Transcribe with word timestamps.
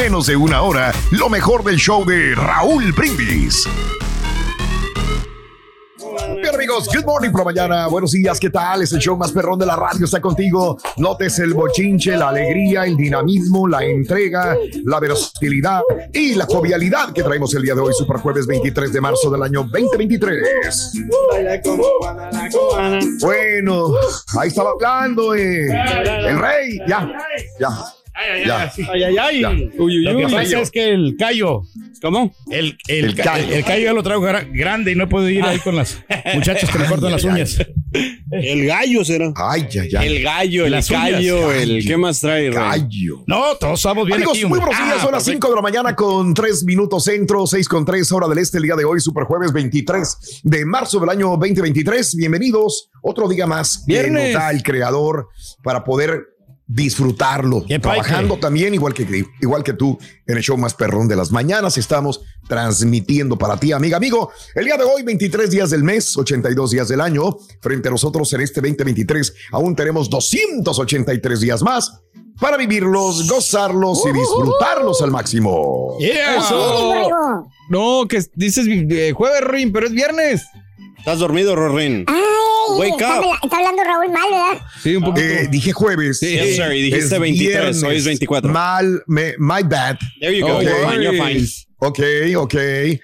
menos 0.00 0.28
de 0.28 0.34
una 0.34 0.62
hora 0.62 0.94
lo 1.10 1.28
mejor 1.28 1.62
del 1.62 1.76
show 1.76 2.06
de 2.06 2.34
Raúl 2.34 2.90
Brindis. 2.92 3.68
Bien 6.40 6.54
amigos, 6.54 6.88
good 6.88 7.04
morning 7.04 7.30
por 7.30 7.40
la 7.40 7.44
mañana, 7.44 7.86
buenos 7.86 8.12
días, 8.12 8.40
¿qué 8.40 8.48
tal? 8.48 8.80
Es 8.80 8.92
el 8.94 8.98
show 8.98 9.14
más 9.18 9.30
perrón 9.30 9.58
de 9.58 9.66
la 9.66 9.76
radio, 9.76 10.06
está 10.06 10.18
contigo. 10.18 10.78
Notes 10.96 11.38
el 11.40 11.52
bochinche, 11.52 12.16
la 12.16 12.30
alegría, 12.30 12.86
el 12.86 12.96
dinamismo, 12.96 13.68
la 13.68 13.84
entrega, 13.84 14.56
la 14.86 15.00
versatilidad 15.00 15.82
y 16.14 16.34
la 16.34 16.46
jovialidad 16.46 17.12
que 17.12 17.22
traemos 17.22 17.52
el 17.54 17.60
día 17.60 17.74
de 17.74 17.82
hoy, 17.82 17.92
Super 17.92 18.16
Jueves 18.20 18.46
23 18.46 18.94
de 18.94 19.00
marzo 19.02 19.30
del 19.30 19.42
año 19.42 19.64
2023. 19.64 20.92
Bueno, 23.20 23.88
ahí 24.38 24.48
estaba 24.48 24.70
hablando 24.70 25.34
eh, 25.34 25.66
el 26.26 26.38
rey, 26.38 26.78
ya, 26.88 27.06
ya. 27.58 27.99
Ay, 28.20 28.40
ay, 28.40 28.46
Ya. 28.46 28.72
ay. 28.76 29.04
Ay, 29.04 29.16
ay. 29.18 29.40
Ya. 29.40 29.50
Uy, 29.50 29.70
uy, 29.78 30.02
Lo 30.02 30.16
uy. 30.16 30.26
que 30.26 30.32
pasa 30.32 30.60
es 30.60 30.70
que 30.70 30.90
el 30.92 31.16
callo, 31.18 31.62
¿Cómo? 32.02 32.34
el, 32.50 32.76
el, 32.88 33.04
El 33.06 33.14
ca- 33.14 33.22
callo. 33.24 33.54
el 33.54 33.64
callo 33.64 33.84
ya 33.84 33.92
lo 33.92 34.02
traigo 34.02 34.22
gra- 34.22 34.46
grande 34.52 34.92
y 34.92 34.94
no 34.94 35.08
puedo 35.08 35.28
ir 35.28 35.42
ahí 35.42 35.58
con 35.60 35.76
las 35.76 36.02
muchachas 36.34 36.68
que 36.70 36.78
me 36.78 36.86
cortan 36.86 37.12
las 37.12 37.24
uñas. 37.24 37.58
El 38.30 38.66
gallo 38.66 39.04
será. 39.04 39.32
Ay, 39.36 39.66
ya, 39.70 39.84
ya. 39.86 40.04
El 40.04 40.22
gallo, 40.22 40.66
el 40.66 40.72
gallo, 40.88 41.52
el. 41.52 41.84
¿Qué 41.86 41.96
más 41.96 42.20
trae? 42.20 42.50
Gallo. 42.50 43.24
No, 43.26 43.56
todos 43.56 43.78
estamos 43.80 44.04
bien 44.06 44.16
Amigos, 44.18 44.36
aquí. 44.36 44.46
muy 44.46 44.58
buenos 44.58 44.76
días. 44.76 44.88
Ah, 44.98 45.02
Son 45.02 45.12
las 45.12 45.24
perfecto. 45.24 45.46
5 45.46 45.48
de 45.50 45.56
la 45.56 45.62
mañana 45.62 45.96
con 45.96 46.34
3 46.34 46.64
minutos 46.64 47.04
centro, 47.04 47.46
6 47.46 47.68
con 47.68 47.84
3 47.84 48.12
hora 48.12 48.28
del 48.28 48.38
este 48.38 48.58
el 48.58 48.64
día 48.64 48.76
de 48.76 48.84
hoy, 48.84 49.00
Super 49.00 49.24
Jueves 49.24 49.52
23 49.52 50.40
de 50.44 50.64
marzo 50.66 51.00
del 51.00 51.08
año 51.10 51.30
2023. 51.30 52.16
Bienvenidos. 52.16 52.90
Otro 53.02 53.28
día 53.28 53.46
más 53.46 53.84
Viernes. 53.86 54.32
nos 54.34 54.42
da 54.42 54.50
el 54.50 54.62
creador 54.62 55.28
para 55.62 55.82
poder 55.84 56.20
disfrutarlo. 56.72 57.64
Trabajando 57.82 58.38
también, 58.38 58.74
igual 58.74 58.94
que, 58.94 59.24
igual 59.40 59.64
que 59.64 59.72
tú, 59.72 59.98
en 60.26 60.36
el 60.36 60.42
show 60.42 60.56
más 60.56 60.74
perrón 60.74 61.08
de 61.08 61.16
las 61.16 61.32
mañanas. 61.32 61.76
Estamos 61.76 62.20
transmitiendo 62.46 63.36
para 63.36 63.56
ti, 63.56 63.72
amiga, 63.72 63.96
amigo. 63.96 64.30
El 64.54 64.66
día 64.66 64.76
de 64.76 64.84
hoy, 64.84 65.02
23 65.02 65.50
días 65.50 65.70
del 65.70 65.82
mes, 65.82 66.16
82 66.16 66.70
días 66.70 66.88
del 66.88 67.00
año. 67.00 67.36
Frente 67.60 67.88
a 67.88 67.90
nosotros 67.90 68.32
en 68.34 68.42
este 68.42 68.60
2023, 68.60 69.34
aún 69.52 69.74
tenemos 69.74 70.08
283 70.08 71.40
días 71.40 71.62
más 71.62 71.92
para 72.40 72.56
vivirlos, 72.56 73.28
gozarlos 73.28 74.04
y 74.06 74.12
disfrutarlos 74.12 75.02
al 75.02 75.10
máximo. 75.10 75.96
Yeah. 75.98 76.38
Eso. 76.38 77.02
No, 77.68 78.06
que 78.08 78.22
dices 78.34 78.66
eh, 78.68 79.12
jueves, 79.12 79.42
Rin, 79.42 79.72
pero 79.72 79.86
es 79.86 79.92
viernes. 79.92 80.42
¿Estás 80.98 81.18
dormido, 81.18 81.56
Rorín? 81.56 82.04
Ay, 82.06 82.22
Wake 82.78 82.90
está, 82.90 83.18
up. 83.20 83.24
está 83.42 83.56
hablando 83.56 83.82
Raúl 83.84 84.12
mal, 84.12 84.22
¿verdad? 84.30 84.66
Sí, 84.82 84.96
un 84.96 85.04
poquito. 85.04 85.26
Eh, 85.26 85.48
dije 85.50 85.72
jueves. 85.72 86.18
Sí. 86.18 86.30
Yes, 86.32 86.56
sir, 86.56 86.72
y 86.72 86.82
dijiste 86.82 87.14
Es 87.14 87.20
23, 87.20 87.60
hoy 87.60 87.68
es 87.70 87.80
viernes. 87.80 88.04
24. 88.04 88.52
Mal, 88.52 89.02
me- 89.06 89.34
my 89.38 89.62
bad. 89.64 89.98
There 90.20 90.36
you 90.36 90.46
go. 90.46 90.54
go. 90.54 90.62
You're 90.62 90.74
Okay. 90.78 90.90
fine, 90.90 91.02
you're 91.04 91.34
fine. 91.34 91.46
Ok, 91.82 91.98
ok. 92.36 92.54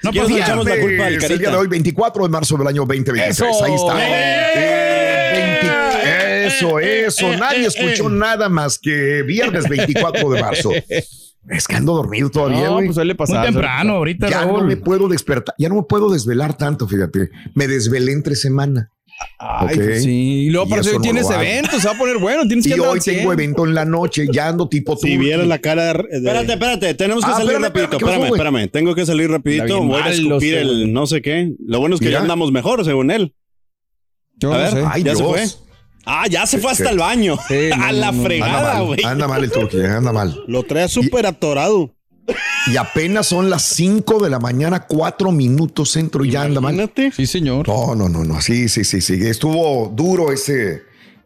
No 0.03 0.11
¿Quieres 0.11 0.23
pasa 0.23 0.29
le 0.35 0.41
echamos 0.41 0.65
la 0.67 0.75
Viernes, 0.75 0.81
culpa 0.81 1.07
al 1.07 1.33
el 1.33 1.39
día 1.39 1.51
de 1.51 1.57
hoy, 1.57 1.67
24 1.67 2.23
de 2.25 2.29
marzo 2.29 2.57
del 2.59 2.67
año 2.67 2.83
2023. 2.83 3.31
Eso. 3.31 3.65
Ahí 3.65 3.75
está. 3.75 3.97
Eh, 4.07 5.61
20 5.63 6.47
eso, 6.47 6.79
eso. 6.79 7.33
eh, 7.33 7.37
Nadie 7.39 7.65
eh, 7.65 7.67
escuchó 7.67 8.09
eh. 8.09 8.13
nada 8.13 8.49
más 8.49 8.79
que 8.79 9.23
viernes 9.23 9.69
24 9.69 10.31
de 10.31 10.41
marzo. 10.41 10.71
Es 11.49 11.69
que 11.69 11.77
ando 11.77 11.95
dormido 11.95 12.29
todavía, 12.29 12.65
No, 12.65 12.73
güey. 12.73 12.87
pues 12.87 12.97
suele 12.97 13.15
pasar. 13.15 13.37
Muy 13.39 13.47
temprano 13.47 13.93
ahorita, 13.93 14.29
ya 14.29 14.41
no 14.47 14.57
Raúl. 14.57 14.67
me 14.67 14.77
puedo 14.77 15.07
despertar, 15.07 15.55
ya 15.57 15.69
no 15.69 15.77
me 15.77 15.83
puedo 15.85 16.11
desvelar 16.11 16.57
tanto, 16.59 16.89
fíjate. 16.89 17.31
Me 17.55 17.69
desvelé 17.69 18.11
entre 18.11 18.35
semana. 18.35 18.91
Ay, 19.39 19.67
Ok. 19.67 19.75
pues 19.85 20.03
sí. 20.03 20.11
Y 20.47 20.51
luego 20.51 20.69
para 20.69 20.81
eso 20.81 20.91
eso 20.91 20.99
no 20.99 21.03
tienes 21.03 21.31
hago. 21.31 21.41
eventos, 21.43 21.81
se 21.83 21.89
va 21.89 21.95
a 21.95 21.99
poner 21.99 22.19
bueno. 22.19 22.47
Tienes 22.47 22.67
que 22.67 22.77
Y 22.77 22.81
hoy 22.81 23.01
tengo 23.01 23.33
evento 23.33 23.65
en 23.67 23.75
la 23.75 23.85
noche, 23.85 24.27
ya 24.33 24.49
ando 24.49 24.69
tipo 24.69 24.97
Si 24.97 25.15
tú. 25.15 25.21
vieras 25.21 25.47
la 25.47 25.59
cara 25.59 25.93
de... 25.95 26.05
Espérate, 26.11 26.53
espérate, 26.53 26.95
tenemos 26.95 27.25
que 27.25 27.31
Ah, 27.31 27.35
salir 27.35 27.53
espérame, 27.53 27.65
rapidito. 27.65 27.97
espérame, 27.97 28.15
¿qué 28.15 28.21
pasó, 28.23 28.35
Espérame. 28.37 28.69
Tengo 28.71 28.95
que 28.95 29.07
salir 29.07 29.31
rapidito. 29.31 29.83
Voy 29.83 30.01
a 30.03 30.11
escupir 30.11 30.55
el 30.55 30.93
no 30.93 31.07
sé 31.07 31.23
qué. 31.23 31.53
Lo 31.67 31.81
bueno 31.81 31.95
es 31.95 32.01
que 32.01 32.07
Mira. 32.07 32.19
ya 32.19 32.23
andamos 32.23 32.53
mejor, 32.53 32.85
según 32.85 33.11
él. 33.11 33.35
Yo 34.39 34.53
a 34.53 34.57
no 34.57 34.63
ver, 34.63 34.73
sé. 34.73 34.85
Ay, 34.91 35.03
ya 35.03 35.15
se 35.17 35.25
fue. 35.25 35.45
Ah, 36.05 36.27
ya 36.31 36.47
se 36.47 36.59
fue 36.59 36.71
hasta 36.71 36.91
el 36.91 36.99
baño. 36.99 37.37
Sí, 37.49 37.71
no, 37.77 37.85
a 37.85 37.93
la 37.93 38.13
no, 38.13 38.19
no. 38.19 38.19
Anda 38.19 38.27
fregada, 38.29 38.75
mal, 38.75 38.85
güey. 38.85 39.05
anda 39.05 39.27
mal 39.29 39.43
el 39.45 39.51
turqui, 39.51 39.81
anda 39.81 40.13
mal. 40.13 40.41
Lo 40.47 40.63
trae 40.63 40.89
súper 40.89 41.27
atorado. 41.27 41.96
Y 42.67 42.77
apenas 42.77 43.27
son 43.27 43.51
las 43.51 43.63
5 43.63 44.23
de 44.23 44.31
la 44.31 44.39
mañana, 44.39 44.87
4 44.87 45.31
minutos 45.33 45.91
centro 45.91 46.25
y 46.25 46.31
ya 46.31 46.43
anda 46.43 46.61
mal. 46.61 46.93
Sí, 47.15 47.27
señor. 47.27 47.69
No, 47.69 47.95
no, 47.95 48.09
no, 48.09 48.25
no. 48.25 48.41
Sí, 48.41 48.69
sí, 48.69 48.85
sí, 48.85 49.01
sí. 49.01 49.15
Estuvo 49.27 49.89
duro 49.95 50.33
ese, 50.33 50.83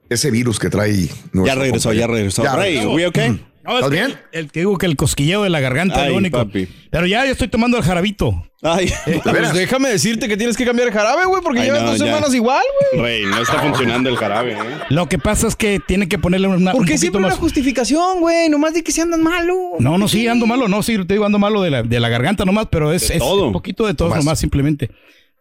ese 0.09 0.31
virus 0.31 0.59
que 0.59 0.69
trae. 0.69 1.06
Ya 1.06 1.15
nuestro 1.33 1.61
regresó, 1.62 1.93
ya 1.93 2.06
regresó. 2.06 2.43
Ya 2.43 2.56
Rey, 2.56 2.75
regresó. 2.75 2.94
we 2.94 3.06
okay? 3.06 3.44
No, 3.70 3.78
es 3.78 3.84
¿Estás 3.84 3.91
bien? 3.91 4.19
El, 4.32 4.41
el 4.44 4.53
que 4.53 4.60
digo 4.60 4.76
que 4.78 4.86
el 4.86 4.97
cosquilleo 4.97 5.42
de 5.44 5.50
la 5.50 5.60
garganta 5.60 6.04
es 6.04 6.10
lo 6.10 6.16
único. 6.19 6.38
papi. 6.38 6.69
Pero 6.91 7.06
ya, 7.06 7.25
ya 7.25 7.31
estoy 7.31 7.48
tomando 7.48 7.76
el 7.76 7.82
jarabito. 7.84 8.44
Ay, 8.62 8.92
pues 9.22 9.54
déjame 9.54 9.88
decirte 9.88 10.28
que 10.28 10.36
tienes 10.36 10.56
que 10.56 10.66
cambiar 10.66 10.88
el 10.88 10.92
jarabe, 10.94 11.25
güey, 11.25 11.41
porque 11.42 11.60
Ay, 11.60 11.66
llevas 11.66 11.82
no, 11.82 11.91
dos 11.91 11.98
ya. 11.98 12.04
semanas 12.06 12.34
igual, 12.34 12.62
güey. 12.92 13.03
Rey, 13.03 13.25
no 13.25 13.41
está 13.41 13.58
funcionando 13.60 14.10
el 14.10 14.16
jarabe, 14.19 14.53
¿eh? 14.53 14.56
Lo 14.91 15.08
que 15.08 15.19
pasa 15.19 15.47
es 15.47 15.56
que 15.56 15.81
tiene 15.86 16.08
que 16.08 16.19
ponerle 16.19 16.48
una. 16.48 16.72
¿Por 16.72 16.82
un 16.82 16.98
siempre 16.98 17.20
más- 17.22 17.32
una 17.32 17.41
justificación, 17.41 18.20
güey? 18.20 18.50
Nomás 18.50 18.75
de 18.75 18.82
que 18.84 18.92
se 18.92 19.00
andan 19.00 19.22
malo. 19.22 19.54
No, 19.78 19.97
no, 19.97 20.08
sí, 20.08 20.28
ando 20.28 20.47
malo, 20.47 20.69
no, 20.69 20.82
sí, 20.82 20.98
te 21.06 21.14
digo, 21.14 21.25
ando 21.25 21.38
malo 21.38 21.62
de 21.62 21.70
la, 21.70 21.82
de 21.82 22.00
la 22.00 22.08
garganta 22.10 22.44
nomás, 22.44 22.66
pero 22.70 22.92
es, 22.92 23.08
De 23.08 23.14
es 23.14 23.20
todo. 23.20 23.47
un 23.47 23.52
poquito 23.52 23.87
de 23.87 23.94
todo 23.94 24.08
Nomás. 24.08 24.25
nomás, 24.25 24.38
simplemente. 24.41 24.91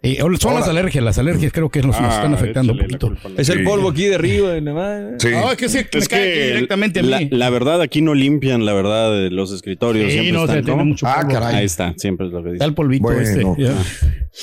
Y 0.01 0.15
son 0.39 0.53
las 0.55 0.65
alergias, 0.69 1.03
las 1.03 1.17
alergias 1.17 1.51
creo 1.51 1.67
que 1.69 1.81
nos, 1.81 1.99
nos 1.99 2.13
están 2.13 2.31
Ah, 2.33 2.37
afectando 2.37 2.71
un 2.71 2.79
poquito. 2.79 3.07
a 3.37 3.41
Es 3.41 3.49
el 3.49 3.65
polvo 3.65 3.89
aquí 3.89 4.05
de 4.05 4.15
arriba, 4.15 4.53
de 4.53 4.61
nomás. 4.61 5.03
Sí. 5.19 5.27
No, 5.31 5.51
es 5.51 5.57
que 5.57 5.67
sí, 5.67 5.79
me 5.93 5.99
Es 5.99 6.07
cae 6.07 6.21
aquí 6.21 6.39
que 6.39 6.47
directamente 6.53 6.99
a 7.01 7.03
la, 7.03 7.19
mí. 7.19 7.27
la 7.31 7.49
verdad 7.49 7.81
aquí 7.81 8.01
no 8.01 8.13
limpian 8.13 8.65
la 8.65 8.73
verdad 8.73 9.11
de 9.11 9.29
los 9.29 9.51
escritorios. 9.51 10.05
sí, 10.05 10.11
siempre 10.13 10.31
no, 10.31 10.39
están, 10.45 10.55
se 10.57 10.61
tiene 10.63 10.71
¿cómo? 10.79 10.85
mucho 10.85 11.05
Ah, 11.05 11.17
polvo. 11.17 11.33
caray. 11.33 11.55
Ahí 11.57 11.65
está, 11.65 11.93
siempre 11.97 12.27
es 12.27 12.31
lo 12.33 12.41
que 12.43 12.53
Está 12.53 12.63
el 12.63 12.71
dice. 12.71 12.75
polvito 12.75 13.03
Bueno. 13.03 13.19
este. 13.21 13.43
ya. 13.61 13.73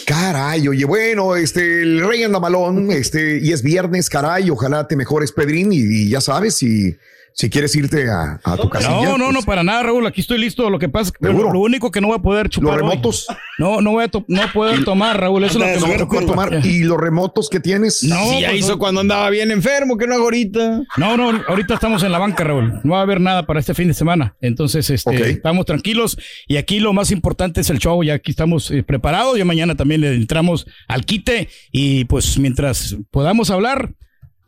Caray, 0.04 0.68
oye, 0.68 0.84
bueno, 0.84 1.36
este, 1.36 1.82
el 1.82 2.06
rey 2.06 2.22
anda 2.22 2.38
malón, 2.38 2.90
este, 2.90 3.40
y 3.42 3.52
es 3.52 3.62
viernes, 3.62 4.10
caray, 4.10 4.50
ojalá 4.50 4.86
te 4.86 4.94
mejores, 4.94 5.32
Pedrín, 5.32 5.72
y, 5.72 5.78
y 5.78 6.08
ya 6.10 6.20
sabes, 6.20 6.54
si, 6.56 6.96
si 7.38 7.50
quieres 7.50 7.76
irte 7.76 8.08
a, 8.08 8.40
a 8.42 8.56
tu 8.56 8.70
casilla. 8.70 8.94
No, 9.02 9.18
no, 9.18 9.26
no, 9.26 9.32
pues, 9.34 9.44
para 9.44 9.62
nada, 9.62 9.82
Raúl. 9.82 10.06
Aquí 10.06 10.22
estoy 10.22 10.38
listo. 10.38 10.70
Lo 10.70 10.78
que 10.78 10.88
pasa 10.88 11.08
es 11.10 11.12
que 11.12 11.26
¿Seguro? 11.26 11.48
lo, 11.48 11.52
lo 11.52 11.60
único 11.60 11.90
que 11.90 12.00
no 12.00 12.06
voy 12.06 12.16
a 12.16 12.22
poder 12.22 12.48
chupar. 12.48 12.78
Los 12.78 12.82
hoy- 12.82 12.88
remotos. 12.90 13.26
No, 13.58 13.82
no 13.82 13.90
voy 13.92 14.04
a 14.04 14.08
to- 14.08 14.24
no 14.26 14.40
puedo 14.54 14.82
tomar, 14.84 15.20
Raúl. 15.20 15.44
Eso 15.44 15.58
es 15.58 15.60
lo 15.60 15.66
que 15.66 15.92
me 15.92 15.98
No 15.98 16.08
puedo 16.08 16.20
preocupa. 16.22 16.46
tomar. 16.48 16.64
¿Y 16.66 16.84
los 16.84 16.98
remotos 16.98 17.50
que 17.50 17.60
tienes? 17.60 18.02
No, 18.04 18.16
Sí, 18.30 18.40
ya 18.40 18.48
pues, 18.48 18.60
hizo 18.60 18.78
cuando 18.78 19.02
andaba 19.02 19.28
bien 19.28 19.50
enfermo, 19.50 19.98
que 19.98 20.06
no 20.06 20.14
hago 20.14 20.24
ahorita. 20.24 20.82
No, 20.96 21.16
no, 21.18 21.42
ahorita 21.46 21.74
estamos 21.74 22.02
en 22.02 22.12
la 22.12 22.18
banca, 22.18 22.42
Raúl. 22.42 22.80
No 22.84 22.92
va 22.94 23.00
a 23.00 23.02
haber 23.02 23.20
nada 23.20 23.44
para 23.44 23.60
este 23.60 23.74
fin 23.74 23.88
de 23.88 23.94
semana. 23.94 24.34
Entonces, 24.40 24.88
este, 24.88 25.28
estamos 25.30 25.66
tranquilos. 25.66 26.16
Y 26.48 26.56
aquí 26.56 26.80
lo 26.80 26.94
más 26.94 27.10
importante 27.10 27.60
es 27.60 27.68
el 27.68 27.78
show. 27.80 28.02
Ya 28.02 28.14
aquí 28.14 28.30
estamos 28.30 28.70
eh, 28.70 28.82
preparados. 28.82 29.36
Ya 29.36 29.44
mañana 29.44 29.74
también 29.74 30.00
le 30.00 30.14
entramos 30.14 30.66
al 30.88 31.04
quite. 31.04 31.50
Y 31.70 32.06
pues 32.06 32.38
mientras 32.38 32.96
podamos 33.10 33.50
hablar, 33.50 33.92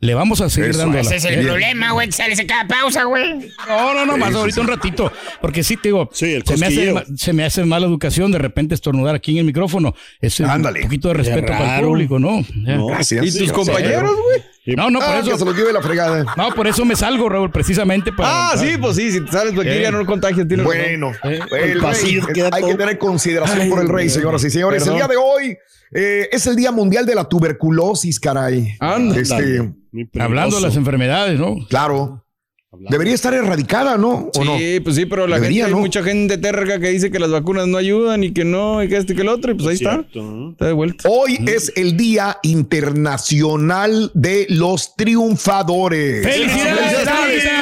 le 0.01 0.13
vamos 0.13 0.39
a 0.41 0.49
seguir 0.49 0.69
Eso, 0.71 0.79
dando 0.79 0.97
ese 0.97 1.09
la- 1.09 1.15
es 1.17 1.25
el 1.25 1.35
Bien. 1.35 1.45
problema, 1.47 1.91
güey, 1.91 2.07
que 2.07 2.13
sales 2.13 2.39
a 2.39 2.47
cada 2.47 2.67
pausa, 2.67 3.03
güey. 3.03 3.51
No, 3.67 3.93
no, 3.93 4.05
no, 4.05 4.17
más 4.17 4.33
ahorita 4.33 4.55
sí. 4.55 4.61
un 4.61 4.67
ratito. 4.67 5.11
Porque 5.41 5.63
sí, 5.63 5.75
te 5.75 5.89
digo, 5.89 6.09
Sí, 6.13 6.33
el 6.33 6.43
se, 6.45 6.57
me 6.57 6.65
hace, 6.67 6.93
se 7.17 7.33
me 7.33 7.43
hace 7.43 7.65
mala 7.65 7.85
educación 7.85 8.31
de 8.31 8.37
repente 8.37 8.75
estornudar 8.75 9.15
aquí 9.15 9.31
en 9.33 9.39
el 9.39 9.43
micrófono. 9.45 9.93
Es 10.21 10.39
Ándale. 10.41 10.79
un 10.79 10.85
poquito 10.85 11.07
de 11.09 11.13
respeto 11.15 11.47
para 11.47 11.79
el 11.79 11.85
público, 11.85 12.17
¿no? 12.19 12.45
No. 12.55 12.87
Gracias. 12.87 13.25
¿Y 13.35 13.39
tus 13.39 13.51
compañeros, 13.51 14.11
güey? 14.15 14.41
No, 14.75 14.89
no, 14.89 14.99
por 14.99 15.07
Ah, 15.09 15.17
que 15.19 15.29
se 15.29 15.35
eso. 15.35 15.45
los 15.45 15.55
lleve 15.55 15.71
la 15.73 15.81
fregada. 15.81 16.25
No, 16.37 16.49
por 16.55 16.67
eso 16.67 16.83
me 16.85 16.95
salgo, 16.95 17.29
Raúl, 17.29 17.51
precisamente 17.51 18.11
para. 18.11 18.51
Ah, 18.51 18.57
sí, 18.57 18.77
pues 18.79 18.95
sí, 18.95 19.11
si 19.11 19.21
te 19.25 19.31
sales 19.31 19.53
de 19.53 19.61
aquí 19.61 19.69
Eh. 19.69 19.81
ya 19.83 19.91
no 19.91 20.05
contagias. 20.05 20.47
tienes 20.47 20.65
razón. 20.65 20.81
Bueno, 20.81 21.11
Eh, 21.23 21.39
el 21.71 21.81
rey, 21.81 22.19
queda 22.33 22.49
hay 22.51 22.61
todo- 22.61 22.71
que 22.71 22.77
tener 22.77 22.97
consideración 22.97 23.69
por 23.69 23.79
el 23.81 23.89
rey, 23.89 24.09
señoras 24.09 24.43
y 24.43 24.49
señores. 24.49 24.83
Perdón. 24.83 24.95
El 24.97 24.99
día 25.01 25.07
de 25.07 25.17
hoy 25.17 25.57
eh, 25.91 26.29
es 26.31 26.45
el 26.47 26.55
Día 26.55 26.71
Mundial 26.71 27.05
de 27.05 27.15
la 27.15 27.23
Tuberculosis, 27.27 28.19
caray. 28.19 28.75
Anda. 28.79 29.17
Este. 29.19 29.71
Hablando 30.19 30.57
de 30.57 30.61
las 30.61 30.75
enfermedades, 30.75 31.39
¿no? 31.39 31.55
claro. 31.67 32.23
Debería 32.71 33.15
estar 33.15 33.33
erradicada, 33.33 33.97
¿no? 33.97 34.29
¿O 34.35 34.45
no? 34.45 34.55
Sí, 34.59 34.79
pues 34.79 34.95
sí, 34.95 35.07
pero 35.07 35.25
la 35.25 35.37
Debería, 35.37 35.65
gente, 35.65 35.75
hay 35.75 35.81
mucha 35.81 36.03
gente 36.03 36.37
terca 36.37 36.79
que 36.79 36.89
dice 36.89 37.09
que 37.09 37.17
las 37.17 37.31
vacunas 37.31 37.67
no 37.67 37.77
ayudan 37.77 38.23
y 38.23 38.31
que 38.31 38.45
no, 38.45 38.83
y 38.83 38.87
que 38.87 38.97
este 38.97 39.13
y 39.13 39.15
que 39.15 39.23
el 39.23 39.29
otro, 39.29 39.51
y 39.51 39.55
pues 39.55 39.67
ahí 39.69 39.73
está. 39.73 40.05
Está 40.51 40.67
de 40.67 40.73
vuelta. 40.73 41.09
Hoy 41.09 41.39
es 41.47 41.73
el 41.75 41.97
Día 41.97 42.37
Internacional 42.43 44.11
de 44.13 44.45
los 44.49 44.95
Triunfadores. 44.95 46.23
¡Felicidades! 46.23 46.79
¡Felicidades! 46.79 47.58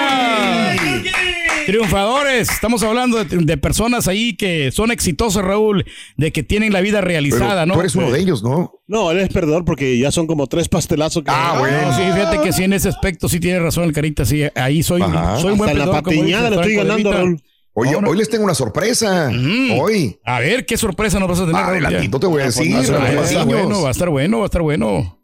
Triunfadores, 1.67 2.49
estamos 2.49 2.81
hablando 2.81 3.21
de, 3.23 3.37
de 3.43 3.57
personas 3.57 4.07
ahí 4.07 4.37
que 4.37 4.71
son 4.71 4.89
exitosas, 4.89 5.43
Raúl, 5.43 5.85
de 6.15 6.31
que 6.31 6.41
tienen 6.41 6.71
la 6.71 6.79
vida 6.79 6.99
Pero 6.99 7.09
realizada, 7.09 7.65
¿no? 7.65 7.73
tú 7.73 7.81
eres 7.81 7.93
uno 7.95 8.09
de 8.09 8.19
ellos, 8.21 8.41
¿no? 8.41 8.71
No, 8.87 9.11
él 9.11 9.19
es 9.19 9.27
perdedor 9.27 9.65
porque 9.65 9.99
ya 9.99 10.09
son 10.09 10.27
como 10.27 10.47
tres 10.47 10.69
pastelazos 10.69 11.23
que. 11.25 11.29
Ah, 11.31 11.57
bueno. 11.59 11.81
No, 11.91 11.93
sí, 11.93 12.03
fíjate 12.03 12.39
que 12.41 12.53
sí, 12.53 12.63
en 12.63 12.71
ese 12.71 12.87
aspecto 12.87 13.27
sí 13.27 13.41
tiene 13.41 13.59
razón 13.59 13.83
el 13.83 13.91
Carita, 13.91 14.23
sí, 14.23 14.43
ahí 14.55 14.81
soy, 14.81 15.01
Ajá. 15.01 15.39
soy 15.39 15.51
un 15.51 15.57
buen 15.57 15.69
Hasta 15.69 15.77
la 15.85 15.85
perdedor, 15.91 16.03
como 16.05 16.17
patiñada 16.21 16.49
le 16.49 16.55
estoy 16.55 16.75
ganando. 16.75 17.11
Raúl. 17.11 17.41
Hoy, 17.73 17.89
No, 17.91 18.01
no. 18.01 18.09
hoy 18.11 18.17
les 18.17 18.29
tengo 18.29 18.45
una 18.45 18.55
sorpresa. 18.55 19.29
Mm. 19.29 19.77
Hoy. 19.77 20.17
A 20.23 20.39
ver, 20.39 20.65
qué 20.65 20.77
sorpresa 20.77 21.19
nos 21.19 21.27
vas 21.27 21.39
a 21.41 21.45
tener. 21.47 21.61
Adelantito 21.61 22.17
te 22.17 22.27
voy 22.27 22.43
a 22.43 22.45
decir. 22.45 22.73
Va 22.73 22.79
a 22.79 22.81
estar 22.81 23.45
bueno, 23.45 23.81
va 23.81 23.89
a 23.89 23.91
estar 23.91 24.09
bueno, 24.09 24.37
va 24.39 24.43
a 24.43 24.47
estar 24.47 24.61
bueno. 24.61 25.19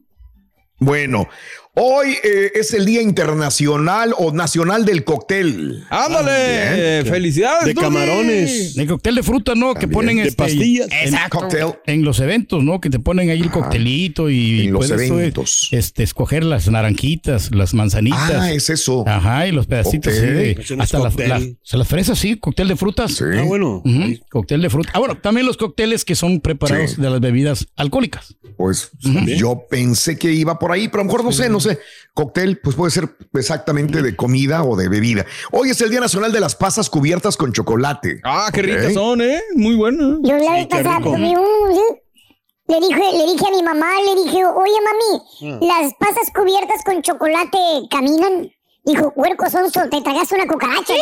Bueno, 0.80 1.30
hoy 1.76 2.16
eh, 2.24 2.52
es 2.56 2.74
el 2.74 2.86
Día 2.86 3.02
Internacional 3.02 4.14
o 4.18 4.32
Nacional 4.32 4.86
del 4.86 5.04
Cóctel. 5.04 5.84
Ándale, 5.90 7.04
felicidades. 7.06 7.66
De 7.66 7.76
camarones. 7.76 8.78
El 8.78 8.88
cóctel 8.88 9.16
de 9.16 9.24
fruta, 9.24 9.56
¿no? 9.56 9.74
Que 9.74 9.88
ponen 9.88 10.18
De 10.18 10.24
este, 10.24 10.36
pastillas. 10.36 10.88
Exacto. 10.92 11.40
Cóctel. 11.40 11.68
en 11.86 12.04
los 12.04 12.20
eventos, 12.20 12.64
¿no? 12.64 12.80
Que 12.80 12.90
te 12.90 13.00
ponen 13.00 13.30
ahí 13.30 13.42
el 13.42 13.50
coctelito 13.52 14.30
y 14.30 14.66
En 14.68 14.74
los 14.74 14.88
puedes 14.88 15.08
tú, 15.08 15.18
eventos. 15.18 15.70
este, 15.72 16.04
escoger 16.04 16.44
las 16.44 16.68
naranjitas, 16.70 17.54
las 17.54 17.74
manzanitas. 17.74 18.32
Ah, 18.32 18.52
es 18.52 18.70
eso. 18.70 19.04
Ajá, 19.08 19.48
y 19.48 19.52
los 19.52 19.68
pedacitos 19.68 20.14
no 20.14 20.40
es 20.40 20.72
hasta 20.80 21.00
las, 21.00 21.88
fresas, 21.88 22.20
sí, 22.20 22.38
cóctel 22.38 22.68
de 22.68 22.76
frutas. 22.76 23.14
Sí. 23.14 23.24
Ah, 23.38 23.44
bueno. 23.44 23.82
Ujú, 23.84 24.20
Cóctel 24.30 24.62
de 24.62 24.70
fruta. 24.70 24.92
Ah, 24.94 25.00
bueno, 25.00 25.18
también 25.18 25.46
los 25.48 25.58
cócteles 25.58 26.06
que 26.06 26.16
son 26.16 26.40
preparados 26.42 26.92
Sí. 26.92 27.02
de 27.02 27.10
las 27.10 27.20
bebidas 27.20 27.66
alcohólicas. 27.76 28.36
Pues 28.58 28.92
yo 29.38 29.66
pensé 29.70 30.18
que 30.18 30.32
iba 30.32 30.60
por 30.60 30.72
ahí, 30.72 30.88
pero 30.88 31.02
a 31.02 31.04
lo 31.06 31.08
mejor 31.08 31.24
no 31.24 31.32
sé, 31.32 31.50
no 31.50 31.60
sé. 31.64 31.80
Cóctel, 32.14 32.60
pues 32.60 32.76
puede 32.76 32.92
ser 32.92 33.10
exactamente 33.34 34.02
de 34.02 34.16
comida 34.16 34.64
o 34.64 34.76
de 34.76 34.88
bebida. 34.88 35.26
Hoy 35.52 35.72
es 35.72 35.82
el 35.82 35.90
Día 35.90 36.00
Nacional 36.00 36.32
de 36.32 36.40
las 36.40 36.56
Pasas 36.56 36.90
cubiertas 36.90 37.38
con 37.38 37.52
chocolate. 37.54 38.22
Ah, 38.24 38.50
qué 38.54 38.62
ricas 38.62 38.94
son, 38.94 39.22
¿eh? 39.22 39.42
Muy 39.56 39.76
buenas. 39.76 40.20
Yo 40.22 40.38
la 40.38 40.54
vez 40.54 40.68
pasada 40.68 41.02
comí 41.02 41.36
un... 41.36 41.74
¿sí? 41.74 41.82
Le 42.68 42.80
dije, 42.80 43.02
le 43.18 43.26
dije 43.26 43.46
a 43.46 43.52
mi 43.52 43.62
mamá, 43.62 43.88
le 44.06 44.24
dije, 44.24 44.46
oye 44.46 44.78
mami, 44.86 45.68
las 45.68 45.94
pasas 45.96 46.32
cubiertas 46.34 46.84
con 46.86 47.02
chocolate 47.02 47.58
caminan. 47.90 48.50
Dijo, 48.86 49.12
huerco 49.16 49.50
sonso, 49.50 49.82
te 49.90 50.02
tragaste 50.02 50.36
una 50.36 50.48
cucaracha. 50.48 50.94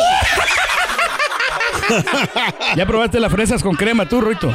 ¿Ya 2.76 2.86
probaste 2.86 3.20
las 3.20 3.30
fresas 3.30 3.62
con 3.62 3.76
crema 3.76 4.08
tú, 4.08 4.20
Ruito? 4.20 4.52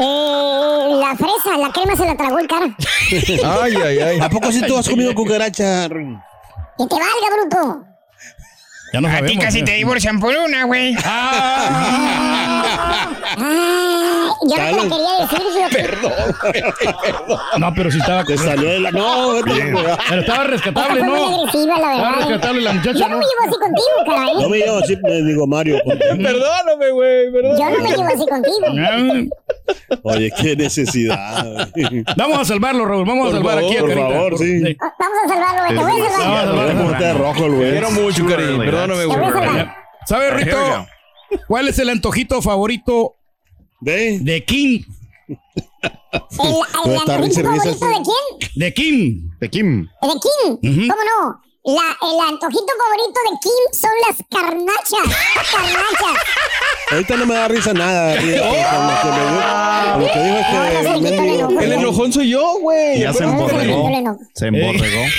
Eh, 0.00 0.88
la 1.00 1.14
fresa, 1.16 1.56
la 1.58 1.70
crema 1.70 1.96
se 1.96 2.06
la 2.06 2.16
tragó 2.16 2.38
el 2.38 2.48
cara. 2.48 2.66
Ay, 3.62 3.74
ay, 3.84 3.98
ay. 3.98 4.20
¿A 4.20 4.28
poco 4.28 4.50
si 4.50 4.60
tú 4.62 4.76
has 4.76 4.88
comido 4.88 5.14
cucaracha? 5.14 5.88
Que 5.88 6.86
te 6.86 6.94
valga, 6.94 7.48
bruto. 7.48 7.84
Ya 8.92 9.00
no 9.00 9.08
A 9.08 9.22
ti 9.24 9.38
casi 9.38 9.60
¿eh? 9.60 9.64
te 9.64 9.72
divorcian 9.74 10.18
por 10.18 10.34
una, 10.36 10.64
güey. 10.64 10.96
Ah, 11.04 12.56
Ah, 13.38 14.29
yo 14.42 14.56
no 14.56 14.64
te 14.64 14.72
la 14.72 14.82
quería 14.82 15.12
decir, 15.20 15.42
fíjate. 15.54 15.98
no, 17.58 17.74
pero 17.74 17.90
sí 17.90 17.98
estaba. 17.98 18.24
Te 18.24 18.36
salió 18.38 18.68
de 18.70 18.80
la. 18.80 18.90
No, 18.90 19.36
fregada. 19.42 19.98
Pero 20.08 20.20
estaba 20.20 20.42
Esta 20.44 20.50
rescatable, 20.50 21.02
muy 21.02 21.20
¿no? 21.20 21.26
agresiva, 21.38 21.78
la 21.78 21.92
Estaba 21.92 22.10
verdad. 22.10 22.28
rescatable 22.28 22.62
la 22.62 22.72
muchacha, 22.72 22.98
Yo 22.98 23.08
no 23.08 23.18
me 23.18 23.24
llevo 23.24 23.42
así 23.48 23.58
contigo, 23.60 23.86
caray. 24.06 24.34
No 24.42 24.48
me 24.48 24.58
llamo 24.58 24.78
así, 24.78 24.96
me 25.02 25.22
digo 25.22 25.46
Mario. 25.46 25.78
Perdóname, 25.84 26.90
güey, 26.90 27.32
perdóname. 27.32 27.58
Yo 27.58 27.70
no 27.70 27.78
me 27.84 27.90
llevo 27.90 28.04
así 28.04 28.26
contigo. 28.26 29.36
Oye, 30.02 30.30
qué 30.40 30.56
necesidad. 30.56 31.68
Vamos 32.16 32.38
a 32.38 32.44
salvarlo, 32.44 32.84
Raúl. 32.86 33.04
Vamos 33.06 33.28
a 33.28 33.32
salvar 33.36 33.58
aquí 33.58 33.76
a 33.76 33.80
por 33.80 33.88
Carita. 33.90 34.08
favor, 34.08 34.38
sí. 34.38 34.76
Ah, 34.80 34.94
Vamos 34.98 35.18
a 35.24 35.28
salvarlo, 35.28 35.60
güey. 35.62 35.76
Te 35.76 35.82
voy 35.82 35.90
a 35.90 35.94
Vamos 35.94 36.10
a 36.10 36.18
salvar. 36.18 37.00
salvarlo. 37.00 37.18
Rojo 37.24 37.52
güey. 37.52 37.70
Quiero 37.72 37.90
mucho, 37.90 38.26
Karim. 38.26 38.58
Perdóname, 38.58 39.04
güey. 39.04 39.18
salvar. 39.32 39.74
¿Sabes, 40.06 40.32
Rito? 40.34 40.86
¿Cuál 41.46 41.68
es 41.68 41.78
el 41.78 41.88
antojito 41.90 42.42
favorito 42.42 43.16
Ve. 43.80 44.18
de 44.20 44.44
Kim? 44.44 44.84
¿El, 45.28 46.92
el 46.92 47.22
risa, 47.22 47.42
risa, 47.42 47.42
favorito 47.42 47.86
de 47.86 48.02
quién? 48.02 48.52
De 48.56 48.74
Kim. 48.74 49.30
De 49.40 49.50
Kim. 49.50 49.88
¿De 50.02 50.08
Kim? 50.20 50.72
Ujú. 50.72 50.88
¿Cómo 50.88 51.04
no? 51.04 51.49
La, 51.62 51.94
el 52.00 52.18
antojito 52.26 52.72
favorito 52.78 53.20
de 53.28 53.32
Kim 53.42 53.52
son 53.72 53.90
las 54.08 54.16
carnachas. 54.30 55.06
Carnachas. 55.52 56.16
Ahorita 56.90 57.16
no 57.16 57.26
me 57.26 57.34
da 57.34 57.48
risa 57.48 57.74
nada. 57.74 58.18
Que 58.18 58.32
dijo 58.32 58.46
no 58.46 58.52
se 61.58 61.64
el 61.64 61.72
enojón 61.72 62.12
soy 62.14 62.30
yo, 62.30 62.58
güey. 62.60 63.00
Ya 63.00 63.12
se 63.12 63.18
se 63.18 63.24
emborregó. 63.24 64.18
Se 64.34 64.46
emborregó. 64.46 65.02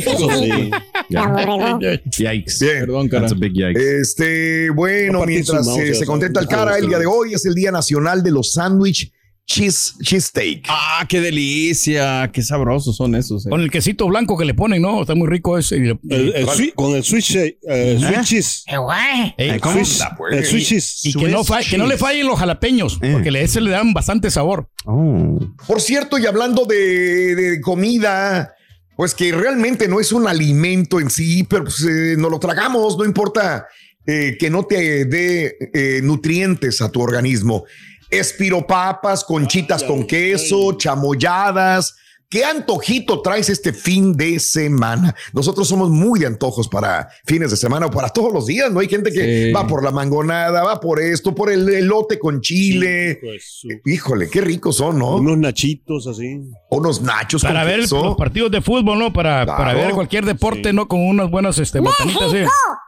Sí. 0.00 0.70
Se. 1.10 2.00
Yikes. 2.22 2.58
Bien. 2.60 2.80
Perdón, 2.80 3.08
cara. 3.08 3.22
That's 3.22 3.32
a 3.32 3.36
big 3.36 3.52
yikes. 3.52 4.00
Este, 4.00 4.70
bueno, 4.70 5.24
mientras 5.26 5.66
eh, 5.66 5.70
se 5.70 5.94
sabes, 5.94 6.06
contenta 6.06 6.38
el 6.40 6.46
cara, 6.46 6.78
el 6.78 6.86
día 6.86 6.98
de 6.98 7.06
hoy 7.06 7.34
es 7.34 7.44
el 7.46 7.54
Día 7.54 7.72
Nacional 7.72 8.22
de 8.22 8.30
los 8.30 8.52
Sándwich 8.52 9.10
Cheese, 9.52 9.94
cheese 10.00 10.26
Steak. 10.26 10.66
Ah, 10.68 11.04
qué 11.08 11.20
delicia. 11.20 12.30
Qué 12.32 12.40
sabrosos 12.40 12.96
son 12.96 13.16
esos. 13.16 13.46
eh. 13.46 13.50
Con 13.50 13.60
el 13.60 13.68
quesito 13.70 14.06
blanco 14.06 14.38
que 14.38 14.44
le 14.44 14.54
ponen, 14.54 14.80
¿no? 14.80 15.00
Está 15.00 15.16
muy 15.16 15.26
rico 15.26 15.58
ese. 15.58 15.74
El, 15.76 15.98
el 16.08 16.46
sweet- 16.46 16.74
con 16.76 16.94
el 16.94 17.02
sweet, 17.02 17.24
shake, 17.24 17.58
eh, 17.68 17.98
sweet 18.00 18.22
cheese. 18.22 18.62
Eh, 18.68 18.76
güey. 18.76 19.34
Ey, 19.36 19.58
¿Cómo 19.58 19.74
Sweet- 19.74 19.82
está, 19.92 20.14
pues? 20.16 20.36
el 20.36 20.44
sweet 20.46 20.64
cheese. 20.66 21.00
y 21.02 21.14
que 21.14 21.26
no, 21.28 21.42
fa- 21.42 21.62
que 21.68 21.76
no 21.76 21.86
le 21.88 21.98
fallen 21.98 22.28
los 22.28 22.38
jalapeños, 22.38 22.98
porque 23.12 23.32
le, 23.32 23.42
ese 23.42 23.60
le 23.60 23.70
dan 23.72 23.92
bastante 23.92 24.30
sabor. 24.30 24.68
Oh. 24.84 25.38
Por 25.66 25.80
cierto, 25.80 26.16
y 26.16 26.26
hablando 26.26 26.64
de, 26.64 27.34
de 27.34 27.60
comida, 27.60 28.54
pues 28.96 29.14
que 29.16 29.32
realmente 29.32 29.88
no 29.88 29.98
es 29.98 30.12
un 30.12 30.28
alimento 30.28 31.00
en 31.00 31.10
sí, 31.10 31.42
pero 31.42 31.64
pues, 31.64 31.80
eh, 31.82 32.14
no 32.16 32.30
lo 32.30 32.38
tragamos, 32.38 32.96
no 32.96 33.04
importa 33.04 33.66
eh, 34.06 34.36
que 34.38 34.48
no 34.48 34.64
te 34.64 35.06
dé 35.06 35.56
eh, 35.74 36.00
nutrientes 36.04 36.80
a 36.82 36.88
tu 36.92 37.00
organismo. 37.00 37.64
Espiropapas, 38.10 39.24
conchitas 39.24 39.84
con 39.84 40.04
queso, 40.04 40.76
chamoyadas. 40.76 41.94
¿Qué 42.32 42.44
antojito 42.44 43.22
traes 43.22 43.48
este 43.48 43.72
fin 43.72 44.16
de 44.16 44.38
semana? 44.38 45.16
Nosotros 45.32 45.66
somos 45.66 45.90
muy 45.90 46.20
de 46.20 46.26
antojos 46.26 46.68
para 46.68 47.08
fines 47.26 47.50
de 47.50 47.56
semana 47.56 47.86
o 47.86 47.90
para 47.90 48.08
todos 48.08 48.32
los 48.32 48.46
días, 48.46 48.70
¿no? 48.70 48.78
Hay 48.78 48.88
gente 48.88 49.10
que 49.10 49.46
Sí. 49.46 49.52
va 49.52 49.66
por 49.66 49.82
la 49.82 49.90
mangonada, 49.90 50.62
va 50.62 50.78
por 50.78 51.00
esto, 51.00 51.34
por 51.34 51.50
el 51.50 51.68
elote 51.68 52.20
con 52.20 52.40
chile. 52.40 53.18
Pues, 53.20 53.62
Híjole, 53.84 54.30
qué 54.30 54.42
ricos 54.42 54.76
son, 54.76 55.00
¿no? 55.00 55.16
Unos 55.16 55.38
nachitos 55.38 56.06
así. 56.06 56.38
unos 56.70 57.02
nachos 57.02 57.42
Para 57.42 57.62
con 57.62 57.68
ver 57.68 57.80
queso. 57.80 58.00
los 58.04 58.16
partidos 58.16 58.52
de 58.52 58.60
fútbol, 58.62 58.96
¿no? 58.96 59.12
Para, 59.12 59.42
Claro. 59.44 59.58
para 59.58 59.74
ver 59.74 59.90
cualquier 59.92 60.24
deporte, 60.24 60.68
Sí. 60.70 60.72
¿no? 60.76 60.86
Con 60.86 61.00
unas 61.04 61.28
buenas 61.28 61.58
este, 61.58 61.80
botanitas. 61.80 62.30
¿sí? 62.30 62.36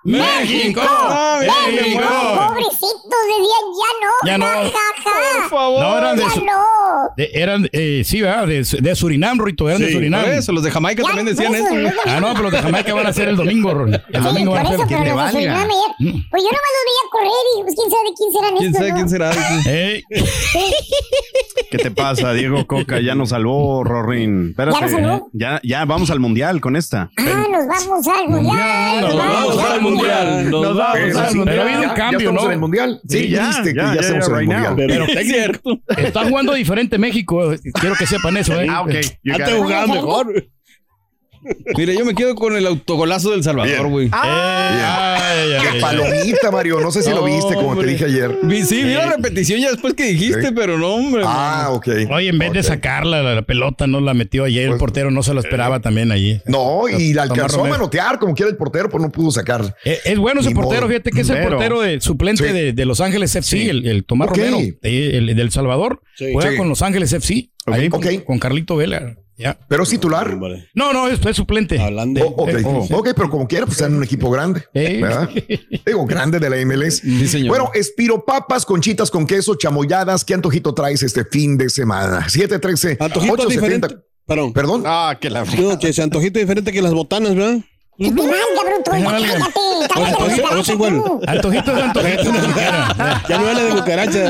¡México! 0.04 0.80
¡México! 0.80 0.80
¡México! 1.40 1.54
¡México! 1.72 2.46
Pobrecitos, 2.48 3.22
decían 3.26 3.64
ya 3.80 3.90
no. 4.06 4.28
Ya 4.28 4.38
no. 4.38 4.46
Ja, 4.46 4.70
ja, 4.70 4.70
ja. 5.04 5.40
Por 5.42 5.50
favor. 5.50 5.80
No, 5.82 5.98
eran 5.98 6.16
de, 6.16 6.22
Ya 6.22 6.30
su- 6.30 6.44
no. 6.44 6.52
de- 7.16 7.30
eran, 7.34 7.68
eh, 7.72 8.02
sí, 8.04 8.20
¿verdad? 8.20 8.46
De, 8.46 8.64
de 8.80 8.94
Surinam, 8.94 9.31
Rito, 9.38 9.68
eran 9.68 9.80
de 9.80 9.88
Sí, 9.88 9.92
Surinam. 9.94 10.22
Por 10.22 10.30
eso, 10.32 10.52
los 10.52 10.62
de 10.62 10.70
Jamaica 10.70 11.02
Ya, 11.02 11.08
también 11.08 11.26
decían 11.26 11.54
eso. 11.54 11.66
Ah, 12.06 12.20
no, 12.20 12.28
pero 12.32 12.42
los 12.44 12.52
de 12.52 12.58
Jamaica 12.62 12.94
van 12.94 13.06
a 13.06 13.12
ser 13.12 13.28
el 13.28 13.36
domingo, 13.36 13.72
Ron. 13.74 13.94
El 13.94 14.00
Sí, 14.12 14.18
domingo 14.20 14.52
van 14.52 14.66
a 14.66 14.70
ser. 14.70 14.78
le 14.78 14.84
los 14.84 14.88
de 15.04 15.12
valga. 15.12 15.30
Surinam 15.32 15.56
ayer- 15.60 16.24
Pues 16.30 16.42
yo 16.42 16.48
nomás 16.50 16.72
los 16.72 16.84
veía 16.88 17.04
correr 17.10 17.30
y 17.58 17.62
pues 17.62 17.74
quién 17.76 17.90
sabe 17.90 18.02
de 18.08 18.14
quién 18.16 18.32
serán 18.32 18.54
¿Quién 18.56 18.66
estos, 18.66 18.78
sabe 18.78 18.90
¿no? 18.90 18.96
quién 18.96 19.08
será? 19.08 19.30
Dice. 19.30 19.94
Ey, 19.94 20.04
¿Qué 21.70 21.78
te 21.78 21.90
pasa, 21.90 22.32
Diego 22.32 22.66
Coca? 22.66 23.00
Ya 23.00 23.14
nos 23.14 23.30
salvó, 23.30 23.82
Rorín. 23.84 24.50
Espérate. 24.50 24.76
¿Ya 24.78 24.82
nos 24.82 24.90
salvó? 24.90 25.30
Ya, 25.32 25.60
ya 25.64 25.84
vamos 25.84 26.10
al 26.10 26.20
mundial 26.20 26.60
con 26.60 26.76
esta. 26.76 27.10
Ah, 27.18 27.44
nos 27.50 27.66
vamos 27.66 28.06
al 28.08 28.28
mundial. 28.28 29.00
Nos 29.00 29.16
vamos 29.16 29.58
al 29.58 29.80
mundial. 29.80 30.50
Nos 30.50 30.76
vamos 30.76 31.16
al 31.16 31.34
mundial. 31.34 31.44
Pero 31.44 31.62
ha 31.62 31.64
habido 31.74 31.90
un 31.90 31.96
cambio, 31.96 32.32
¿no? 32.32 32.44
en 32.46 32.52
el 32.52 32.58
mundial. 32.58 33.00
Sí, 33.08 33.28
ya, 33.28 33.50
que 33.62 33.74
ya, 33.74 33.94
estamos 33.94 34.28
en 34.28 34.34
el 34.36 34.46
mundial. 34.46 34.74
Pero 34.76 35.04
Es 35.12 35.26
cierto. 35.28 35.78
Está 35.96 36.24
jugando 36.28 36.52
diferente 36.54 36.98
México. 36.98 37.54
Quiero 37.80 37.94
que 37.96 38.06
sepan 38.06 38.36
eso, 38.36 38.60
¿eh? 38.60 38.66
Ah, 38.68 38.82
ok. 38.82 38.90
Antes 39.24 39.54
jugaba 39.56 39.86
mejor. 39.86 40.46
Mire, 41.76 41.96
yo 41.96 42.04
me 42.04 42.14
quedo 42.14 42.34
con 42.34 42.56
el 42.56 42.66
autogolazo 42.66 43.30
del 43.32 43.42
Salvador, 43.42 43.88
güey. 43.88 44.06
Eh, 44.06 44.10
ay, 44.12 44.78
ay, 44.82 45.60
Qué 45.62 45.68
ay. 45.72 45.80
palomita, 45.80 46.50
Mario. 46.50 46.80
No 46.80 46.90
sé 46.90 47.02
si 47.02 47.10
lo 47.10 47.24
viste, 47.24 47.54
como 47.54 47.76
te 47.76 47.86
dije 47.86 48.04
ayer. 48.04 48.38
Vi- 48.42 48.62
Sí, 48.64 48.82
vi 48.84 48.94
la 48.94 49.10
repetición 49.16 49.60
ya 49.60 49.70
después 49.70 49.94
que 49.94 50.04
dijiste, 50.04 50.48
Sí. 50.48 50.52
pero 50.54 50.78
no, 50.78 50.94
hombre. 50.94 51.22
Ah, 51.26 51.68
ok. 51.72 51.88
Oye, 52.10 52.28
en 52.28 52.38
vez 52.38 52.52
de 52.52 52.62
sacarla, 52.62 53.22
la, 53.22 53.34
la 53.34 53.42
pelota 53.42 53.86
no 53.86 54.00
la 54.00 54.14
metió 54.14 54.44
ayer. 54.44 54.62
El 54.64 54.68
Pues- 54.70 54.80
portero 54.80 55.10
no 55.10 55.22
se 55.22 55.34
lo 55.34 55.40
esperaba 55.40 55.80
también 55.80 56.12
allí. 56.12 56.40
No, 56.46 56.88
y 56.88 57.12
la 57.12 57.24
Tomás 57.24 57.38
alcanzó 57.38 57.64
a 57.64 57.68
manotear 57.68 58.18
como 58.18 58.34
quiera 58.34 58.50
el 58.50 58.56
portero, 58.56 58.88
pero 58.88 59.02
no 59.02 59.10
pudo 59.10 59.30
sacar. 59.30 59.74
Eh, 59.84 59.98
Es 60.04 60.18
bueno 60.18 60.40
ese 60.40 60.50
Ni 60.50 60.54
portero, 60.54 60.82
modo. 60.82 60.88
fíjate 60.90 61.10
que 61.10 61.20
es 61.22 61.30
el 61.30 61.42
portero 61.48 61.80
de, 61.80 62.00
suplente 62.00 62.46
Sí. 62.46 62.52
de, 62.52 62.72
de 62.72 62.84
Los 62.84 63.00
Ángeles 63.00 63.34
FC, 63.34 63.56
Sí. 63.62 63.68
el, 63.68 63.86
el 63.86 64.04
Tomás. 64.04 64.28
Romero, 64.28 64.58
eh, 64.60 65.10
el, 65.14 65.34
del 65.34 65.50
Salvador. 65.50 66.00
Sí. 66.16 66.26
Juega 66.32 66.50
Sí. 66.52 66.56
con 66.56 66.68
Los 66.68 66.82
Ángeles 66.82 67.12
FC, 67.12 67.50
ahí 67.66 67.88
con, 67.88 68.00
Ok. 68.06 68.24
con 68.24 68.38
Carlito 68.38 68.76
Vela. 68.76 69.16
Ya. 69.42 69.58
Pero 69.68 69.82
es 69.82 69.88
titular. 69.88 70.36
Vale. 70.38 70.68
No, 70.74 70.92
no, 70.92 71.08
es, 71.08 71.18
es 71.24 71.36
suplente. 71.36 71.80
Hablando. 71.80 72.24
Oh, 72.24 72.44
ok, 72.44 72.48
Eh, 72.50 72.62
oh. 72.64 72.86
ok, 72.98 73.08
pero 73.16 73.28
como 73.28 73.48
quiera, 73.48 73.66
pues 73.66 73.78
está 73.78 73.86
en 73.88 73.96
un 73.96 74.04
equipo 74.04 74.30
grande. 74.30 74.62
Eh. 74.74 75.00
¿verdad? 75.02 75.28
Digo, 75.84 76.06
grande 76.06 76.38
de 76.38 76.48
la 76.50 76.56
MLS. 76.64 76.98
Sí, 76.98 77.26
señor. 77.28 77.48
Bueno, 77.48 77.70
espiropapas, 77.74 78.64
conchitas 78.64 79.10
con 79.10 79.26
queso, 79.26 79.54
chamoyadas. 79.56 80.24
¿Qué 80.24 80.34
antojito 80.34 80.72
traes 80.74 81.02
este 81.02 81.24
fin 81.24 81.58
de 81.58 81.68
semana? 81.68 82.28
713 82.28 82.96
Antojito 83.00 83.32
870. 83.34 83.86
diferente. 83.88 84.06
Perdón. 84.26 84.52
Perdón. 84.52 84.82
Ah, 84.86 85.16
que 85.20 85.30
la 85.30 85.44
No, 85.44 85.78
que 85.78 85.88
ese 85.88 86.02
antojito 86.02 86.38
diferente 86.38 86.70
que 86.72 86.80
las 86.82 86.94
botanas, 86.94 87.34
¿verdad? 87.34 87.58
Bruto. 87.98 88.22
Que 88.22 88.28
te 88.30 88.92
Ya 93.28 93.38
no 93.38 93.48
habla 93.48 93.62
de 93.64 93.70
cucaracha. 93.70 94.20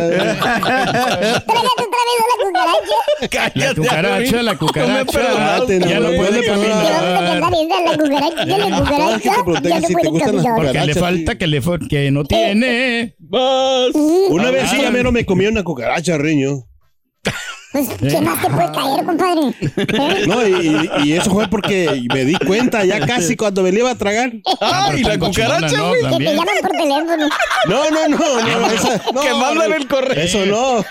La 2.18 2.44
cucaracha. 2.44 3.52
La 3.54 3.74
cucaracha, 3.74 4.42
la 4.42 4.56
cucaracha. 4.58 5.12
perdonaste, 5.12 5.80
Ya 5.80 6.00
no 6.00 6.08
puede 6.16 6.44
caminar. 6.44 7.40
la 7.40 7.96
cucaracha. 7.96 8.44
La 8.46 8.56
Ah, 8.56 9.60
Ya 9.62 9.80
no 9.80 9.88
puede 9.88 10.20
caminar. 10.20 10.56
Porque 10.56 10.80
le 10.86 10.94
falta 10.94 11.38
que, 11.38 11.46
le, 11.46 11.62
que 11.88 12.10
no 12.10 12.24
tiene. 12.24 13.16
Una 14.30 14.50
vez 14.50 14.70
sí, 14.70 14.84
a 14.84 14.90
mí 14.90 15.02
no 15.02 15.12
me 15.12 15.24
comí 15.26 15.46
una 15.46 15.62
cucaracha, 15.62 16.18
riño. 16.18 16.66
Pues, 17.72 17.88
¿qué 17.98 18.20
más 18.20 18.40
te 18.42 18.50
puede 18.50 18.70
caer, 18.72 19.04
compadre? 19.04 19.40
¿Eh? 19.60 20.24
No, 20.26 20.46
y, 20.46 20.90
y 21.04 21.12
eso 21.14 21.30
fue 21.30 21.48
porque 21.48 22.02
me 22.12 22.24
di 22.26 22.34
cuenta 22.46 22.84
ya 22.84 23.04
casi 23.06 23.34
cuando 23.36 23.62
me 23.62 23.72
la 23.72 23.78
iba 23.78 23.90
a 23.90 23.94
tragar. 23.94 24.32
Ah, 24.60 24.86
pero 24.88 24.98
y 24.98 25.02
la 25.04 25.18
cucaracha, 25.18 25.76
¿no? 25.76 25.88
güey. 25.88 26.02
Que 26.02 26.16
te 26.18 26.24
llaman 26.34 26.46
por 26.60 26.70
teléfono. 26.70 27.28
No, 27.68 27.90
no, 27.90 28.08
no, 28.08 28.58
no, 28.60 28.66
esa, 28.70 29.02
no, 29.14 29.20
que 29.20 29.30
mandan 29.34 29.72
el 29.72 29.88
correo. 29.88 30.22
Eso 30.22 30.44
no. 30.46 30.84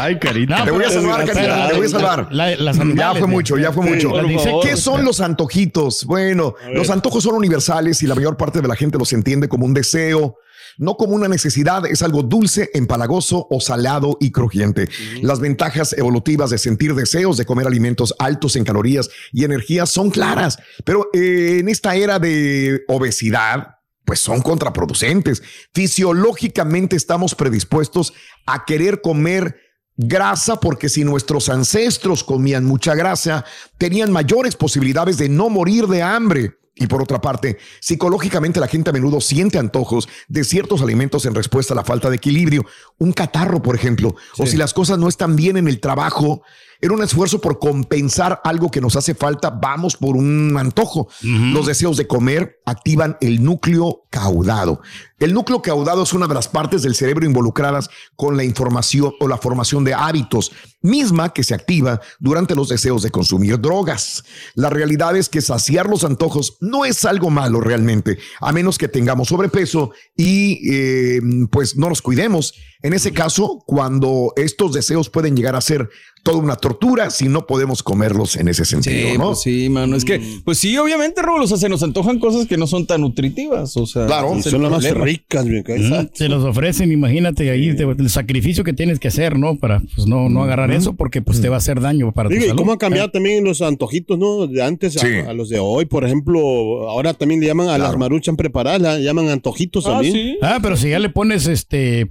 Ay, 0.00 0.18
carita. 0.18 0.58
No, 0.58 0.64
Te 0.64 0.70
voy 0.70 0.84
a 0.84 0.90
salvar, 0.90 1.24
Carita, 1.26 1.68
te 1.68 1.74
voy 1.76 1.86
a 1.86 1.88
salvar. 1.88 2.28
La- 2.30 2.54
Ya 2.94 3.14
fue 3.14 3.26
mucho, 3.26 3.56
ya 3.56 3.72
fue 3.72 3.84
Sí, 4.00 4.06
mucho. 4.06 4.60
¿Qué 4.62 4.76
son 4.76 5.04
los 5.04 5.20
antojitos? 5.20 6.04
Bueno, 6.04 6.54
los 6.72 6.90
antojos 6.90 7.24
son 7.24 7.34
universales 7.34 8.02
y 8.02 8.06
la 8.06 8.14
mayor 8.14 8.36
parte 8.36 8.60
de 8.60 8.68
la 8.68 8.76
gente 8.76 8.98
los 8.98 9.12
entiende 9.12 9.48
como 9.48 9.64
un 9.64 9.74
deseo, 9.74 10.36
no 10.78 10.96
como 10.96 11.14
una 11.14 11.28
necesidad. 11.28 11.84
Es 11.84 12.02
algo 12.02 12.22
dulce, 12.22 12.70
empalagoso 12.72 13.46
o 13.50 13.60
salado 13.60 14.16
y 14.20 14.30
crujiente. 14.30 14.88
Las 15.20 15.40
ventajas 15.40 15.92
evolutivas 15.92 16.50
de 16.50 16.58
sentir 16.58 16.94
deseos 16.94 17.36
de 17.36 17.44
comer 17.44 17.66
alimentos 17.66 18.14
altos 18.18 18.56
en 18.56 18.64
calorías 18.64 19.10
y 19.32 19.44
energía 19.44 19.84
son 19.84 20.10
claras, 20.10 20.58
pero 20.84 21.08
eh, 21.12 21.58
en 21.60 21.68
esta 21.68 21.94
era 21.96 22.18
de 22.18 22.84
obesidad, 22.88 23.76
pues 24.04 24.20
son 24.20 24.40
contraproducentes. 24.40 25.42
Fisiológicamente 25.74 26.96
estamos 26.96 27.34
predispuestos 27.34 28.14
a 28.46 28.64
querer 28.64 29.02
comer 29.02 29.56
grasa 29.98 30.60
porque 30.60 30.88
si 30.88 31.04
nuestros 31.04 31.48
ancestros 31.48 32.24
comían 32.24 32.64
mucha 32.64 32.94
grasa, 32.94 33.44
tenían 33.76 34.12
mayores 34.12 34.54
posibilidades 34.54 35.18
de 35.18 35.28
no 35.28 35.50
morir 35.50 35.86
de 35.88 36.02
hambre. 36.02 36.57
Y 36.78 36.86
por 36.86 37.02
otra 37.02 37.20
parte, 37.20 37.58
psicológicamente 37.80 38.60
la 38.60 38.68
gente 38.68 38.90
a 38.90 38.92
menudo 38.92 39.20
siente 39.20 39.58
antojos 39.58 40.08
de 40.28 40.44
ciertos 40.44 40.80
alimentos 40.80 41.26
en 41.26 41.34
respuesta 41.34 41.74
a 41.74 41.76
la 41.76 41.84
falta 41.84 42.08
de 42.08 42.16
equilibrio. 42.16 42.64
Un 42.98 43.12
catarro, 43.12 43.60
por 43.62 43.74
ejemplo, 43.74 44.14
o 44.38 44.46
si 44.46 44.56
las 44.56 44.74
cosas 44.74 44.98
no 44.98 45.08
están 45.08 45.36
bien 45.36 45.56
en 45.56 45.68
el 45.68 45.80
trabajo, 45.80 46.42
en 46.80 46.92
un 46.92 47.02
esfuerzo 47.02 47.40
por 47.40 47.58
compensar 47.58 48.40
algo 48.44 48.70
que 48.70 48.80
nos 48.80 48.96
hace 48.96 49.14
falta, 49.14 49.50
vamos 49.50 49.96
por 49.96 50.16
un 50.16 50.56
antojo. 50.58 51.08
Los 51.22 51.66
deseos 51.66 51.96
de 51.96 52.06
comer 52.06 52.60
activan 52.64 53.16
el 53.20 53.42
núcleo 53.42 54.04
caudado. 54.10 54.80
El 55.18 55.34
núcleo 55.34 55.60
caudado 55.60 56.04
es 56.04 56.12
una 56.12 56.28
de 56.28 56.34
las 56.34 56.46
partes 56.46 56.82
del 56.82 56.94
cerebro 56.94 57.26
involucradas 57.26 57.90
con 58.14 58.36
la 58.36 58.44
información 58.44 59.12
o 59.18 59.26
la 59.26 59.38
formación 59.38 59.82
de 59.82 59.92
hábitos, 59.92 60.52
misma 60.80 61.32
que 61.32 61.42
se 61.42 61.54
activa 61.54 62.00
durante 62.20 62.54
los 62.54 62.68
deseos 62.68 63.02
de 63.02 63.10
consumir 63.10 63.60
drogas. 63.60 64.22
La 64.54 64.70
realidad 64.70 65.16
es 65.16 65.28
que 65.28 65.40
saciar 65.40 65.88
los 65.88 66.04
antojos 66.04 66.56
no 66.60 66.84
es 66.84 67.04
algo 67.04 67.30
malo 67.30 67.60
realmente, 67.60 68.18
a 68.40 68.52
menos 68.52 68.78
que 68.78 68.86
tengamos 68.86 69.28
sobrepeso 69.28 69.90
y 70.16 70.60
eh, 70.72 71.20
pues 71.50 71.76
no 71.76 71.88
nos 71.88 72.00
cuidemos. 72.00 72.54
En 72.82 72.92
ese 72.92 73.12
caso, 73.12 73.62
cuando 73.66 74.32
estos 74.36 74.72
deseos 74.72 75.08
pueden 75.10 75.36
llegar 75.36 75.56
a 75.56 75.60
ser 75.60 75.88
toda 76.24 76.38
una 76.38 76.56
tortura 76.56 77.10
si 77.10 77.28
no 77.28 77.46
podemos 77.46 77.82
comerlos 77.82 78.36
en 78.36 78.48
ese 78.48 78.64
sentido, 78.64 79.08
Sí, 79.12 79.18
¿no? 79.18 79.26
pues 79.28 79.40
sí, 79.40 79.68
mano. 79.70 79.96
Es 79.96 80.04
que, 80.04 80.20
pues 80.44 80.58
sí, 80.58 80.76
obviamente, 80.76 81.22
Raúl, 81.22 81.42
o 81.42 81.46
sea, 81.46 81.56
se 81.56 81.68
nos 81.68 81.82
antojan 81.82 82.18
cosas 82.18 82.46
que 82.46 82.56
no 82.56 82.66
son 82.66 82.86
tan 82.86 83.00
nutritivas. 83.00 83.76
O 83.76 83.86
sea, 83.86 84.06
Claro. 84.06 84.40
son 84.42 84.62
las 84.62 84.70
más 84.70 84.90
ricas, 84.94 85.46
mi 85.46 85.62
cabeza. 85.62 86.02
Mm, 86.02 86.08
Se 86.12 86.28
los 86.28 86.44
ofrecen, 86.44 86.92
imagínate 86.92 87.50
ahí 87.50 87.74
te- 87.74 87.84
el 87.84 88.10
sacrificio 88.10 88.62
que 88.64 88.72
tienes 88.72 88.98
que 88.98 89.08
hacer, 89.08 89.38
¿no? 89.38 89.56
Para 89.56 89.80
pues 89.94 90.06
no, 90.06 90.28
no 90.28 90.42
agarrar 90.42 90.70
eso 90.72 90.94
porque 90.94 91.22
pues 91.22 91.40
te 91.40 91.48
va 91.48 91.54
a 91.56 91.58
hacer 91.58 91.80
daño 91.80 92.12
para 92.12 92.28
tu 92.28 92.34
Digo, 92.34 92.44
¿y 92.44 92.48
salud. 92.48 92.60
cómo 92.60 92.72
han 92.72 92.78
cambiado 92.78 93.10
también 93.10 93.44
los 93.44 93.62
antojitos, 93.62 94.18
no? 94.18 94.46
De 94.48 94.62
antes 94.62 94.96
a- 94.96 95.00
Sí. 95.00 95.14
a, 95.26 95.32
los 95.32 95.48
de 95.48 95.60
hoy, 95.60 95.86
por 95.86 96.04
ejemplo, 96.04 96.88
ahora 96.90 97.14
también 97.14 97.40
le 97.40 97.46
llaman 97.46 97.68
a 97.68 97.78
las 97.78 97.96
maruchan 97.96 98.36
preparadas, 98.36 98.80
la 98.82 98.98
llaman 98.98 99.28
antojitos 99.30 99.86
Ah, 99.86 99.90
también. 99.92 100.12
sí. 100.12 100.36
Ah, 100.42 100.58
pero 100.60 100.76
si 100.76 100.90
ya 100.90 100.98
le 100.98 101.08
pones 101.08 101.46
este 101.46 102.06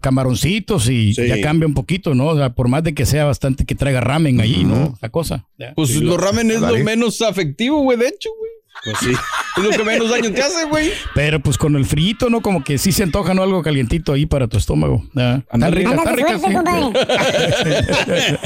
y 0.89 1.13
Sí. 1.13 1.27
ya 1.27 1.41
cambia 1.41 1.67
un 1.67 1.73
poquito, 1.73 2.13
¿no? 2.15 2.27
O 2.27 2.37
sea, 2.37 2.53
por 2.53 2.67
más 2.67 2.83
de 2.83 2.93
que 2.93 3.05
sea 3.05 3.25
bastante 3.25 3.65
que 3.65 3.75
traiga 3.75 4.01
ramen 4.01 4.39
ahí, 4.41 4.63
¿no? 4.63 4.97
La 5.01 5.09
cosa. 5.09 5.47
Ya. 5.57 5.73
Pues 5.75 5.95
los 5.95 6.19
ramen 6.19 6.51
es 6.51 6.61
lo 6.61 6.77
menos 6.79 7.21
afectivo, 7.21 7.81
güey, 7.81 7.97
de 7.97 8.07
hecho, 8.07 8.29
güey. 8.37 8.51
Pues 8.83 8.97
sí. 8.99 9.11
Es 9.57 9.63
lo 9.63 9.69
que 9.71 9.83
menos 9.83 10.09
daño 10.09 10.31
te 10.31 10.41
hace, 10.41 10.65
güey. 10.65 10.91
Pero 11.15 11.39
pues 11.39 11.57
con 11.57 11.75
el 11.75 11.85
frillito, 11.85 12.29
¿no? 12.29 12.41
Como 12.41 12.63
que 12.63 12.77
sí 12.77 12.91
se 12.91 13.03
antoja, 13.03 13.33
¿no? 13.33 13.41
Algo 13.41 13.63
calientito 13.63 14.13
ahí 14.13 14.25
para 14.27 14.47
tu 14.47 14.57
estómago. 14.57 15.03
Ándale. 15.49 15.75
rica, 15.77 15.95
está 15.95 16.09
Ándale, 16.11 16.23
rica. 16.23 16.97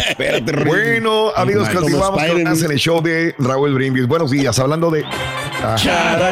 Espérate. 0.10 0.64
Bueno, 0.66 1.30
amigos, 1.36 1.70
continuamos 1.70 2.22
con 2.22 2.40
en 2.40 2.48
el 2.72 2.78
show 2.80 3.02
de 3.02 3.36
Raúl 3.40 3.74
Brindis. 3.74 4.08
Buenos 4.08 4.32
días, 4.32 4.58
hablando 4.60 4.90
de... 4.90 5.04
Ah, 5.64 5.78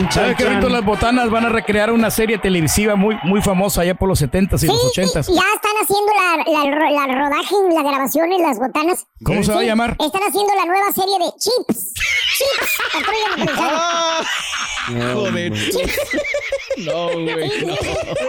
¿Sabes 0.10 0.36
que 0.38 0.44
ahorita 0.44 0.70
las 0.70 0.84
botanas 0.84 1.30
van 1.30 1.46
a 1.46 1.50
recrear 1.50 1.92
una 1.92 2.10
serie 2.10 2.40
televisiva 2.40 2.96
muy, 2.96 3.16
muy 3.24 3.42
famosa 3.42 3.82
allá 3.82 3.94
por 3.94 4.08
los 4.10 4.20
70s 4.22 4.64
y 4.64 4.68
los 4.68 4.92
Sí, 4.94 5.02
80s? 5.02 5.24
sí, 5.24 5.34
ya 5.36 5.44
están 5.54 5.72
haciendo 5.84 6.12
la, 6.18 6.38
la, 6.66 6.92
la 7.08 7.14
rodaje, 7.30 7.56
la 7.76 7.84
grabación 7.84 8.32
en 8.34 8.42
las 8.42 8.58
botanas. 8.58 9.06
¿Cómo 9.24 9.44
se 9.44 9.52
va 9.54 9.60
a 9.60 9.64
llamar? 9.64 9.96
Están 10.00 10.22
haciendo 10.28 10.52
la 10.56 10.66
nueva 10.66 10.92
serie 10.94 11.14
de 11.20 11.26
Chips. 11.38 11.94
Chips. 11.94 12.78
Patrulla 12.94 13.46
Ah, 14.92 15.12
joder. 15.14 15.52
No, 16.78 17.10
güey. 17.12 17.26
no. 17.28 17.74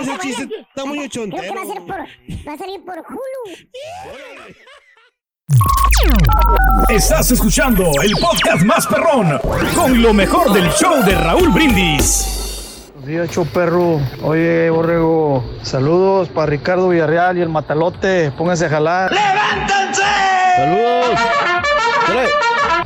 Ese 0.01 0.19
chiste 0.21 0.49
está 0.69 0.85
muy 0.85 1.09
Creo 1.09 1.31
que 1.31 1.37
ochentero. 1.39 1.55
va 1.55 1.63
a, 1.63 1.67
ser 1.67 1.83
por, 1.83 2.01
va 2.49 2.53
a 2.53 2.59
salir 2.59 2.85
por 2.85 2.99
Hulu. 2.99 3.57
Estás 6.91 7.31
escuchando 7.31 7.91
el 8.03 8.13
podcast 8.13 8.63
más 8.63 8.87
perrón 8.87 9.41
con 9.75 10.03
lo 10.03 10.13
mejor 10.13 10.53
del 10.53 10.71
show 10.73 11.03
de 11.03 11.15
Raúl 11.15 11.49
Brindis. 11.51 12.91
Buenos 12.97 13.31
días, 13.31 13.49
perro. 13.55 13.99
Oye, 14.23 14.69
Borrego, 14.71 15.43
saludos 15.63 16.29
para 16.29 16.47
Ricardo 16.47 16.91
Villarreal 16.91 17.39
y 17.39 17.41
el 17.41 17.49
Matalote. 17.49 18.33
Pónganse 18.37 18.67
a 18.67 18.69
jalar. 18.69 19.13
¡Levántense! 19.13 20.03
Saludos. 20.57 21.21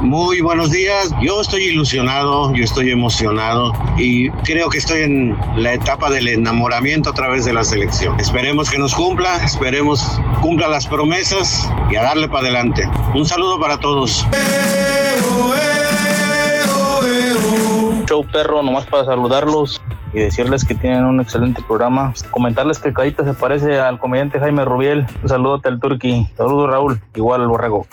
Muy 0.05 0.43
buenos 0.43 0.71
días. 0.71 1.15
Yo 1.23 1.41
estoy 1.41 1.63
ilusionado, 1.65 2.55
yo 2.55 2.63
estoy 2.63 2.91
emocionado 2.91 3.73
y 3.97 4.29
creo 4.45 4.69
que 4.69 4.77
estoy 4.77 5.01
en 5.01 5.37
la 5.57 5.73
etapa 5.73 6.11
del 6.11 6.29
enamoramiento 6.29 7.09
a 7.09 7.15
través 7.15 7.47
de 7.47 7.55
la 7.55 7.65
selección. 7.65 8.21
Esperemos 8.21 8.71
que 8.71 8.77
nos 8.79 8.95
cumpla, 8.95 9.43
esperemos 9.43 10.21
cumpla 10.43 10.69
las 10.69 10.87
promesas 10.87 11.67
y 11.91 11.97
a 11.97 12.03
darle 12.03 12.29
para 12.29 12.41
adelante. 12.41 12.87
Un 13.15 13.25
saludo 13.25 13.59
para 13.59 13.81
todos. 13.81 14.27
Show 18.07 18.27
perro, 18.31 18.63
nomás 18.63 18.85
para 18.85 19.07
saludarlos 19.07 19.81
y 20.13 20.19
decirles 20.19 20.67
que 20.67 20.75
tienen 20.75 21.07
un 21.07 21.23
excelente 21.23 21.63
programa. 21.67 22.13
Comentarles 22.31 22.79
que 22.79 22.93
Cadita 22.93 23.25
se 23.25 23.33
parece 23.33 23.81
al 23.81 23.99
comediante 23.99 24.39
Jaime 24.39 24.67
Rubiel. 24.67 25.07
Un 25.23 25.29
saludote 25.31 25.69
al 25.69 25.81
Turqui. 25.81 26.29
Saludos, 26.37 26.69
Raúl. 26.69 27.01
Igual 27.15 27.41
al 27.41 27.49
Borrego. 27.49 27.87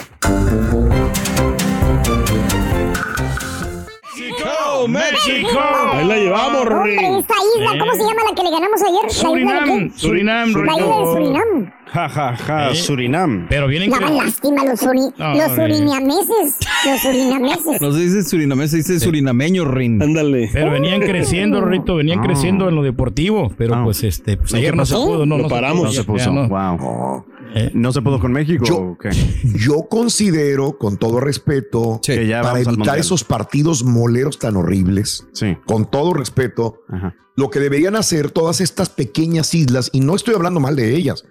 ¡Oh, 4.83 4.87
¡México! 4.87 5.59
Ahí 5.93 6.07
la 6.07 6.15
llevamos, 6.17 6.61
esta 6.61 7.33
isla, 7.57 7.79
¿cómo 7.79 7.91
se 7.93 7.99
llama 7.99 8.21
la 8.29 8.35
que 8.35 8.43
le 8.43 8.51
ganamos 8.51 8.81
ayer? 8.81 9.01
¿La 9.03 9.39
isla 9.39 9.53
de 9.53 9.91
Surinam? 9.91 9.91
Surinam, 9.95 10.51
La 10.65 10.73
isla 10.77 10.97
de. 10.97 11.05
Surinam. 11.05 11.71
Ja, 11.91 12.07
ja, 12.09 12.35
ja, 12.37 12.71
Eh. 12.71 12.75
Surinam. 12.75 13.47
Pero 13.49 13.67
vienen 13.67 13.89
Daban 13.89 14.15
lástima 14.15 14.63
los, 14.63 14.79
suri- 14.81 15.13
No, 15.17 15.33
los 15.35 15.51
surinameses. 15.51 16.57
Los 16.85 17.01
surinameses. 17.01 17.81
No 17.81 17.91
se 17.91 17.99
dice 17.99 18.23
surinamés, 18.23 18.71
se 18.71 18.77
dice 18.77 18.99
surinameño, 18.99 19.65
Rin. 19.65 20.01
Ándale. 20.01 20.49
pero 20.53 20.71
venían 20.71 21.01
creciendo, 21.01 21.61
Rito, 21.61 21.95
venían 21.95 22.19
Ah. 22.19 22.23
creciendo 22.23 22.69
en 22.69 22.75
lo 22.75 22.83
deportivo, 22.83 23.51
pero 23.57 23.75
Ah. 23.75 23.81
pues 23.83 24.03
este, 24.03 24.37
pues 24.37 24.51
¿No 24.53 24.57
ayer 24.59 24.75
no 24.75 24.85
se 24.85 24.95
pudo, 24.95 25.25
no, 25.25 25.37
Lo 25.37 25.43
no 25.43 25.49
paramos. 25.49 25.79
pudo, 25.79 25.85
No 25.87 25.91
se 25.91 25.97
ya, 25.97 26.03
puso. 26.05 26.31
no. 26.31 26.47
Wow. 26.47 27.25
Eh. 27.53 27.71
¿No 27.73 27.91
se 27.91 28.01
pudo 28.01 28.19
con 28.19 28.31
México 28.31 28.63
Yo- 28.65 28.77
o 28.77 28.97
qué? 28.97 29.09
Yo 29.57 29.87
considero, 29.89 30.77
con 30.77 30.97
todo 30.97 31.19
respeto, 31.19 31.99
Sí. 32.03 32.13
Que 32.13 32.27
ya 32.27 32.41
para 32.41 32.59
evitar 32.59 32.97
esos 32.99 33.23
partidos 33.23 33.83
moleros 33.83 34.39
tan 34.39 34.55
horribles, 34.55 35.27
Sí. 35.33 35.57
con 35.65 35.89
todo 35.89 36.13
respeto, 36.13 36.81
Ajá. 36.89 37.15
lo 37.35 37.49
que 37.49 37.59
deberían 37.59 37.95
hacer 37.95 38.31
todas 38.31 38.61
estas 38.61 38.89
pequeñas 38.89 39.53
islas, 39.53 39.89
y 39.93 39.99
no 40.01 40.15
estoy 40.15 40.35
hablando 40.35 40.59
mal 40.59 40.75
de 40.75 40.95
ellas, 40.95 41.25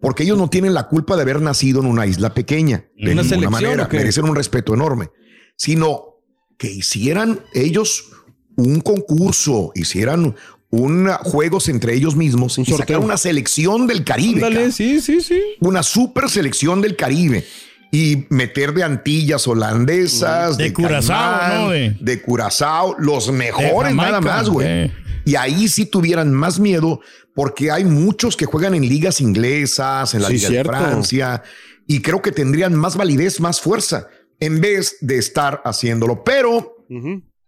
porque 0.00 0.24
ellos 0.24 0.36
no 0.36 0.48
tienen 0.50 0.74
la 0.74 0.88
culpa 0.88 1.16
de 1.16 1.22
haber 1.22 1.40
nacido 1.40 1.80
en 1.80 1.86
una 1.86 2.06
isla 2.06 2.34
pequeña, 2.34 2.86
de 2.96 3.12
¿Una 3.12 3.22
ninguna 3.22 3.50
manera, 3.50 3.88
merecen 3.90 4.24
un 4.24 4.34
respeto 4.36 4.74
enorme, 4.74 5.10
sino 5.56 6.16
que 6.58 6.70
hicieran 6.70 7.40
ellos 7.54 8.10
un 8.56 8.80
concurso, 8.80 9.72
hicieran 9.74 10.34
un 10.74 11.06
juegos 11.22 11.68
entre 11.68 11.94
ellos 11.94 12.16
mismos 12.16 12.56
Un 12.58 12.64
y 12.66 12.70
sorteo. 12.70 13.00
una 13.00 13.16
selección 13.18 13.86
del 13.86 14.02
Caribe. 14.04 14.44
Ándale, 14.44 14.72
sí, 14.72 15.00
sí, 15.00 15.20
sí. 15.20 15.40
una 15.60 15.82
super 15.82 16.28
selección 16.30 16.80
del 16.80 16.96
Caribe 16.96 17.44
y 17.92 18.24
meter 18.30 18.72
de 18.72 18.82
antillas 18.82 19.46
holandesas, 19.46 20.56
De 20.56 20.64
de, 20.64 20.72
Curazao, 20.72 21.38
Caimán, 21.38 21.60
¿no? 21.62 21.70
De- 21.70 21.96
de 22.00 22.22
Curazao, 22.22 22.96
los 22.98 23.30
mejores 23.30 23.90
Jamaica, 23.94 24.02
nada 24.06 24.20
más, 24.22 24.48
güey. 24.48 24.66
eh. 24.66 24.92
Y 25.26 25.36
ahí 25.36 25.68
sí 25.68 25.84
tuvieran 25.86 26.32
más 26.32 26.58
miedo 26.58 27.00
porque 27.34 27.70
hay 27.70 27.84
muchos 27.84 28.34
que 28.36 28.46
juegan 28.46 28.74
en 28.74 28.88
ligas 28.88 29.20
inglesas, 29.20 30.14
en 30.14 30.22
la 30.22 30.28
Sí, 30.28 30.34
Liga 30.34 30.48
cierto. 30.48 30.72
de 30.72 30.78
Francia, 30.78 31.42
y 31.86 32.00
creo 32.00 32.22
que 32.22 32.32
tendrían 32.32 32.74
más 32.74 32.96
validez, 32.96 33.40
más 33.40 33.60
fuerza, 33.60 34.08
en 34.40 34.60
vez 34.62 34.96
de 35.02 35.18
estar 35.18 35.60
haciéndolo. 35.66 36.24
Pero 36.24 36.76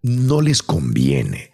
no 0.02 0.40
les 0.42 0.62
conviene 0.62 1.50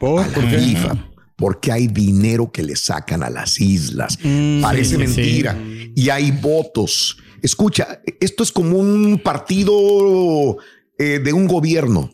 ¿Por? 0.00 0.22
a 0.24 0.26
la 0.26 0.34
FIFA 0.58 1.08
porque 1.42 1.72
hay 1.72 1.88
dinero 1.88 2.52
que 2.52 2.62
le 2.62 2.76
sacan 2.76 3.24
a 3.24 3.28
las 3.28 3.60
islas. 3.60 4.16
Parece 4.62 4.96
sí, 4.96 5.06
sí. 5.08 5.20
mentira. 5.20 5.58
Y 5.92 6.08
hay 6.08 6.30
votos. 6.30 7.18
Escucha, 7.42 8.00
esto 8.20 8.44
es 8.44 8.52
como 8.52 8.78
un 8.78 9.18
partido 9.18 10.56
eh, 10.96 11.18
de 11.18 11.32
un 11.32 11.48
gobierno 11.48 12.12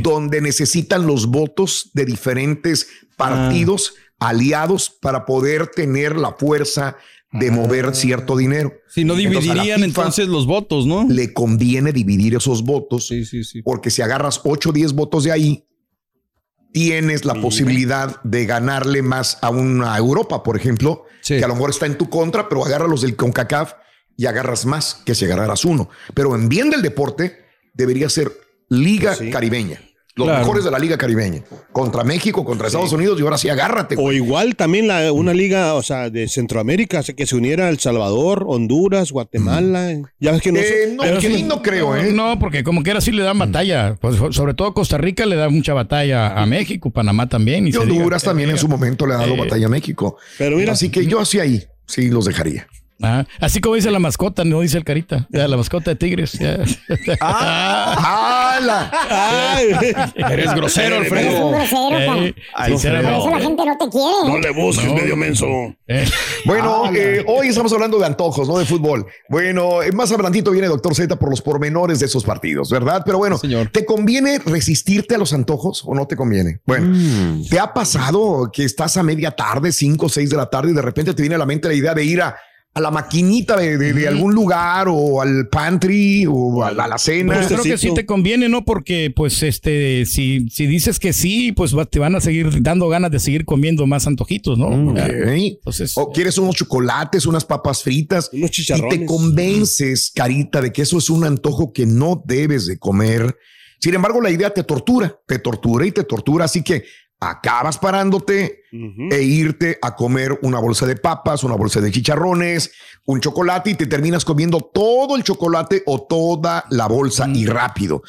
donde 0.00 0.40
necesitan 0.40 1.06
los 1.06 1.26
votos 1.26 1.90
de 1.92 2.06
diferentes 2.06 2.88
partidos 3.18 3.92
aliados 4.18 4.88
para 4.88 5.26
poder 5.26 5.66
tener 5.66 6.16
la 6.16 6.32
fuerza 6.32 6.96
de 7.30 7.50
mover 7.50 7.94
cierto 7.94 8.38
dinero. 8.38 8.72
Si 8.88 9.04
no 9.04 9.16
dividirían 9.16 9.82
entonces 9.82 10.28
los 10.28 10.46
votos, 10.46 10.86
¿no? 10.86 11.06
Le 11.06 11.34
conviene 11.34 11.92
dividir 11.92 12.36
esos 12.36 12.62
votos 12.62 13.08
Sí, 13.08 13.26
sí, 13.26 13.44
sí. 13.44 13.60
porque 13.60 13.90
si 13.90 14.00
agarras 14.00 14.40
8 14.42 14.70
o 14.70 14.72
10 14.72 14.94
votos 14.94 15.24
de 15.24 15.32
ahí, 15.32 15.66
tienes 16.72 17.24
la 17.24 17.34
posibilidad 17.34 18.20
de 18.22 18.46
ganarle 18.46 19.02
más 19.02 19.38
a 19.42 19.50
una 19.50 19.96
Europa, 19.96 20.42
por 20.42 20.56
ejemplo, 20.56 21.04
Sí. 21.20 21.38
que 21.38 21.44
a 21.44 21.48
lo 21.48 21.54
mejor 21.54 21.70
está 21.70 21.86
en 21.86 21.98
tu 21.98 22.08
contra, 22.10 22.48
pero 22.48 22.64
agarra 22.64 22.88
los 22.88 23.02
del 23.02 23.14
CONCACAF 23.14 23.74
y 24.16 24.26
agarras 24.26 24.66
más 24.66 25.02
que 25.04 25.14
si 25.14 25.24
agarraras 25.26 25.64
uno. 25.64 25.88
Pero 26.14 26.34
en 26.34 26.48
bien 26.48 26.70
del 26.70 26.82
deporte, 26.82 27.44
debería 27.74 28.08
ser 28.08 28.32
Liga 28.68 29.16
Caribeña. 29.30 29.80
Los 30.14 30.26
Claro. 30.26 30.40
mejores 30.40 30.64
de 30.64 30.70
la 30.70 30.78
Liga 30.78 30.98
Caribeña. 30.98 31.42
Contra 31.72 32.04
México, 32.04 32.44
contra 32.44 32.66
Estados 32.66 32.92
Unidos 32.92 33.18
y 33.18 33.22
ahora 33.22 33.38
sí 33.38 33.48
agárrate. 33.48 33.96
O 33.98 34.12
igual 34.12 34.56
también 34.56 34.86
la, 34.86 35.10
una 35.10 35.32
liga, 35.32 35.72
o 35.72 35.82
sea, 35.82 36.10
de 36.10 36.28
Centroamérica, 36.28 37.00
o 37.00 37.02
sea, 37.02 37.14
que 37.14 37.24
se 37.26 37.34
uniera 37.34 37.70
El 37.70 37.78
Salvador, 37.78 38.44
Honduras, 38.46 39.10
Guatemala. 39.10 39.94
Ya 40.20 40.32
ves 40.32 40.42
que 40.42 40.52
no 40.52 40.58
Eh, 40.60 40.92
no, 40.94 41.02
Pero 41.02 41.20
sí, 41.22 41.42
no 41.44 41.62
creo, 41.62 41.96
¿eh? 41.96 42.12
No, 42.12 42.38
porque 42.38 42.62
como 42.62 42.82
quiera 42.82 43.00
sí 43.00 43.10
le 43.10 43.22
dan 43.22 43.38
batalla. 43.38 43.96
Pues, 44.00 44.16
sobre 44.34 44.52
todo 44.52 44.74
Costa 44.74 44.98
Rica 44.98 45.24
le 45.24 45.36
da 45.36 45.48
mucha 45.48 45.72
batalla 45.72 46.34
a 46.40 46.44
México, 46.44 46.90
Panamá 46.90 47.26
también. 47.28 47.66
Y 47.66 47.70
Y 47.70 47.72
se 47.72 47.78
diga. 47.80 47.92
Honduras 47.94 48.22
también 48.22 48.50
en 48.50 48.58
su 48.58 48.68
momento 48.68 49.06
le 49.06 49.14
ha 49.14 49.18
dado 49.18 49.32
Eh, 49.34 49.38
batalla 49.38 49.66
a 49.66 49.70
México. 49.70 50.18
Pero 50.36 50.56
mira, 50.58 50.72
Así 50.74 50.90
que 50.90 51.06
yo 51.06 51.20
así 51.20 51.40
ahí, 51.40 51.64
sí 51.86 52.08
los 52.10 52.26
dejaría. 52.26 52.66
Ah, 53.04 53.24
así 53.40 53.60
como 53.60 53.74
dice 53.74 53.90
la 53.90 53.98
mascota, 53.98 54.44
no 54.44 54.60
dice 54.60 54.78
el 54.78 54.84
carita. 54.84 55.26
La 55.30 55.56
mascota 55.56 55.90
de 55.90 55.96
Tigres. 55.96 56.32
ya. 56.34 56.58
Ah, 57.20 57.96
Eres 60.30 60.54
grosero, 60.54 60.96
Eres 60.96 61.10
un 61.12 61.18
Alfredo. 61.18 61.50
grosero, 61.50 62.34
Por 62.56 62.66
sinceramente. 62.66 63.18
eso 63.18 63.30
la 63.30 63.40
gente 63.40 63.64
no 63.64 63.78
te 63.78 63.88
quiere. 63.88 64.40
le 64.42 64.50
busques, 64.62 64.92
medio 64.92 65.16
menso. 65.16 65.46
Eh, 65.86 66.04
Bueno, 66.44 66.84
eh, 66.94 67.24
hoy 67.26 67.48
estamos 67.48 67.72
hablando 67.72 67.98
de 67.98 68.06
antojos, 68.06 68.48
no 68.48 68.58
de 68.58 68.64
fútbol. 68.66 69.06
Bueno, 69.28 69.82
eh, 69.82 69.92
más 69.92 70.10
adelantito 70.12 70.50
viene 70.50 70.66
Doctor 70.68 70.94
Z 70.94 71.16
por 71.16 71.30
los 71.30 71.40
pormenores 71.42 72.00
de 72.00 72.06
esos 72.06 72.24
partidos, 72.24 72.70
¿verdad? 72.70 73.02
Pero 73.04 73.18
bueno, 73.18 73.38
Señor. 73.38 73.68
¿te 73.68 73.84
conviene 73.84 74.38
resistirte 74.44 75.14
a 75.14 75.18
los 75.18 75.32
antojos 75.32 75.82
o 75.86 75.94
no 75.94 76.06
te 76.06 76.16
conviene? 76.16 76.60
Bueno, 76.66 76.88
Mm. 76.92 77.48
¿te 77.48 77.58
ha 77.58 77.72
pasado 77.72 78.50
que 78.52 78.64
estás 78.64 78.96
a 78.96 79.02
media 79.02 79.30
tarde, 79.30 79.72
5 79.72 80.06
o 80.06 80.08
6 80.08 80.30
de 80.30 80.36
la 80.36 80.46
tarde 80.50 80.70
y 80.70 80.74
de 80.74 80.82
repente 80.82 81.14
te 81.14 81.22
viene 81.22 81.34
a 81.34 81.38
la 81.38 81.46
mente 81.46 81.68
la 81.68 81.74
idea 81.74 81.94
de 81.94 82.04
ir 82.04 82.20
a, 82.22 82.36
a 82.74 82.80
la 82.80 82.90
maquinita 82.90 83.56
de, 83.56 83.76
de- 83.76 83.92
de 83.92 84.08
algún 84.08 84.34
lugar 84.34 84.86
o 84.88 85.20
al 85.20 85.48
pantry 85.48 86.24
o 86.26 86.64
a 86.64 86.72
la, 86.72 86.84
a 86.84 86.88
la 86.88 86.96
cena? 86.98 87.34
Pues 87.34 87.46
creo 87.48 87.62
que 87.62 87.76
sí 87.76 87.92
te 87.94 88.06
conviene, 88.06 88.48
¿no? 88.48 88.64
Porque, 88.64 89.12
pues, 89.14 89.42
este, 89.42 90.06
si, 90.06 90.48
si 90.48 90.66
dices 90.66 90.98
que 90.98 91.12
sí, 91.12 91.52
pues 91.52 91.76
va- 91.76 91.84
te 91.84 91.98
van 91.98 92.14
a 92.16 92.20
seguir 92.20 92.62
dando 92.62 92.88
ganas 92.88 93.10
de 93.10 93.18
seguir 93.20 93.44
comiendo 93.44 93.86
más 93.86 94.06
antojitos, 94.06 94.58
¿no? 94.58 94.96
Entonces, 94.98 95.92
o 95.96 96.10
quieres 96.12 96.38
unos 96.38 96.54
chocolates, 96.56 97.26
unas 97.26 97.44
papas 97.44 97.82
fritas 97.82 98.30
Unos 98.32 98.48
y 98.50 98.52
chicharrones. 98.52 99.00
te 99.00 99.04
convences, 99.06 100.10
carita, 100.14 100.60
de 100.60 100.72
que 100.72 100.82
eso 100.82 100.98
es 100.98 101.10
un 101.10 101.24
antojo 101.24 101.72
que 101.72 101.86
no 101.86 102.22
debes 102.26 102.66
de 102.66 102.78
comer. 102.78 103.36
Sin 103.80 103.94
embargo, 103.94 104.20
la 104.20 104.30
idea 104.30 104.48
te 104.50 104.62
tortura, 104.62 105.18
te 105.26 105.38
tortura 105.38 105.84
y 105.86 105.92
te 105.92 106.04
tortura, 106.04 106.44
así 106.44 106.62
que 106.62 106.84
acabas 107.22 107.78
parándote 107.78 108.64
e 108.72 109.22
irte 109.22 109.78
a 109.80 109.94
comer 109.94 110.40
una 110.42 110.58
bolsa 110.58 110.86
de 110.86 110.96
papas, 110.96 111.44
una 111.44 111.54
bolsa 111.54 111.80
de 111.80 111.92
chicharrones, 111.92 112.72
un 113.04 113.20
chocolate 113.20 113.70
y 113.70 113.74
te 113.74 113.86
terminas 113.86 114.24
comiendo 114.24 114.60
todo 114.60 115.14
el 115.14 115.22
chocolate 115.22 115.84
o 115.86 116.02
toda 116.02 116.64
la 116.70 116.88
bolsa 116.88 117.28
y 117.32 117.46
rápido. 117.46 118.02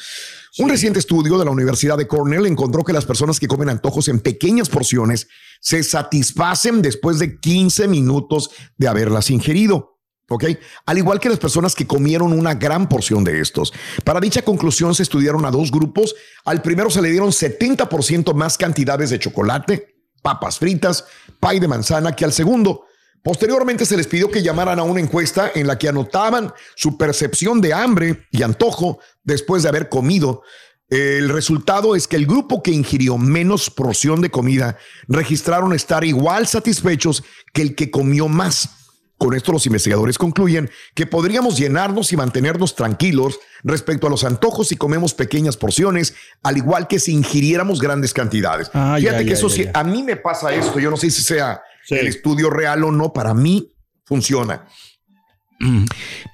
Un 0.58 0.68
reciente 0.68 0.98
estudio 0.98 1.38
de 1.38 1.44
la 1.44 1.52
Universidad 1.52 1.96
de 1.96 2.08
Cornell 2.08 2.46
encontró 2.46 2.82
que 2.82 2.92
las 2.92 3.06
personas 3.06 3.38
que 3.38 3.46
comen 3.46 3.68
antojos 3.68 4.08
en 4.08 4.18
pequeñas 4.18 4.68
porciones 4.68 5.28
se 5.60 5.84
satisfacen 5.84 6.82
después 6.82 7.20
de 7.20 7.38
15 7.38 7.86
minutos 7.86 8.50
de 8.76 8.88
haberlas 8.88 9.30
ingerido. 9.30 9.93
¿Ok? 10.28 10.44
Al 10.86 10.98
igual 10.98 11.20
que 11.20 11.28
las 11.28 11.38
personas 11.38 11.74
que 11.74 11.86
comieron 11.86 12.32
una 12.32 12.54
gran 12.54 12.88
porción 12.88 13.24
de 13.24 13.40
estos. 13.40 13.72
Para 14.04 14.20
dicha 14.20 14.42
conclusión 14.42 14.94
se 14.94 15.02
estudiaron 15.02 15.44
a 15.44 15.50
dos 15.50 15.70
grupos. 15.70 16.14
Al 16.44 16.62
primero 16.62 16.90
se 16.90 17.02
le 17.02 17.10
dieron 17.10 17.30
70% 17.30 18.32
más 18.34 18.56
cantidades 18.56 19.10
de 19.10 19.18
chocolate, 19.18 19.96
papas 20.22 20.58
fritas, 20.58 21.04
pay 21.40 21.60
de 21.60 21.68
manzana 21.68 22.16
que 22.16 22.24
al 22.24 22.32
segundo. 22.32 22.86
Posteriormente 23.22 23.86
se 23.86 23.96
les 23.96 24.06
pidió 24.06 24.30
que 24.30 24.42
llamaran 24.42 24.78
a 24.78 24.82
una 24.82 25.00
encuesta 25.00 25.50
en 25.54 25.66
la 25.66 25.78
que 25.78 25.88
anotaban 25.88 26.52
su 26.74 26.98
percepción 26.98 27.60
de 27.60 27.72
hambre 27.72 28.26
y 28.30 28.42
antojo 28.42 29.00
después 29.22 29.62
de 29.62 29.70
haber 29.70 29.88
comido. 29.88 30.42
El 30.88 31.30
resultado 31.30 31.96
es 31.96 32.06
que 32.06 32.16
el 32.16 32.26
grupo 32.26 32.62
que 32.62 32.70
ingirió 32.70 33.16
menos 33.16 33.70
porción 33.70 34.20
de 34.20 34.30
comida 34.30 34.76
registraron 35.08 35.72
estar 35.72 36.04
igual 36.04 36.46
satisfechos 36.46 37.24
que 37.52 37.62
el 37.62 37.74
que 37.74 37.90
comió 37.90 38.28
más. 38.28 38.83
Con 39.24 39.32
esto 39.32 39.52
los 39.52 39.64
investigadores 39.64 40.18
concluyen 40.18 40.68
que 40.94 41.06
podríamos 41.06 41.56
llenarnos 41.56 42.12
y 42.12 42.16
mantenernos 42.18 42.74
tranquilos 42.74 43.38
respecto 43.62 44.06
a 44.06 44.10
los 44.10 44.22
antojos 44.22 44.68
si 44.68 44.76
comemos 44.76 45.14
pequeñas 45.14 45.56
porciones, 45.56 46.14
al 46.42 46.58
igual 46.58 46.88
que 46.88 46.98
si 46.98 47.12
ingiriéramos 47.12 47.80
grandes 47.80 48.12
cantidades. 48.12 48.70
Ah, 48.74 48.96
Fíjate 48.98 49.16
ya, 49.16 49.22
que 49.24 49.30
ya, 49.30 49.32
eso 49.32 49.48
sí, 49.48 49.64
a 49.72 49.82
mí 49.82 50.02
me 50.02 50.16
pasa 50.16 50.52
esto, 50.54 50.78
yo 50.78 50.90
no 50.90 50.98
sé 50.98 51.10
si 51.10 51.22
sea 51.22 51.62
Sí. 51.86 51.94
el 51.94 52.06
estudio 52.06 52.50
real 52.50 52.84
o 52.84 52.92
no, 52.92 53.14
para 53.14 53.32
mí 53.32 53.72
funciona. 54.04 54.68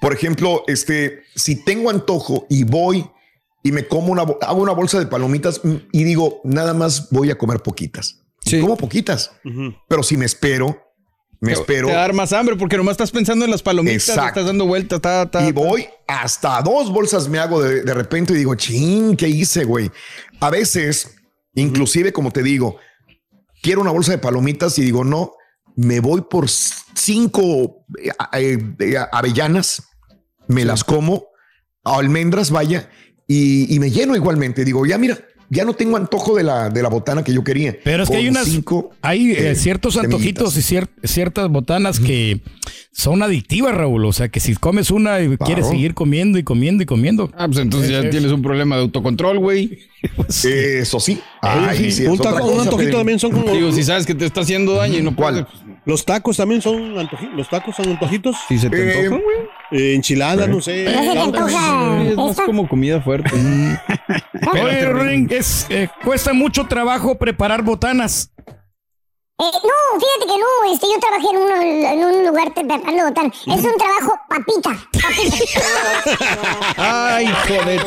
Por 0.00 0.12
ejemplo, 0.12 0.64
este, 0.66 1.22
si 1.36 1.64
tengo 1.64 1.90
antojo 1.90 2.48
y 2.50 2.64
voy 2.64 3.08
y 3.62 3.70
me 3.70 3.86
como 3.86 4.10
una, 4.10 4.22
hago 4.22 4.60
una 4.62 4.72
bolsa 4.72 4.98
de 4.98 5.06
palomitas 5.06 5.60
mm, 5.64 5.76
y 5.92 6.02
digo, 6.02 6.40
nada 6.42 6.74
más 6.74 7.08
voy 7.10 7.30
a 7.30 7.38
comer 7.38 7.60
poquitas. 7.60 8.22
Sí. 8.40 8.60
Como 8.60 8.76
poquitas. 8.76 9.30
Pero 9.86 10.02
si 10.02 10.16
me 10.16 10.24
espero, 10.26 10.89
me 11.40 11.52
espero 11.52 11.88
Te 11.88 11.94
va 11.94 12.00
a 12.00 12.02
dar 12.02 12.12
más 12.12 12.32
hambre 12.32 12.56
porque 12.56 12.76
nomás 12.76 12.92
estás 12.92 13.10
pensando 13.10 13.44
en 13.44 13.50
las 13.50 13.62
palomitas, 13.62 14.08
estás 14.08 14.44
dando 14.44 14.66
vueltas, 14.66 15.00
ta, 15.00 15.30
ta, 15.30 15.46
y 15.46 15.52
voy 15.52 15.88
hasta 16.06 16.60
dos 16.62 16.92
bolsas 16.92 17.28
me 17.28 17.38
hago 17.38 17.62
de, 17.62 17.82
de 17.82 17.94
repente 17.94 18.34
y 18.34 18.36
digo, 18.36 18.54
ching, 18.54 19.16
¿qué 19.16 19.28
hice, 19.28 19.64
güey? 19.64 19.90
A 20.40 20.50
veces, 20.50 21.16
inclusive 21.54 22.12
como 22.12 22.30
te 22.30 22.42
digo, 22.42 22.78
quiero 23.62 23.80
una 23.80 23.90
bolsa 23.90 24.12
de 24.12 24.18
palomitas 24.18 24.78
y 24.78 24.82
digo, 24.82 25.04
no, 25.04 25.32
me 25.76 26.00
voy 26.00 26.22
por 26.22 26.48
cinco 26.48 27.86
eh, 27.98 28.10
eh, 28.34 28.58
eh, 28.78 28.96
avellanas, 29.12 29.84
me 30.48 30.64
las 30.64 30.84
como, 30.84 31.28
almendras, 31.84 32.50
vaya, 32.50 32.90
y, 33.26 33.74
y 33.74 33.78
me 33.78 33.90
lleno 33.90 34.16
igualmente. 34.16 34.64
Digo, 34.64 34.84
ya 34.84 34.98
mira, 34.98 35.18
ya 35.50 35.64
no 35.64 35.74
tengo 35.74 35.96
antojo 35.96 36.34
de 36.36 36.44
la, 36.44 36.70
de 36.70 36.82
la 36.82 36.88
botana 36.88 37.22
que 37.24 37.32
yo 37.34 37.42
quería. 37.44 37.76
Pero 37.84 38.04
es 38.04 38.08
que 38.10 38.16
hay 38.16 38.28
unas, 38.28 38.46
cinco, 38.46 38.90
hay 39.02 39.32
eh, 39.32 39.50
eh, 39.50 39.54
ciertos 39.56 39.96
antojitos 39.96 40.56
y 40.56 40.60
cier- 40.60 40.88
ciertas 41.02 41.48
botanas 41.48 41.98
que 42.00 42.40
son 42.92 43.22
adictivas, 43.22 43.74
Raúl. 43.74 44.04
O 44.06 44.12
sea, 44.12 44.28
que 44.28 44.38
si 44.40 44.54
comes 44.54 44.90
una 44.90 45.20
y 45.20 45.36
quieres 45.38 45.66
seguir 45.68 45.94
comiendo 45.94 46.38
y 46.38 46.44
comiendo 46.44 46.82
y 46.82 46.86
comiendo. 46.86 47.30
Ah, 47.36 47.46
pues 47.46 47.58
entonces 47.58 47.90
ya 47.90 48.08
tienes 48.10 48.30
un 48.32 48.42
problema 48.42 48.76
de 48.76 48.82
autocontrol, 48.82 49.38
güey. 49.38 49.78
Eso 50.28 51.00
sí. 51.00 51.20
Ay, 51.42 51.90
sí, 51.90 52.06
un, 52.06 52.16
taco- 52.18 52.44
un 52.44 52.60
antojito 52.60 52.76
Pedro. 52.76 52.98
también 52.98 53.18
son 53.18 53.32
como. 53.32 53.52
Digo, 53.52 53.72
si 53.72 53.82
sabes 53.82 54.06
que 54.06 54.14
te 54.14 54.24
está 54.26 54.40
haciendo 54.42 54.74
daño 54.74 54.98
y 54.98 55.02
no 55.02 55.14
¿Cuál? 55.16 55.46
puedes. 55.46 55.76
Los 55.84 56.04
tacos 56.04 56.36
también 56.36 56.62
son 56.62 56.98
antojitos. 56.98 57.34
Los 57.36 57.48
tacos 57.48 57.74
son 57.74 57.88
antojitos. 57.88 58.36
Si 58.48 58.58
se 58.58 58.70
te 58.70 58.76
Eh, 58.76 58.98
antojan, 58.98 59.20
güey. 59.22 59.36
Eh, 59.82 59.94
enchiladas, 59.94 60.48
no 60.48 60.60
sé. 60.60 60.84
¿No 60.84 61.02
se 61.02 61.12
te 61.12 61.18
antoja 61.18 62.02
Es 62.04 62.16
más 62.16 62.40
como 62.42 62.68
comida 62.68 63.00
fuerte. 63.00 63.30
Oye, 64.52 65.26
es, 65.30 65.66
eh, 65.68 65.88
cuesta 66.04 66.32
mucho 66.32 66.66
trabajo 66.66 67.16
preparar 67.16 67.62
botanas. 67.62 68.30
Eh, 69.40 69.42
no, 69.42 69.98
fíjate 69.98 70.26
que 70.26 70.38
no, 70.38 70.72
este, 70.72 70.86
yo 70.86 71.00
trabajé 71.00 71.28
en, 71.30 71.36
uno, 71.38 71.62
en 71.62 72.04
un 72.04 72.26
lugar 72.26 72.52
preparando 72.52 73.04
botán. 73.04 73.32
Es 73.46 73.64
un 73.64 73.74
trabajo 73.78 74.20
papita, 74.28 74.86
papita. 75.00 76.74
Ay, 76.76 77.26
joder. 77.48 77.80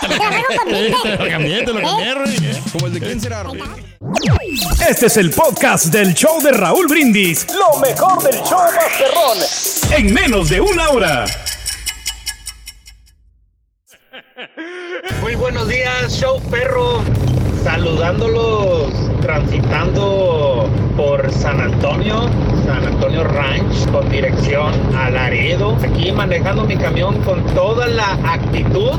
Te 0.00 0.08
lo 0.08 0.18
cambié, 0.58 1.64
te 1.64 1.72
lo 1.72 1.80
cambié, 1.80 2.12
eh. 2.12 2.62
Como 2.72 2.86
el 2.86 2.94
de 2.94 3.00
quién 3.00 3.20
será? 3.20 3.42
Este 4.88 5.06
es 5.06 5.16
el 5.16 5.30
podcast 5.30 5.86
del 5.86 6.14
show 6.14 6.40
de 6.40 6.52
Raúl 6.52 6.86
Brindis. 6.86 7.48
Lo 7.52 7.80
mejor 7.80 8.22
del 8.22 8.40
show 8.44 8.60
Masterrón. 8.60 9.38
En 9.90 10.14
menos 10.14 10.48
de 10.50 10.60
una 10.60 10.88
hora. 10.90 11.26
Muy 15.20 15.34
buenos 15.34 15.68
días, 15.68 16.12
show 16.12 16.40
perro. 16.50 17.02
Saludándolos, 17.62 18.92
transitando 19.20 20.68
por 21.00 21.32
San 21.32 21.58
Antonio, 21.62 22.28
San 22.66 22.84
Antonio 22.84 23.24
Ranch, 23.24 23.90
con 23.90 24.06
dirección 24.10 24.70
a 24.94 25.08
Laredo. 25.08 25.74
Aquí 25.82 26.12
manejando 26.12 26.64
mi 26.64 26.76
camión 26.76 27.22
con 27.22 27.42
toda 27.54 27.86
la 27.86 28.18
actitud, 28.22 28.90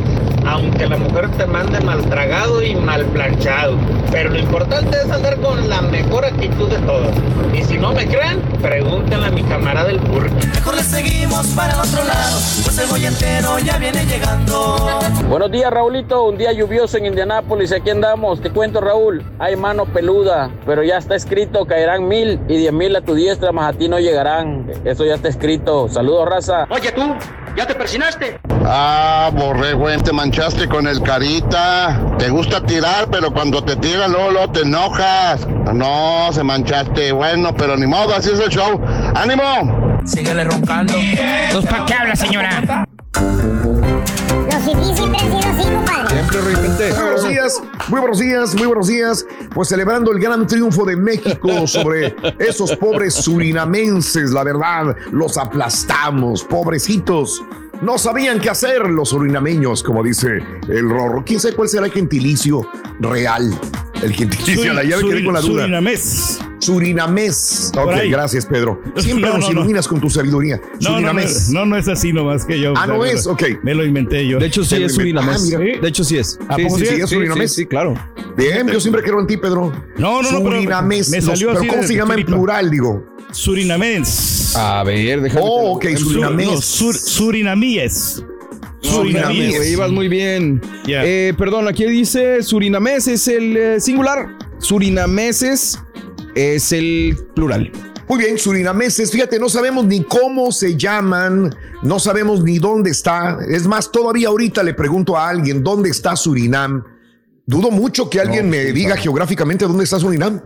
aunque 0.47 0.87
la 0.87 0.97
mujer 0.97 1.29
te 1.37 1.45
mande 1.45 1.79
mal 1.81 2.01
tragado 2.09 2.63
y 2.63 2.73
mal 2.73 3.05
planchado. 3.05 3.75
Pero 4.11 4.31
lo 4.31 4.39
importante 4.39 4.97
es 4.97 5.11
andar 5.11 5.37
con 5.37 5.69
la 5.69 5.83
mejor 5.83 6.25
actitud 6.25 6.69
de 6.69 6.79
todos. 6.79 7.11
Y 7.53 7.61
si 7.63 7.77
no 7.77 7.93
me 7.93 8.07
creen, 8.07 8.41
pregúntenle 8.61 9.27
a 9.27 9.31
mi 9.31 9.43
camarada 9.43 9.87
del 9.87 9.99
Burke. 9.99 10.33
Mejor 10.55 10.75
le 10.75 10.83
seguimos 10.83 11.45
para 11.49 11.73
el 11.73 11.79
otro 11.81 12.03
lado, 12.03 12.39
pues 12.63 12.79
el 12.79 12.87
boyetero 12.87 13.59
ya 13.59 13.77
viene 13.77 14.05
llegando. 14.05 14.89
Buenos 15.29 15.51
días, 15.51 15.71
Raulito. 15.71 16.23
Un 16.23 16.37
día 16.37 16.51
lluvioso 16.51 16.97
en 16.97 17.05
Indianápolis. 17.05 17.71
Aquí 17.71 17.91
andamos. 17.91 18.41
Te 18.41 18.49
cuento, 18.49 18.81
Raúl. 18.81 19.23
Hay 19.39 19.55
mano 19.55 19.85
peluda, 19.85 20.49
pero 20.65 20.83
ya 20.83 20.97
está 20.97 21.15
escrito: 21.15 21.65
caerán 21.91 22.07
mil 22.07 22.39
y 22.47 22.57
diez 22.57 22.73
mil 22.73 22.95
a 22.95 23.01
tu 23.01 23.15
diestra, 23.15 23.51
más 23.51 23.73
a 23.73 23.77
ti 23.77 23.87
no 23.87 23.99
llegarán. 23.99 24.65
Eso 24.85 25.05
ya 25.05 25.15
está 25.15 25.27
escrito. 25.27 25.89
Saludos, 25.89 26.27
raza. 26.29 26.65
Oye, 26.69 26.91
tú, 26.91 27.15
¿ya 27.55 27.67
te 27.67 27.75
persinaste? 27.75 28.39
Ah, 28.65 29.29
borrego, 29.33 29.87
te 30.03 30.13
manchaste 30.13 30.67
con 30.67 30.87
el 30.87 31.01
carita. 31.01 31.99
Te 32.17 32.29
gusta 32.29 32.63
tirar, 32.63 33.07
pero 33.11 33.33
cuando 33.33 33.63
te 33.63 33.75
tiran, 33.75 34.11
luego, 34.11 34.31
luego 34.31 34.51
te 34.51 34.61
enojas. 34.61 35.47
No, 35.73 36.29
se 36.31 36.43
manchaste. 36.43 37.11
Bueno, 37.11 37.53
pero 37.55 37.75
ni 37.75 37.87
modo, 37.87 38.15
así 38.15 38.31
es 38.31 38.39
el 38.39 38.49
show. 38.49 38.81
¡Ánimo! 39.15 39.99
Síguele 40.05 40.43
roncando. 40.45 40.93
¿Pues 41.51 41.65
para 41.65 41.85
qué 41.85 41.93
habla, 41.93 42.15
señora? 42.15 42.85
Los 44.45 44.97
siempre 44.97 45.19
han 45.19 45.27
sido 45.27 45.51
así, 45.51 45.71
compadre. 45.71 46.09
Siempre 46.09 46.41
repente. 46.41 46.93
Muy 46.93 47.03
buenos 47.03 47.27
días, 47.27 47.61
muy 47.87 47.99
buenos 47.99 48.19
días, 48.19 48.55
muy 48.55 48.67
buenos 48.67 48.87
días. 48.87 49.25
Pues 49.53 49.69
celebrando 49.69 50.11
el 50.11 50.19
gran 50.19 50.47
triunfo 50.47 50.85
de 50.85 50.95
México 50.95 51.67
sobre 51.67 52.15
esos 52.39 52.75
pobres 52.77 53.13
surinamenses, 53.15 54.31
la 54.31 54.43
verdad, 54.43 54.95
los 55.11 55.37
aplastamos, 55.37 56.43
pobrecitos. 56.43 57.43
No 57.81 57.97
sabían 57.97 58.39
qué 58.39 58.49
hacer 58.49 58.87
los 58.89 59.09
surinameños, 59.09 59.81
como 59.83 60.03
dice 60.03 60.43
el 60.67 60.89
Rorro. 60.89 61.23
¿Quién 61.25 61.39
sabe 61.39 61.55
cuál 61.55 61.67
será 61.67 61.85
el 61.87 61.91
gentilicio 61.91 62.67
real? 62.99 63.59
El 64.03 64.13
gentilicio, 64.13 64.73
la 64.73 64.83
llave 64.83 65.03
quedé 65.07 65.23
con 65.23 65.33
la 65.33 65.41
duda. 65.41 65.61
Surinamés. 65.63 66.39
Surinamés. 66.59 67.69
Por 67.73 67.87
Ok, 67.89 67.93
ahí. 67.93 68.09
gracias, 68.09 68.45
Pedro. 68.45 68.81
Siempre 68.97 69.29
No, 69.29 69.37
nos 69.37 69.47
no, 69.47 69.53
no. 69.53 69.59
iluminas 69.61 69.87
con 69.87 69.99
tu 70.01 70.09
sabiduría. 70.09 70.57
No, 70.57 70.61
no, 70.63 70.77
no, 70.89 70.93
Surinamés. 70.95 71.49
no, 71.49 71.65
no 71.65 71.77
es 71.77 71.87
así 71.87 72.11
nomás 72.13 72.45
que 72.45 72.59
yo. 72.59 72.73
Ah, 72.75 72.87
¿no 72.87 73.05
es? 73.05 73.27
Ok. 73.27 73.43
Me 73.63 73.73
lo 73.75 73.85
inventé 73.85 74.27
yo. 74.27 74.39
De 74.39 74.47
hecho, 74.47 74.63
sí 74.63 74.81
es 74.81 74.95
surinamés. 74.95 75.37
Ah, 75.53 75.59
mira. 75.59 75.79
De 75.81 75.87
hecho, 75.87 76.03
sí 76.03 76.17
es. 76.17 76.39
¿A 76.47 76.55
Sí, 76.55 76.63
sí, 76.63 76.69
sí 76.69 76.85
sí, 76.85 76.93
es 77.01 77.09
sí, 77.09 77.15
surinamés? 77.15 77.53
Sí, 77.53 77.61
sí, 77.61 77.65
claro. 77.67 77.93
Bien, 78.37 78.67
yo 78.67 78.79
siempre 78.79 79.03
creo 79.03 79.19
en 79.19 79.27
ti, 79.27 79.37
Pedro. 79.37 79.71
No, 79.97 80.21
no, 80.21 80.31
no, 80.31 80.39
Surinamés. 80.39 81.09
me 81.09 81.21
salió 81.21 81.47
pero 81.49 81.59
así 81.59 81.67
¿cómo 81.67 81.83
se 81.83 81.95
llama 81.95 82.15
en 82.15 82.25
plural, 82.25 82.71
digo? 82.71 83.05
Surinamés. 83.31 84.55
A 84.55 84.83
ver, 84.83 85.21
déjame. 85.21 85.41
Oh, 85.43 85.73
ok, 85.75 85.85
Sur- 85.89 85.99
surinamés. 85.99 86.47
no, 86.47 86.61
sur- 86.61 86.95
surinamíes. 86.95 88.23
Surinamés. 88.81 89.55
Güey, 89.55 89.73
ibas 89.73 89.91
muy 89.91 90.07
bien. 90.07 90.61
Eh, 90.87 91.33
perdón, 91.37 91.67
aquí 91.67 91.85
dice 91.85 92.43
Surinamés 92.43 93.07
es 93.07 93.27
el 93.27 93.57
eh, 93.57 93.79
singular. 93.79 94.37
Surinameses 94.59 95.79
es 96.35 96.71
el 96.71 97.17
plural. 97.35 97.71
Muy 98.11 98.19
bien, 98.19 98.37
surinameses, 98.37 99.09
fíjate, 99.09 99.39
no 99.39 99.47
sabemos 99.47 99.85
ni 99.85 100.03
cómo 100.03 100.51
se 100.51 100.75
llaman, 100.75 101.55
no 101.81 101.97
sabemos 101.97 102.43
ni 102.43 102.59
dónde 102.59 102.89
está. 102.91 103.37
Es 103.47 103.65
más, 103.67 103.89
todavía 103.89 104.27
ahorita 104.27 104.63
le 104.63 104.73
pregunto 104.73 105.15
a 105.15 105.29
alguien 105.29 105.63
dónde 105.63 105.89
está 105.89 106.17
Surinam. 106.17 106.83
Dudo 107.45 107.71
mucho 107.71 108.09
que 108.09 108.19
alguien 108.19 108.49
me 108.49 108.65
diga 108.73 108.97
geográficamente 108.97 109.65
dónde 109.65 109.85
está 109.85 109.97
Surinam. 109.97 110.41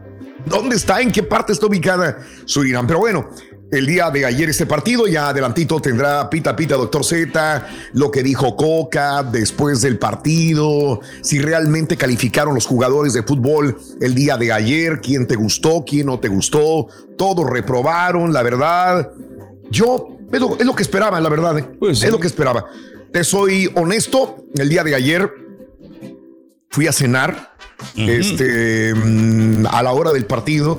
¿Dónde 0.45 0.75
está? 0.75 1.01
¿En 1.01 1.11
qué 1.11 1.23
parte 1.23 1.53
está 1.53 1.65
ubicada 1.65 2.19
Surinam? 2.45 2.85
Pero 2.85 2.99
bueno, 2.99 3.29
el 3.71 3.85
día 3.85 4.09
de 4.11 4.25
ayer 4.25 4.49
este 4.49 4.65
partido, 4.65 5.07
ya 5.07 5.29
adelantito 5.29 5.79
tendrá 5.79 6.29
pita 6.29 6.55
pita 6.55 6.75
doctor 6.75 7.03
Z, 7.03 7.67
lo 7.93 8.11
que 8.11 8.23
dijo 8.23 8.55
Coca 8.55 9.23
después 9.23 9.81
del 9.81 9.97
partido, 9.97 10.99
si 11.21 11.39
realmente 11.39 11.97
calificaron 11.97 12.55
los 12.55 12.65
jugadores 12.65 13.13
de 13.13 13.23
fútbol 13.23 13.77
el 14.01 14.13
día 14.13 14.37
de 14.37 14.51
ayer, 14.51 15.01
quién 15.01 15.27
te 15.27 15.35
gustó, 15.35 15.83
quién 15.85 16.07
no 16.07 16.19
te 16.19 16.27
gustó, 16.27 16.87
todos 17.17 17.49
reprobaron, 17.49 18.31
la 18.31 18.43
verdad. 18.43 19.11
Yo, 19.71 20.17
es 20.31 20.39
lo, 20.39 20.57
es 20.57 20.65
lo 20.65 20.75
que 20.75 20.83
esperaba, 20.83 21.19
la 21.19 21.29
verdad, 21.29 21.57
¿eh? 21.57 21.63
Pues 21.79 21.99
sí. 21.99 22.05
es 22.05 22.11
lo 22.11 22.19
que 22.19 22.27
esperaba. 22.27 22.65
Te 23.11 23.23
soy 23.23 23.71
honesto, 23.75 24.45
el 24.55 24.69
día 24.69 24.83
de 24.83 24.95
ayer 24.95 25.31
fui 26.69 26.87
a 26.87 26.91
cenar 26.91 27.55
este, 27.95 28.93
mm, 28.93 29.65
a 29.67 29.81
la 29.81 29.91
hora 29.91 30.11
del 30.11 30.25
partido. 30.25 30.77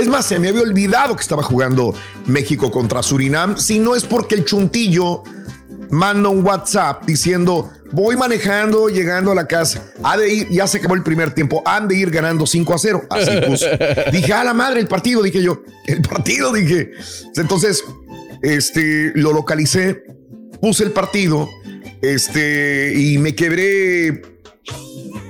Es 0.00 0.08
más, 0.08 0.24
se 0.24 0.38
me 0.38 0.48
había 0.48 0.62
olvidado 0.62 1.14
que 1.14 1.20
estaba 1.20 1.42
jugando 1.42 1.94
México 2.24 2.70
contra 2.70 3.02
Surinam. 3.02 3.58
Si 3.58 3.78
no 3.78 3.94
es 3.94 4.04
porque 4.04 4.34
el 4.34 4.46
chuntillo 4.46 5.24
manda 5.90 6.30
un 6.30 6.42
WhatsApp 6.42 7.04
diciendo, 7.04 7.70
voy 7.92 8.16
manejando, 8.16 8.88
llegando 8.88 9.30
a 9.32 9.34
la 9.34 9.46
casa. 9.46 9.92
Ha 10.02 10.16
de 10.16 10.32
ir, 10.32 10.48
ya 10.48 10.66
se 10.66 10.78
acabó 10.78 10.94
el 10.94 11.02
primer 11.02 11.34
tiempo, 11.34 11.62
han 11.66 11.86
de 11.86 11.96
ir 11.96 12.10
ganando 12.10 12.46
5 12.46 12.74
a 12.74 12.78
0. 12.78 13.02
Así 13.10 13.30
puso. 13.46 13.66
dije, 14.10 14.32
a 14.32 14.42
la 14.42 14.54
madre, 14.54 14.80
el 14.80 14.88
partido, 14.88 15.22
dije 15.22 15.42
yo. 15.42 15.62
El 15.86 16.00
partido, 16.00 16.50
dije. 16.50 16.92
Entonces, 17.36 17.84
este, 18.40 19.12
lo 19.16 19.34
localicé, 19.34 20.04
puse 20.62 20.84
el 20.84 20.92
partido, 20.92 21.46
este, 22.00 22.94
y 22.96 23.18
me 23.18 23.34
quebré 23.34 24.22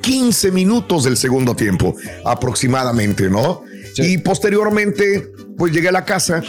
15 0.00 0.52
minutos 0.52 1.02
del 1.02 1.16
segundo 1.16 1.56
tiempo, 1.56 1.96
aproximadamente, 2.24 3.28
¿no? 3.28 3.64
Y 3.96 4.18
posteriormente, 4.18 5.32
pues 5.56 5.72
llegué 5.72 5.88
a 5.88 5.92
la 5.92 6.04
casa 6.04 6.42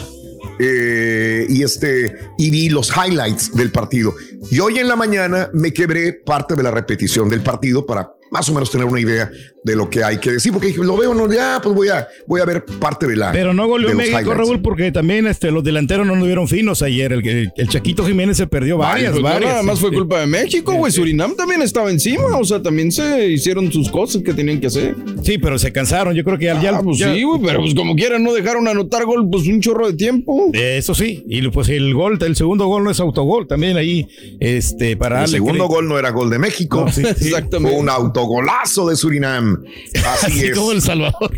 eh, 0.58 1.46
y 1.48 1.62
este 1.62 2.14
y 2.38 2.50
vi 2.50 2.68
los 2.68 2.92
highlights 2.96 3.54
del 3.54 3.70
partido. 3.70 4.14
Y 4.50 4.60
hoy 4.60 4.78
en 4.78 4.88
la 4.88 4.96
mañana 4.96 5.50
me 5.52 5.72
quebré 5.72 6.12
parte 6.12 6.54
de 6.54 6.62
la 6.62 6.70
repetición 6.70 7.28
del 7.28 7.42
partido 7.42 7.86
para 7.86 8.12
más 8.32 8.48
o 8.48 8.54
menos 8.54 8.70
tener 8.70 8.86
una 8.86 8.98
idea 9.00 9.30
de 9.64 9.76
lo 9.76 9.88
que 9.88 10.02
hay 10.02 10.18
que 10.18 10.32
decir, 10.32 10.52
porque 10.52 10.72
lo 10.76 10.96
veo, 10.96 11.14
no, 11.14 11.32
ya, 11.32 11.60
pues 11.62 11.72
voy 11.74 11.88
a, 11.88 12.08
voy 12.26 12.40
a 12.40 12.44
ver 12.44 12.64
parte 12.64 13.06
de 13.06 13.14
la. 13.14 13.30
Pero 13.30 13.52
no 13.54 13.68
goleó 13.68 13.94
México, 13.94 14.18
highlights. 14.18 14.36
Raúl, 14.38 14.60
porque 14.62 14.90
también 14.90 15.26
este, 15.28 15.50
los 15.52 15.62
delanteros 15.62 16.04
no 16.06 16.14
anduvieron 16.14 16.48
finos 16.48 16.82
ayer. 16.82 17.12
El, 17.12 17.24
el, 17.28 17.52
el 17.56 17.68
Chaquito 17.68 18.04
Jiménez 18.04 18.36
se 18.38 18.46
perdió 18.48 18.78
varias, 18.78 19.12
Pues 19.12 19.22
varias. 19.22 19.50
nada 19.52 19.62
más 19.62 19.78
fue 19.78 19.90
Sí. 19.90 19.96
culpa 19.96 20.20
de 20.20 20.26
México, 20.26 20.72
güey. 20.74 20.90
Surinam 20.90 21.36
también 21.36 21.62
estaba 21.62 21.90
encima. 21.90 22.38
O 22.38 22.44
sea, 22.44 22.60
también 22.62 22.90
se 22.90 23.28
hicieron 23.28 23.70
sus 23.70 23.88
cosas 23.90 24.22
que 24.22 24.32
tenían 24.34 24.58
que 24.58 24.66
hacer. 24.68 24.96
Sí, 25.22 25.38
pero 25.38 25.58
se 25.58 25.70
cansaron. 25.72 26.14
Yo 26.14 26.24
creo 26.24 26.38
que 26.38 26.46
ya. 26.46 26.60
ya- 26.60 26.76
Ah, 26.78 26.80
pues 26.82 26.98
ya- 26.98 27.12
sí, 27.14 27.22
güey. 27.22 27.40
Pero 27.44 27.60
pues 27.60 27.74
como 27.74 27.94
quieran, 27.94 28.24
no 28.24 28.32
dejaron 28.32 28.66
anotar 28.66 29.04
gol, 29.04 29.28
pues 29.30 29.46
un 29.46 29.60
chorro 29.60 29.86
de 29.86 29.92
tiempo. 29.92 30.50
Eso 30.54 30.94
sí, 30.94 31.22
y 31.28 31.46
pues 31.50 31.68
el 31.68 31.92
gol, 31.94 32.18
el 32.24 32.34
segundo 32.34 32.66
gol 32.66 32.82
no 32.82 32.90
es 32.90 32.98
autogol, 32.98 33.46
también 33.46 33.76
ahí, 33.76 34.08
este, 34.40 34.96
para 34.96 35.16
El 35.16 35.20
darle 35.22 35.36
segundo 35.36 35.66
gol 35.68 35.86
no 35.88 35.98
era 35.98 36.10
gol 36.10 36.30
de 36.30 36.38
México. 36.38 36.84
No, 36.86 36.92
sí, 36.92 37.02
sí. 37.16 37.26
Exactamente. 37.28 37.70
Fue 37.76 37.80
un 37.80 37.88
autogolazo 38.22 38.88
de 38.88 38.96
Surinam. 38.96 39.62
Así, 40.06 40.26
Así 40.26 40.46
es. 40.46 40.56
como 40.56 40.72
El 40.72 40.80
Salvador. 40.82 41.30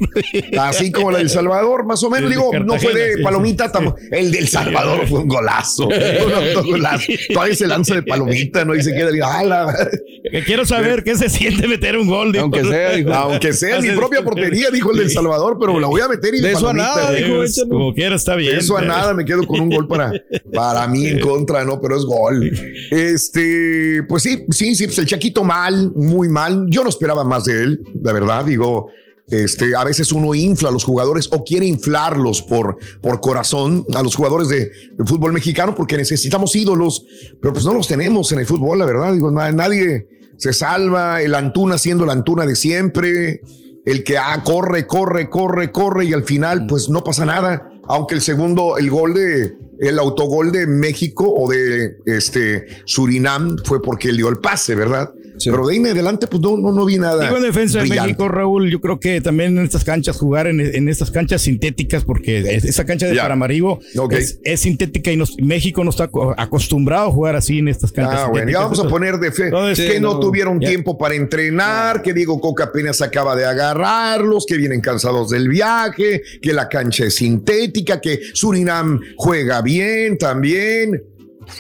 Así 0.59 0.93
como 0.93 1.11
la 1.11 1.19
del 1.19 1.31
Salvador, 1.31 1.85
más 1.87 2.03
o 2.03 2.11
menos. 2.11 2.31
El 2.31 2.37
Digo, 2.39 2.51
no 2.65 2.79
fue 2.79 2.95
de 2.95 3.15
sí, 3.17 3.23
palomita. 3.23 3.71
El 4.11 4.31
del 4.31 4.49
Salvador 4.49 5.07
fue 5.09 5.21
un 5.21 5.29
golazo. 5.29 5.87
Un 6.25 6.33
autogolazo. 6.33 7.13
Todavía 7.33 7.55
se 7.55 7.67
lanza 7.67 7.95
de 7.95 8.03
palomita, 8.03 8.65
¿no? 8.65 8.75
Y 8.75 8.83
se 8.83 8.93
queda. 8.95 9.11
¡ah, 9.25 9.45
la- 9.45 9.89
Que 10.31 10.43
Quiero 10.45 10.65
saber 10.67 11.03
qué 11.05 11.17
se 11.17 11.29
siente 11.29 11.67
meter 11.69 11.97
un 11.97 12.07
gol. 12.09 12.33
dijo. 12.33 12.45
Aunque 12.45 12.65
sea, 12.65 12.93
dijo. 12.93 13.13
Aunque 13.13 13.53
sea 13.53 13.81
mi 13.81 13.91
propia 13.91 14.23
portería, 14.23 14.71
dijo 14.71 14.91
el 14.93 14.99
del 14.99 15.11
Salvador, 15.11 15.57
pero 15.61 15.79
la 15.81 15.87
voy 15.87 16.01
a 16.01 16.09
meter 16.09 16.35
y 16.35 16.41
De 16.41 16.51
eso 16.53 16.69
a 16.69 16.73
palomita, 16.73 16.95
nada, 16.97 17.19
¿eh? 17.19 17.23
dijo, 17.25 17.37
Pues. 17.37 17.65
Como 17.69 17.95
quiera 17.95 18.17
está 18.17 18.35
bien. 18.37 18.53
De 18.53 18.59
eso 18.61 18.77
a 18.77 18.81
pero- 18.81 18.93
nada 18.93 19.15
me 19.15 19.25
quedo 19.25 19.47
con 19.47 19.61
un 19.61 19.71
gol 19.71 19.87
para, 19.89 20.13
para 20.53 20.87
mí 20.89 21.07
en 21.07 21.21
contra, 21.21 21.65
¿no? 21.65 21.81
Pero 21.81 21.97
es 21.97 22.05
gol. 22.05 22.51
Este, 22.91 24.03
pues 24.09 24.23
sí, 24.23 24.45
sí, 24.51 24.75
sí, 24.75 24.87
pues 24.87 24.99
el 24.99 25.07
Chaquito 25.07 25.45
mal, 25.45 25.93
muy 25.95 26.29
mal. 26.29 26.67
Yo 26.75 26.83
no 26.83 26.89
esperaba 26.91 27.25
más 27.25 27.45
de 27.45 27.63
él, 27.63 27.81
la 28.03 28.13
verdad, 28.13 28.45
digo. 28.45 28.89
Este, 29.27 29.75
a 29.75 29.85
veces 29.85 30.13
uno 30.13 30.35
infla 30.35 30.69
a 30.69 30.73
los 30.73 30.85
jugadores 30.85 31.31
o 31.33 31.43
quiere 31.45 31.65
inflarlos 31.65 32.43
por, 32.43 32.77
por 33.01 33.23
corazón 33.23 33.87
a 33.95 34.03
los 34.03 34.15
jugadores 34.17 34.49
de, 34.51 34.67
de 34.99 35.05
fútbol 35.07 35.33
mexicano 35.33 35.75
porque 35.75 35.97
necesitamos 35.97 36.55
ídolos, 36.55 37.07
pero 37.41 37.55
pues 37.55 37.65
no 37.65 37.73
los 37.73 37.89
tenemos 37.89 38.31
en 38.33 38.41
el 38.41 38.47
fútbol, 38.47 38.79
la 38.81 38.85
verdad. 38.85 39.15
Digo, 39.15 39.31
na- 39.31 39.51
nadie 39.51 40.09
se 40.37 40.53
salva, 40.53 41.23
el 41.23 41.35
Antuna 41.35 41.79
siendo 41.79 42.05
la 42.05 42.13
Antuna 42.13 42.45
de 42.45 42.55
siempre, 42.55 43.41
el 43.87 44.05
que 44.05 44.19
ah, 44.19 44.43
corre, 44.45 44.87
corre, 44.87 45.31
corre, 45.31 45.73
corre 45.73 46.05
y 46.05 46.13
al 46.13 46.25
final 46.25 46.67
pues 46.67 46.91
no 46.91 47.03
pasa 47.03 47.25
nada. 47.25 47.71
Aunque 47.89 48.17
el 48.17 48.21
segundo, 48.21 48.77
el 48.77 48.91
gol 48.91 49.15
de, 49.15 49.57
el 49.81 49.99
autogol 49.99 50.53
de 50.53 50.67
México 50.67 51.33
o 51.35 51.51
de 51.51 51.97
este 52.05 52.67
Surinam 52.85 53.57
fue 53.65 53.81
porque 53.81 54.11
él 54.11 54.19
dio 54.19 54.29
el 54.29 54.37
pase, 54.37 54.75
¿verdad? 54.75 55.11
Pero 55.43 55.67
de 55.67 55.73
ahí 55.73 55.79
en 55.81 55.87
adelante, 55.89 56.27
pues 56.27 56.41
no, 56.43 56.57
no, 56.57 56.73
no 56.73 56.85
vi 56.85 56.97
nada. 56.99 57.25
Digo 57.25 57.37
en 57.37 57.43
defensa 57.43 57.83
de. 57.83 57.89
México, 57.89 58.29
Raúl, 58.29 58.71
yo 58.71 58.81
creo 58.81 59.01
que 59.01 59.21
también 59.21 59.59
en 59.59 59.65
estas 59.65 59.85
canchas, 59.85 60.17
jugar 60.17 60.47
en, 60.47 60.61
en 60.61 60.89
estas 60.89 61.11
canchas 61.11 61.43
sintéticas, 61.43 62.05
porque 62.05 62.39
es- 62.57 62.65
esa 62.65 62.85
cancha 62.85 63.07
de. 63.07 63.17
Paramaribo 63.17 63.81
es, 64.11 64.39
es 64.45 64.61
sintética 64.61 65.11
y 65.11 65.17
nos- 65.17 65.37
México 65.39 65.83
no 65.85 65.91
está 65.91 66.05
aco- 66.05 66.35
acostumbrado 66.37 67.09
a 67.09 67.11
jugar 67.11 67.37
así 67.37 67.59
en 67.59 67.69
estas 67.69 67.91
canchas 67.93 68.21
Ah, 68.25 68.29
bueno, 68.29 68.51
ya 68.51 68.61
vamos 68.61 68.79
a 68.81 68.89
poner 68.89 69.19
de 69.19 69.33
fe 69.33 69.45
Entonces, 69.47 69.87
que 69.87 69.95
sí, 69.95 70.01
no, 70.01 70.15
no, 70.15 70.21
tuvieron 70.21 70.61
ya. 70.61 70.69
tiempo 70.69 70.97
para 70.99 71.15
entrenar, 71.15 72.03
que 72.03 72.13
Diego 72.13 72.41
Coca 72.41 72.65
apenas 72.65 73.01
acaba 73.03 73.35
de 73.37 73.45
agarrarlos, 73.45 74.47
que 74.47 74.57
vienen 74.57 74.81
cansados 74.81 75.31
del 75.31 75.49
viaje, 75.49 76.23
que 76.43 76.53
la 76.53 76.69
cancha 76.69 77.07
es 77.07 77.15
sintética, 77.17 78.01
que 78.01 78.21
Surinam 78.35 79.01
juega 79.17 79.63
bien 79.63 80.19
también. 80.19 81.03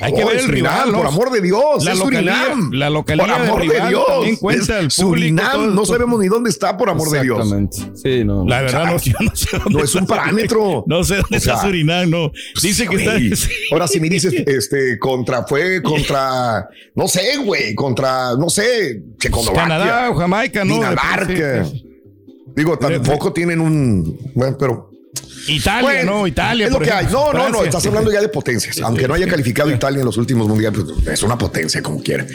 Hay 0.00 0.12
que 0.12 0.24
Oh, 0.24 0.26
ver 0.28 0.36
el 0.36 0.42
Surinam, 0.46 0.92
por 0.92 1.06
amor 1.06 1.30
de 1.30 1.40
Dios, 1.40 1.84
La 1.84 1.92
es 1.92 1.98
localidad- 1.98 2.42
Surinam. 2.48 2.72
la 2.72 2.90
localidad 2.90 3.26
por 3.26 3.34
amor 3.34 3.60
de 3.68 3.88
Dios. 3.88 4.06
también 4.06 4.36
cuenta, 4.36 4.78
el 4.80 4.90
Surinam, 4.90 5.52
todo 5.52 5.66
no 5.70 5.84
sabemos 5.84 6.20
ni 6.20 6.28
dónde 6.28 6.50
está, 6.50 6.76
por 6.76 6.88
amor 6.90 7.10
de 7.10 7.22
Dios. 7.22 7.38
Exactamente. 7.38 7.76
Sí, 8.02 8.24
no. 8.24 8.44
La 8.46 8.62
verdad, 8.62 8.86
no, 8.86 8.98
yo 8.98 9.12
no 9.20 9.34
sé 9.36 9.48
dónde 9.58 9.78
No 9.78 9.84
es 9.84 9.94
un 9.94 10.06
parámetro. 10.06 10.84
No 10.86 11.04
sé 11.04 11.16
dónde 11.16 11.36
O 11.36 11.40
sea, 11.40 11.54
está 11.54 11.66
Surinam, 11.66 12.10
no. 12.10 12.30
Dice 12.62 12.86
que 12.86 12.96
está. 12.96 13.14
Ahora 13.72 13.86
si 13.88 14.00
me 14.00 14.08
dices, 14.08 14.32
este, 14.46 14.98
contra, 14.98 15.44
fue 15.46 15.82
contra, 15.82 16.68
no 16.94 17.08
sé, 17.08 17.36
güey, 17.44 17.74
contra, 17.74 18.34
no 18.36 18.48
sé, 18.50 19.02
Checoslovaquia. 19.18 19.62
Canadá 19.62 20.10
o 20.10 20.14
Jamaica, 20.14 20.64
¿no? 20.64 20.74
Dinamarca. 20.74 21.66
Digo, 22.56 22.78
tampoco 22.78 23.32
tienen 23.32 23.60
un, 23.60 24.16
bueno, 24.34 24.56
pero 24.58 24.90
Italia, 25.48 25.82
Bueno, 25.82 26.12
no, 26.18 26.26
Italia. 26.26 26.66
es 26.66 26.72
lo 26.72 26.80
que 26.80 26.90
hay. 26.90 27.06
No, 27.06 27.32
no, 27.32 27.48
no, 27.48 27.64
estás 27.64 27.84
hablando 27.86 28.12
ya 28.12 28.20
de 28.20 28.28
potencias. 28.28 28.80
Aunque 28.80 29.06
no 29.08 29.14
haya 29.14 29.26
calificado 29.26 29.70
Italia 29.70 30.00
en 30.00 30.06
los 30.06 30.16
últimos 30.16 30.48
mundiales, 30.48 30.80
pues, 31.02 31.08
es 31.08 31.22
una 31.22 31.36
potencia 31.38 31.82
como 31.82 32.02
quiera. 32.02 32.26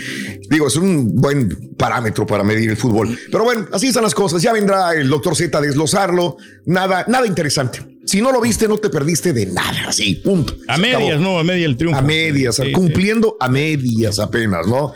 Digo, 0.50 0.68
es 0.68 0.76
un 0.76 1.16
buen 1.16 1.76
parámetro 1.78 2.26
para 2.26 2.44
medir 2.44 2.70
el 2.70 2.78
fútbol. 2.78 3.18
Pero 3.32 3.44
bueno, 3.44 3.68
así 3.72 3.88
están 3.88 4.04
las 4.04 4.16
cosas. 4.16 4.42
Ya 4.42 4.54
vendrá 4.54 4.94
el 4.94 5.10
doctor 5.10 5.36
Z 5.36 5.58
a 5.58 5.62
desglosarlo. 5.62 6.38
Nada, 6.66 7.06
nada 7.08 7.26
interesante. 7.26 7.99
Si 8.10 8.22
no 8.22 8.32
lo 8.32 8.42
viste, 8.42 8.68
no 8.68 8.80
te 8.80 8.90
perdiste 8.90 9.34
de 9.34 9.46
nada. 9.46 9.86
Así, 9.88 10.16
punto. 10.16 10.56
A 10.68 10.76
Se 10.78 10.82
medias, 10.82 11.02
acabó. 11.20 11.22
no, 11.24 11.38
a 11.40 11.44
media 11.44 11.66
el 11.68 11.78
triunfo. 11.78 12.00
A 12.00 12.02
medias, 12.02 12.56
Sí, 12.56 12.64
sí. 12.66 12.72
cumpliendo 12.72 13.38
a 13.40 13.48
medias 13.50 14.18
apenas, 14.18 14.66
¿no? 14.66 14.94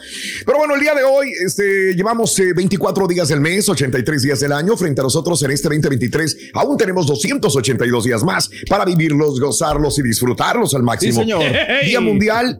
Pero 0.47 0.58
bueno, 0.58 0.73
el 0.73 0.82
día 0.82 0.95
de 0.95 1.04
hoy 1.04 1.32
este, 1.45 1.93
llevamos 1.93 2.38
eh, 2.39 2.54
24 2.56 3.08
días 3.08 3.28
del 3.28 3.39
mes, 3.39 3.69
83 3.69 4.21
días 4.23 4.39
del 4.39 4.52
año. 4.52 4.76
Frente 4.76 5.02
a 5.02 5.04
nosotros 5.04 5.43
en 5.43 5.52
este 5.52 5.67
2023 5.69 6.38
aún 6.56 6.76
tenemos 6.76 7.06
282 7.06 8.04
días 8.04 8.23
más 8.23 8.49
para 8.67 8.84
vivirlos, 8.84 9.39
gozarlos 9.39 9.99
y 9.99 10.02
disfrutarlos 10.02 10.73
al 10.73 10.82
máximo. 10.82 11.13
Sí, 11.13 11.19
señor. 11.19 11.43
Día 11.86 12.02
Mundial. 12.02 12.60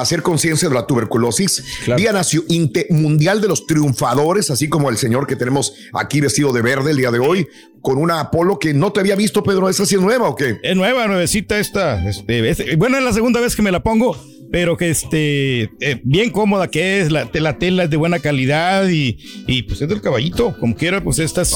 Hacer 0.00 0.22
conciencia 0.22 0.68
de 0.68 0.74
la 0.74 0.86
tuberculosis, 0.86 1.62
Día 1.96 2.12
Nacio- 2.12 2.44
Inte- 2.48 2.86
Mundial 2.90 3.40
de 3.40 3.48
los 3.48 3.66
Triunfadores, 3.66 4.50
así 4.50 4.68
como 4.68 4.90
el 4.90 4.96
señor 4.96 5.26
que 5.26 5.36
tenemos 5.36 5.72
aquí 5.92 6.20
vestido 6.20 6.52
de 6.52 6.62
verde 6.62 6.90
el 6.92 6.96
día 6.96 7.10
de 7.10 7.18
hoy, 7.18 7.46
con 7.82 7.98
una 7.98 8.20
Apolo 8.20 8.58
que 8.58 8.74
no 8.74 8.92
te 8.92 9.00
había 9.00 9.16
visto, 9.16 9.42
Pedro. 9.42 9.68
¿Esa 9.68 9.86
sí 9.86 9.94
es 9.94 10.00
nueva 10.00 10.28
o 10.28 10.36
qué? 10.36 10.58
Es 10.62 10.76
nueva, 10.76 11.06
nuevecita 11.06 11.58
esta. 11.58 12.06
Este, 12.08 12.48
es- 12.50 12.76
bueno, 12.78 12.98
es 12.98 13.04
la 13.04 13.12
segunda 13.12 13.40
vez 13.40 13.56
que 13.56 13.62
me 13.62 13.70
la 13.72 13.82
pongo, 13.82 14.16
pero 14.52 14.76
que 14.76 14.90
este, 14.90 15.62
eh, 15.80 16.00
bien 16.02 16.30
cómoda 16.30 16.68
que 16.68 17.00
es, 17.00 17.12
la, 17.12 17.30
la 17.32 17.58
tela 17.58 17.84
es 17.84 17.90
de 17.90 17.96
buena 17.96 18.18
calidad 18.18 18.88
y, 18.88 19.16
y 19.46 19.62
pues 19.62 19.80
es 19.80 19.88
del 19.88 20.00
caballito, 20.00 20.56
como 20.58 20.74
quiera, 20.74 21.02
pues 21.02 21.18
estas 21.20 21.52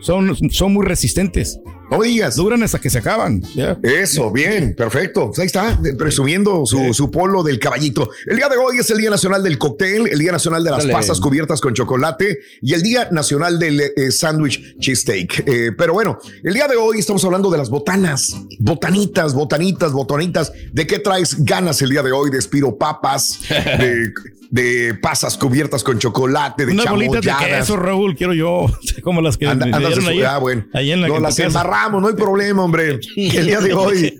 son, 0.00 0.34
son, 0.36 0.50
son 0.50 0.72
muy 0.72 0.84
resistentes. 0.86 1.58
No 1.90 2.02
digas. 2.02 2.36
Duran 2.36 2.62
hasta 2.62 2.80
que 2.80 2.90
se 2.90 2.98
acaban. 2.98 3.42
Eso, 3.82 4.30
bien, 4.30 4.74
perfecto. 4.74 5.26
Pues 5.28 5.38
ahí 5.38 5.46
está, 5.46 5.78
presumiendo 5.98 6.66
su, 6.66 6.94
su 6.94 7.10
polo 7.10 7.42
del 7.42 7.58
caballito. 7.58 8.10
El 8.26 8.36
día 8.36 8.48
de 8.48 8.56
hoy 8.56 8.78
es 8.78 8.90
el 8.90 8.98
Día 8.98 9.10
Nacional 9.10 9.42
del 9.42 9.58
Cóctel, 9.58 10.08
el 10.08 10.18
Día 10.18 10.32
Nacional 10.32 10.64
de 10.64 10.70
las 10.70 10.80
Dale. 10.80 10.92
pasas 10.92 11.20
cubiertas 11.20 11.60
con 11.60 11.74
chocolate 11.74 12.40
y 12.62 12.74
el 12.74 12.82
Día 12.82 13.08
Nacional 13.10 13.58
del 13.58 13.80
eh, 13.80 14.10
Sándwich 14.10 14.78
Cheesesteak. 14.78 15.44
Eh, 15.46 15.72
pero 15.76 15.92
bueno, 15.92 16.18
el 16.42 16.54
día 16.54 16.66
de 16.68 16.76
hoy 16.76 16.98
estamos 16.98 17.24
hablando 17.24 17.50
de 17.50 17.58
las 17.58 17.70
botanas, 17.70 18.34
botanitas, 18.58 19.34
botanitas, 19.34 19.92
botanitas. 19.92 20.52
¿De 20.72 20.86
qué 20.86 20.98
traes 20.98 21.44
ganas 21.44 21.80
el 21.82 21.90
día 21.90 22.02
de 22.02 22.12
hoy? 22.12 22.30
De 22.30 22.38
espiropapas, 22.38 23.40
de, 23.48 24.12
de 24.54 24.94
pasas 24.94 25.36
cubiertas 25.36 25.82
con 25.82 25.98
chocolate, 25.98 26.64
de 26.64 26.72
Unas 26.74 26.88
bolitas 26.88 27.24
de 27.24 27.32
queso, 27.44 27.76
Raúl, 27.76 28.14
quiero 28.14 28.34
yo. 28.34 28.66
Como 29.02 29.20
las 29.20 29.36
que 29.36 29.48
Anda- 29.48 29.66
me 29.66 29.72
andas 29.74 29.94
dieron 29.96 30.06
ayer. 30.12 30.26
ah, 30.26 30.38
bueno. 30.38 30.64
Ahí 30.72 30.92
en 30.92 31.00
la 31.00 31.08
no 31.08 31.14
en 31.14 31.18
tu 31.18 31.22
las 31.24 31.38
embarramos, 31.40 32.00
no 32.00 32.06
hay 32.06 32.14
problema, 32.14 32.62
hombre. 32.62 33.00
El 33.16 33.46
día 33.46 33.60
de 33.60 33.74
hoy, 33.74 34.16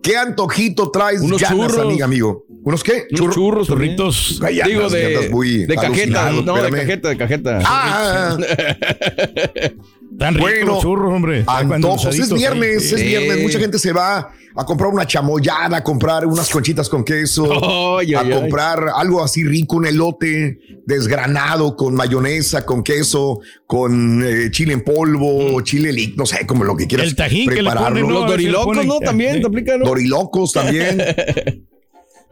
¿qué 0.00 0.16
antojito 0.16 0.92
traes 0.92 1.20
Unos 1.20 1.40
ganas, 1.42 1.66
churros. 1.72 1.84
amiga, 1.84 2.04
amigo? 2.04 2.46
¿Unos 2.62 2.84
qué? 2.84 3.08
Unos 3.10 3.34
churros, 3.34 3.66
Churritos. 3.66 4.40
Digo, 4.64 4.88
de, 4.88 5.28
de 5.66 5.74
cajeta. 5.74 6.30
No, 6.30 6.62
de 6.62 6.70
cajeta, 6.70 7.08
de 7.08 7.16
cajeta. 7.16 7.58
Ah, 7.64 8.36
Tan 10.18 10.34
ricos 10.34 10.50
Bueno, 10.50 10.66
los 10.66 10.82
churros, 10.82 11.12
hombre. 11.12 11.44
Antojos. 11.46 12.06
Es 12.18 12.32
viernes, 12.32 12.92
ahí. 12.92 13.00
es 13.00 13.06
viernes. 13.06 13.42
Mucha 13.42 13.58
gente 13.58 13.78
se 13.78 13.92
va 13.92 14.30
a 14.54 14.66
comprar 14.66 14.90
una 14.90 15.06
chamoyada, 15.06 15.78
a 15.78 15.82
comprar 15.82 16.26
unas 16.26 16.50
conchitas 16.50 16.88
con 16.88 17.02
queso, 17.04 17.44
Ay, 17.98 18.14
a 18.14 18.20
ay, 18.20 18.32
ay. 18.32 18.40
comprar 18.40 18.84
algo 18.94 19.24
así 19.24 19.44
rico, 19.44 19.76
un 19.76 19.86
elote 19.86 20.58
desgranado 20.86 21.74
con 21.76 21.94
mayonesa, 21.94 22.66
con 22.66 22.82
queso, 22.82 23.40
con 23.66 24.22
eh, 24.22 24.50
chile 24.50 24.74
en 24.74 24.82
polvo, 24.82 25.60
chile 25.62 25.90
líquido, 25.92 26.16
no 26.18 26.26
sé, 26.26 26.46
como 26.46 26.64
lo 26.64 26.76
que 26.76 26.86
quieras 26.86 27.06
El 27.08 27.16
tajín 27.16 27.48
que 27.48 27.54
le 27.56 27.62
prepararlo. 27.62 27.88
ponen, 28.00 28.06
¿no? 28.08 28.20
Los 28.20 28.28
dorilocos, 28.30 28.86
¿no? 28.86 28.98
También 29.00 29.40
te 29.40 29.46
aplican, 29.46 29.80
¿no? 29.80 29.86
Dorilocos 29.86 30.52
también. 30.52 31.02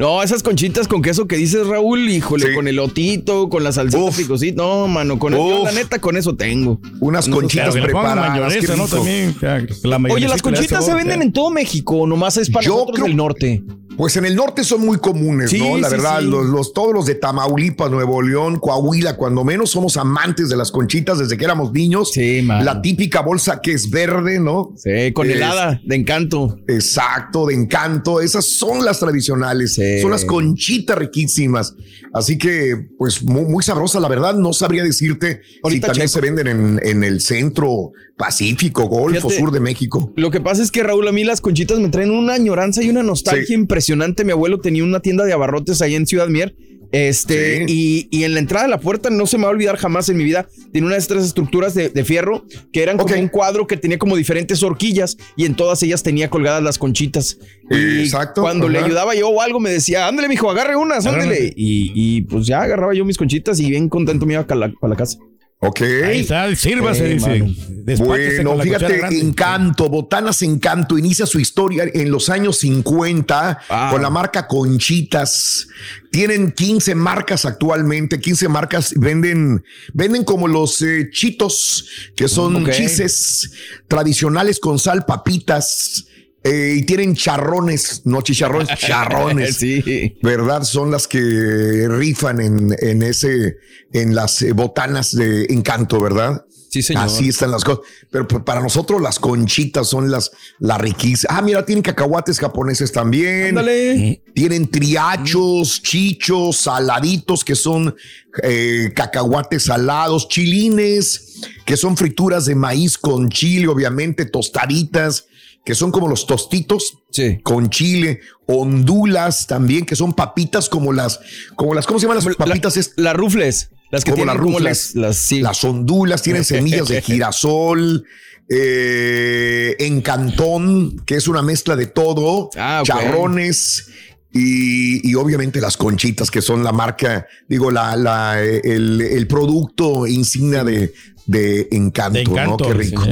No, 0.00 0.22
esas 0.22 0.42
conchitas 0.42 0.88
con 0.88 1.02
queso 1.02 1.28
que 1.28 1.36
dices, 1.36 1.66
Raúl, 1.66 2.08
híjole, 2.08 2.46
Sí. 2.48 2.54
con 2.54 2.66
el 2.66 2.78
otito, 2.78 3.50
con 3.50 3.62
la 3.62 3.70
salsita 3.70 4.02
Uf. 4.02 4.16
picosita. 4.16 4.62
No, 4.62 4.88
mano, 4.88 5.18
con 5.18 5.34
el, 5.34 5.38
yo, 5.38 5.62
la 5.64 5.72
neta, 5.72 5.98
con 6.00 6.16
eso 6.16 6.34
tengo. 6.34 6.80
Unas 7.00 7.28
conchitas 7.28 7.74
preparadas. 7.74 8.50
¿no? 8.78 8.86
También. 8.88 9.36
la 9.84 9.96
Oye, 10.10 10.26
las 10.26 10.40
conchitas 10.40 10.86
se 10.86 10.94
venden 10.94 11.18
ya. 11.18 11.24
en 11.26 11.32
todo 11.34 11.50
México, 11.50 12.06
nomás 12.06 12.38
es 12.38 12.48
para 12.50 12.64
Yo 12.64 12.72
nosotros 12.72 12.94
creo- 12.96 13.06
del 13.08 13.16
norte. 13.16 13.62
Pues 14.00 14.16
en 14.16 14.24
el 14.24 14.34
norte 14.34 14.64
son 14.64 14.80
muy 14.80 14.96
comunes, 14.96 15.50
Sí, 15.50 15.58
¿no? 15.58 15.76
La 15.76 15.90
sí, 15.90 15.96
verdad, 15.96 16.20
sí. 16.20 16.26
Los, 16.26 16.46
los- 16.46 16.72
todos 16.72 16.94
los 16.94 17.04
de 17.04 17.16
Tamaulipas, 17.16 17.90
Nuevo 17.90 18.22
León, 18.22 18.58
Coahuila, 18.58 19.14
cuando 19.16 19.44
menos 19.44 19.68
somos 19.70 19.98
amantes 19.98 20.48
de 20.48 20.56
las 20.56 20.70
conchitas 20.70 21.18
desde 21.18 21.36
que 21.36 21.44
éramos 21.44 21.70
niños. 21.70 22.10
Sí, 22.12 22.40
man. 22.40 22.64
La 22.64 22.80
típica 22.80 23.20
bolsa 23.20 23.60
que 23.60 23.72
es 23.72 23.90
verde, 23.90 24.40
¿no? 24.40 24.72
Sí, 24.76 25.12
con 25.12 25.28
Es- 25.28 25.36
helada, 25.36 25.78
de 25.84 25.96
encanto. 25.96 26.58
Exacto, 26.66 27.44
de 27.46 27.52
encanto. 27.54 28.22
Esas 28.22 28.46
son 28.46 28.86
las 28.86 28.98
tradicionales. 29.00 29.74
Sí. 29.74 30.00
Son 30.00 30.10
las 30.10 30.24
conchitas 30.24 30.96
riquísimas. 30.96 31.74
Así 32.14 32.38
que, 32.38 32.88
pues, 32.96 33.22
muy, 33.22 33.44
muy 33.44 33.62
sabrosa, 33.62 34.00
la 34.00 34.08
verdad. 34.08 34.34
No 34.34 34.54
sabría 34.54 34.82
decirte 34.82 35.42
Ahorita 35.62 35.88
si 35.88 35.90
también 35.90 36.08
checo. 36.08 36.14
se 36.14 36.20
venden 36.22 36.46
en, 36.46 36.80
en 36.82 37.04
el 37.04 37.20
centro 37.20 37.92
Pacífico, 38.20 38.84
Golfo, 38.84 39.28
Fíjate. 39.28 39.38
Sur 39.40 39.50
de 39.50 39.60
México. 39.60 40.12
Lo 40.14 40.30
que 40.30 40.40
pasa 40.40 40.62
es 40.62 40.70
que, 40.70 40.82
Raúl, 40.82 41.08
a 41.08 41.12
mí 41.12 41.24
las 41.24 41.40
conchitas 41.40 41.78
me 41.80 41.88
traen 41.88 42.10
una 42.10 42.34
añoranza 42.34 42.82
y 42.82 42.90
una 42.90 43.02
nostalgia 43.02 43.46
Sí. 43.46 43.54
impresionante. 43.54 44.24
Mi 44.24 44.32
abuelo 44.32 44.60
tenía 44.60 44.84
una 44.84 45.00
tienda 45.00 45.24
de 45.24 45.32
abarrotes 45.32 45.80
ahí 45.82 45.94
en 45.94 46.06
Ciudad 46.06 46.28
Mier. 46.28 46.54
Este, 46.92 47.66
y, 47.68 48.08
y 48.10 48.24
en 48.24 48.34
la 48.34 48.40
entrada 48.40 48.64
de 48.66 48.70
la 48.70 48.80
puerta, 48.80 49.10
no 49.10 49.24
se 49.26 49.38
me 49.38 49.44
va 49.44 49.50
a 49.50 49.52
olvidar 49.52 49.76
jamás 49.76 50.08
en 50.08 50.16
mi 50.16 50.24
vida, 50.24 50.48
tiene 50.72 50.88
una 50.88 50.96
de 50.96 51.00
estas 51.00 51.24
estructuras 51.24 51.72
de, 51.72 51.88
de 51.88 52.04
fierro 52.04 52.44
que 52.72 52.82
eran 52.82 52.98
como 52.98 53.14
un 53.14 53.28
cuadro 53.28 53.68
que 53.68 53.76
tenía 53.76 53.96
como 53.96 54.16
diferentes 54.16 54.60
horquillas 54.64 55.16
y 55.36 55.44
en 55.44 55.54
todas 55.54 55.80
ellas 55.84 56.02
tenía 56.02 56.28
colgadas 56.30 56.64
las 56.64 56.78
conchitas. 56.78 57.38
Y 57.70 58.00
Exacto, 58.00 58.42
cuando 58.42 58.68
le 58.68 58.80
ayudaba 58.80 59.14
yo 59.14 59.28
o 59.28 59.40
algo, 59.40 59.60
me 59.60 59.70
decía, 59.70 60.08
ándale, 60.08 60.28
mijo, 60.28 60.50
agarre 60.50 60.74
unas, 60.74 61.06
ándale. 61.06 61.52
Y, 61.56 61.92
y 61.94 62.22
pues 62.22 62.46
ya 62.46 62.62
agarraba 62.62 62.92
yo 62.92 63.04
mis 63.04 63.16
conchitas 63.16 63.60
y 63.60 63.70
bien 63.70 63.88
contento 63.88 64.26
me 64.26 64.32
iba 64.34 64.44
para 64.44 64.58
la, 64.66 64.72
para 64.72 64.90
la 64.90 64.96
casa. 64.96 65.16
Ok. 65.62 65.82
Ahí 65.82 66.20
está, 66.20 66.54
sírvase, 66.56 67.20
Sí, 67.20 67.56
dice. 67.84 68.02
Bueno, 68.02 68.58
fíjate. 68.60 69.18
Encanto, 69.20 69.90
Botanas 69.90 70.40
Encanto 70.40 70.96
inicia 70.96 71.26
su 71.26 71.38
historia 71.38 71.84
en 71.92 72.10
los 72.10 72.30
años 72.30 72.58
50 72.60 73.58
Ah. 73.68 73.88
con 73.92 74.00
la 74.00 74.08
marca 74.08 74.46
Conchitas. 74.48 75.66
Tienen 76.10 76.52
15 76.52 76.94
marcas 76.94 77.44
actualmente, 77.44 78.18
15 78.20 78.48
marcas 78.48 78.94
venden, 78.96 79.62
venden 79.92 80.24
como 80.24 80.48
los 80.48 80.80
eh, 80.80 81.10
chitos, 81.12 81.86
que 82.16 82.26
son 82.26 82.56
Ok. 82.64 82.70
chises 82.70 83.52
tradicionales 83.86 84.60
con 84.60 84.78
sal, 84.78 85.04
papitas. 85.04 86.06
Eh, 86.42 86.76
y 86.78 86.82
tienen 86.82 87.14
charrones, 87.14 88.02
no 88.04 88.22
chicharrones, 88.22 88.68
charrones. 88.78 89.56
sí. 89.56 90.18
¿verdad? 90.22 90.62
Son 90.64 90.90
las 90.90 91.06
que 91.06 91.86
rifan 91.88 92.40
en, 92.40 92.76
en 92.78 93.02
ese, 93.02 93.58
en 93.92 94.14
las 94.14 94.40
eh, 94.42 94.52
botanas 94.52 95.14
de 95.14 95.44
encanto, 95.50 96.00
¿verdad? 96.00 96.44
Sí, 96.70 96.82
señor. 96.82 97.04
Así 97.04 97.28
están 97.28 97.50
las 97.50 97.64
cosas. 97.64 97.84
Pero 98.10 98.28
para 98.28 98.60
nosotros 98.60 99.02
las 99.02 99.18
conchitas 99.18 99.88
son 99.88 100.08
las, 100.08 100.30
las 100.60 100.80
riquísimas. 100.80 101.36
Ah, 101.36 101.42
mira, 101.42 101.66
tienen 101.66 101.82
cacahuates 101.82 102.38
japoneses 102.38 102.92
también. 102.92 103.48
Ándale. 103.48 104.22
Tienen 104.34 104.70
triachos, 104.70 105.82
chichos, 105.82 106.58
saladitos, 106.58 107.44
que 107.44 107.56
son 107.56 107.96
eh, 108.44 108.92
cacahuates 108.94 109.64
salados, 109.64 110.28
chilines, 110.28 111.40
que 111.66 111.76
son 111.76 111.96
frituras 111.96 112.44
de 112.44 112.54
maíz 112.54 112.96
con 112.96 113.28
chile, 113.30 113.66
obviamente, 113.66 114.24
tostaditas, 114.24 115.26
que 115.64 115.74
son 115.74 115.90
como 115.92 116.08
los 116.08 116.26
tostitos 116.26 116.98
con 117.42 117.68
chile, 117.70 118.20
ondulas 118.46 119.46
también, 119.46 119.84
que 119.86 119.94
son 119.96 120.12
papitas 120.14 120.68
como 120.68 120.92
las, 120.92 121.20
como 121.56 121.74
las, 121.74 121.86
¿cómo 121.86 121.98
se 122.00 122.06
llaman 122.06 122.24
las 122.24 122.36
papitas? 122.36 122.76
Es- 122.76 122.92
Las 122.96 123.14
rufles. 123.14 123.70
Las 123.92 124.04
que 124.04 124.12
como 124.12 124.22
tienen 124.22 124.34
las 124.36 124.42
como 124.42 124.52
rufles, 124.58 124.94
las, 124.94 124.94
las, 124.94 125.16
sí. 125.16 125.40
las 125.40 125.64
ondulas, 125.64 126.22
tienen 126.22 126.44
semillas 126.44 126.86
de 126.88 127.02
girasol, 127.02 128.04
eh, 128.48 129.76
encantón, 129.80 131.00
que 131.04 131.16
es 131.16 131.28
una 131.28 131.42
mezcla 131.42 131.76
de 131.76 131.86
todo, 131.86 132.50
Ah, 132.56 132.82
charrones. 132.84 133.86
Y, 134.32 135.08
y 135.10 135.14
obviamente 135.16 135.60
las 135.60 135.76
conchitas, 135.76 136.30
que 136.30 136.40
son 136.40 136.62
la 136.62 136.70
marca, 136.70 137.26
digo, 137.48 137.72
la, 137.72 137.96
la, 137.96 138.40
el, 138.40 139.00
el 139.00 139.26
producto 139.26 140.06
insignia 140.06 140.62
de, 140.62 140.94
de 141.26 141.66
encanto, 141.72 142.12
De 142.18 142.20
encanto, 142.22 142.64
¿no? 142.64 142.70
Qué 142.70 142.74
rico. 142.74 143.02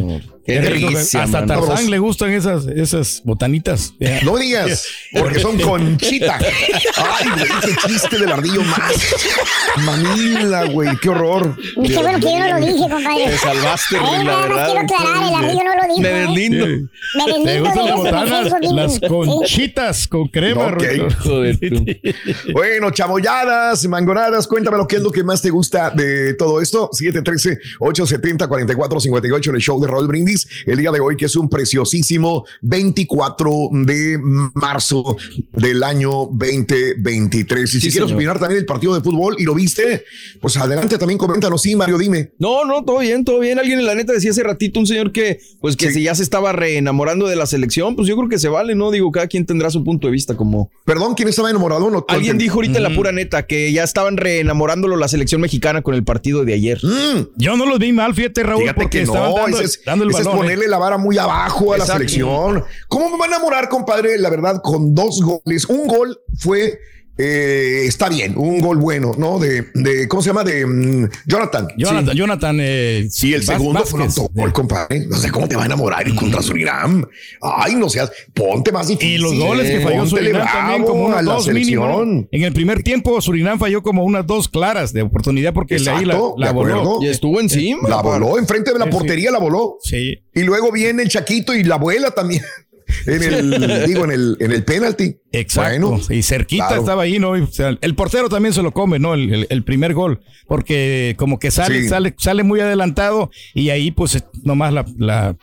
Qué 0.48 0.60
delicia, 0.60 1.22
Hasta. 1.24 1.44
Tarzán 1.46 1.90
le 1.90 1.98
gustan 1.98 2.32
esas, 2.32 2.66
esas 2.66 3.20
botanitas. 3.24 3.92
No 4.24 4.36
digas, 4.38 4.86
porque 5.12 5.38
son 5.40 5.58
conchita. 5.60 6.38
Ay, 6.38 7.28
güey, 7.36 7.50
qué 7.60 7.76
chiste 7.86 8.18
del 8.18 8.32
ardillo 8.32 8.62
más. 8.62 8.92
Manila, 9.84 10.64
güey, 10.64 10.96
qué 11.02 11.10
horror. 11.10 11.54
Qué 11.86 11.96
bueno 11.98 12.18
que 12.18 12.32
yo 12.32 12.38
no 12.38 12.48
lo 12.58 12.66
dije, 12.66 12.88
compadre. 12.88 13.26
Te 13.26 13.36
salvaste, 13.38 13.96
Eh, 13.96 14.00
la 14.00 14.24
nada 14.24 14.38
más 14.38 14.48
verdad. 14.48 14.64
quiero 14.66 14.80
aclarar, 14.80 15.28
el 15.28 15.34
ardillo 15.34 15.64
no 15.64 15.74
lo 15.76 15.82
dijo. 15.94 16.00
Me 16.00 16.08
¿eh? 16.08 16.12
deslindo. 16.22 16.66
Me 16.66 16.88
¿Te 17.24 17.32
deslindo 17.32 17.64
gustan 17.64 17.84
de 17.84 17.90
las 17.90 17.98
botanas? 17.98 18.52
Las 18.72 18.94
Sí. 18.94 19.00
conchitas 19.06 20.08
con 20.08 20.28
crema, 20.28 20.66
Ok. 20.68 20.82
Ruin. 21.24 21.58
Bueno, 22.52 22.90
chamoyadas, 22.90 23.86
mangonadas, 23.86 24.46
cuéntame 24.46 24.76
lo 24.78 24.86
que 24.86 24.96
es 24.96 25.02
lo 25.02 25.10
que 25.12 25.22
más 25.22 25.42
te 25.42 25.50
gusta 25.50 25.90
de 25.90 26.32
todo 26.34 26.60
esto. 26.62 26.88
713-870-4458 26.92 29.48
en 29.50 29.54
el 29.56 29.60
show 29.60 29.78
de 29.80 29.86
Raúl 29.88 30.06
Brindis. 30.08 30.37
El 30.66 30.78
día 30.78 30.90
de 30.90 31.00
hoy, 31.00 31.16
que 31.16 31.24
es 31.24 31.36
un 31.36 31.48
preciosísimo 31.48 32.44
24 32.62 33.70
de 33.72 34.18
marzo 34.54 35.16
del 35.52 35.82
año 35.82 36.28
2023. 36.32 37.74
Y 37.74 37.80
si 37.80 37.90
quieres 37.90 38.12
opinar 38.12 38.38
también 38.38 38.58
del 38.58 38.66
partido 38.66 38.94
de 38.94 39.00
fútbol 39.00 39.36
y 39.38 39.44
lo 39.44 39.54
viste, 39.54 40.04
pues 40.40 40.56
adelante 40.56 40.98
también 40.98 41.18
coméntanos. 41.18 41.62
Sí, 41.62 41.74
Mario, 41.74 41.98
dime. 41.98 42.32
No, 42.38 42.64
no, 42.64 42.84
todo 42.84 42.98
bien, 42.98 43.24
todo 43.24 43.40
bien. 43.40 43.58
Alguien 43.58 43.78
en 43.78 43.86
la 43.86 43.94
neta 43.94 44.12
decía 44.12 44.30
hace 44.30 44.42
ratito 44.42 44.80
un 44.80 44.86
señor 44.86 45.12
que, 45.12 45.40
pues 45.60 45.76
que 45.76 45.90
si 45.90 46.02
ya 46.02 46.14
se 46.14 46.22
estaba 46.22 46.52
reenamorando 46.52 47.26
de 47.26 47.36
la 47.36 47.46
selección, 47.46 47.96
pues 47.96 48.08
yo 48.08 48.16
creo 48.16 48.28
que 48.28 48.38
se 48.38 48.48
vale, 48.48 48.74
¿no? 48.74 48.90
Digo, 48.90 49.10
cada 49.10 49.26
quien 49.26 49.46
tendrá 49.46 49.70
su 49.70 49.84
punto 49.84 50.06
de 50.06 50.12
vista 50.12 50.36
como. 50.36 50.70
Perdón, 50.84 51.14
¿quién 51.14 51.28
estaba 51.28 51.50
enamorado? 51.50 51.90
No, 51.90 52.04
Alguien 52.08 52.38
dijo 52.38 52.56
ahorita 52.56 52.78
en 52.78 52.82
la 52.82 52.94
pura 52.94 53.12
neta 53.12 53.46
que 53.46 53.72
ya 53.72 53.84
estaban 53.84 54.16
reenamorándolo 54.16 54.96
la 54.96 55.08
selección 55.08 55.40
mexicana 55.40 55.82
con 55.82 55.94
el 55.94 56.04
partido 56.04 56.44
de 56.44 56.54
ayer. 56.54 56.80
Yo 57.36 57.56
no 57.56 57.66
los 57.66 57.78
vi 57.78 57.92
mal, 57.92 58.14
fíjate, 58.14 58.42
Raúl, 58.42 58.62
Fíjate 58.62 58.80
porque 58.80 58.98
que 58.98 59.04
estaban 59.04 59.34
dando, 59.34 59.56
ese 59.58 59.64
es, 59.64 59.84
dando 59.84 60.04
el 60.04 60.10
ese 60.10 60.24
¿eh? 60.32 60.36
ponerle 60.36 60.68
la 60.68 60.78
vara 60.78 60.98
muy 60.98 61.18
abajo 61.18 61.72
a 61.72 61.78
la 61.78 61.86
selección. 61.86 62.64
¿Cómo 62.88 63.10
me 63.10 63.18
van 63.18 63.32
a 63.32 63.36
enamorar, 63.36 63.68
compadre? 63.68 64.18
La 64.18 64.30
verdad, 64.30 64.60
con 64.62 64.94
dos 64.94 65.20
goles. 65.22 65.66
Un 65.66 65.86
gol 65.86 66.20
fue, 66.38 66.78
eh, 67.18 67.82
está 67.86 68.08
bien, 68.08 68.34
un 68.36 68.60
gol 68.60 68.78
bueno, 68.78 69.12
¿no? 69.18 69.38
De, 69.38 69.66
de 69.74 70.06
¿cómo 70.08 70.22
se 70.22 70.28
llama? 70.30 70.44
De 70.44 70.64
mm, 70.64 71.08
Jonathan. 71.26 71.68
Jonathan, 71.76 72.16
Jonathan. 72.16 72.56
Eh, 72.60 73.08
Sí, 73.10 73.34
el 73.34 73.40
Vaz- 73.42 73.56
segundo 73.58 73.84
fue 73.84 74.00
un 74.00 74.06
autogol, 74.06 74.52
compadre. 74.52 75.06
No 75.06 75.16
sé 75.16 75.30
cómo 75.30 75.48
te 75.48 75.56
va 75.56 75.62
a 75.64 75.66
enamorar 75.66 76.06
ir 76.06 76.14
contra 76.14 76.40
Surinam. 76.42 77.04
Ay, 77.42 77.74
no 77.74 77.88
seas, 77.88 78.10
ponte 78.34 78.70
más 78.72 78.88
difícil. 78.88 79.14
Y 79.14 79.18
los 79.18 79.34
goles 79.38 79.70
que 79.70 79.80
falló 79.80 80.00
Póntele 80.04 80.30
Surinam 80.30 80.46
también, 80.52 80.84
como 80.84 81.04
unas 81.06 81.24
dos 81.24 81.48
mínimo. 81.48 82.02
En 82.30 82.42
el 82.42 82.52
primer 82.52 82.82
tiempo, 82.82 83.20
Surinam 83.20 83.58
falló 83.58 83.82
como 83.82 84.04
unas 84.04 84.26
dos 84.26 84.48
claras 84.48 84.92
de 84.92 85.02
oportunidad 85.02 85.52
porque 85.52 85.78
le 85.78 85.90
ahí 85.90 86.04
la, 86.04 86.14
Exacto, 86.14 86.34
la 86.38 86.52
voló. 86.52 86.98
Y 87.02 87.08
estuvo 87.08 87.40
encima. 87.40 87.88
La 87.88 88.00
voló 88.02 88.38
enfrente 88.38 88.72
de 88.72 88.78
la 88.78 88.84
Sí, 88.86 88.90
sí. 88.92 88.96
portería, 88.98 89.30
la 89.30 89.38
voló. 89.38 89.76
Sí. 89.82 90.18
Y 90.34 90.42
luego 90.42 90.70
viene 90.70 91.02
el 91.02 91.08
Chaquito 91.08 91.54
y 91.54 91.64
la 91.64 91.74
abuela 91.76 92.10
también. 92.12 92.42
En 93.06 93.22
el, 93.22 93.84
digo, 93.86 94.04
en 94.04 94.10
el, 94.12 94.36
en 94.40 94.52
el 94.52 94.64
penalti. 94.64 95.16
Exacto. 95.32 95.88
Bueno, 95.90 96.02
y 96.10 96.22
cerquita 96.22 96.68
claro. 96.68 96.82
estaba 96.82 97.02
ahí, 97.02 97.18
¿no? 97.18 97.36
Y, 97.36 97.42
o 97.42 97.46
sea, 97.46 97.76
el 97.80 97.94
portero 97.94 98.28
también 98.28 98.52
se 98.54 98.62
lo 98.62 98.72
come, 98.72 98.98
¿no? 98.98 99.14
El, 99.14 99.32
el- 99.32 99.46
el 99.50 99.64
primer 99.64 99.94
gol. 99.94 100.20
Porque 100.46 101.14
como 101.18 101.38
que 101.38 101.50
sale, 101.50 101.82
Sí. 101.82 101.88
sale, 101.88 102.14
sale 102.18 102.42
muy 102.42 102.60
adelantado 102.60 103.30
y 103.54 103.70
ahí 103.70 103.90
pues 103.90 104.22
nomás 104.42 104.72
la, 104.72 104.84
la 104.96 105.36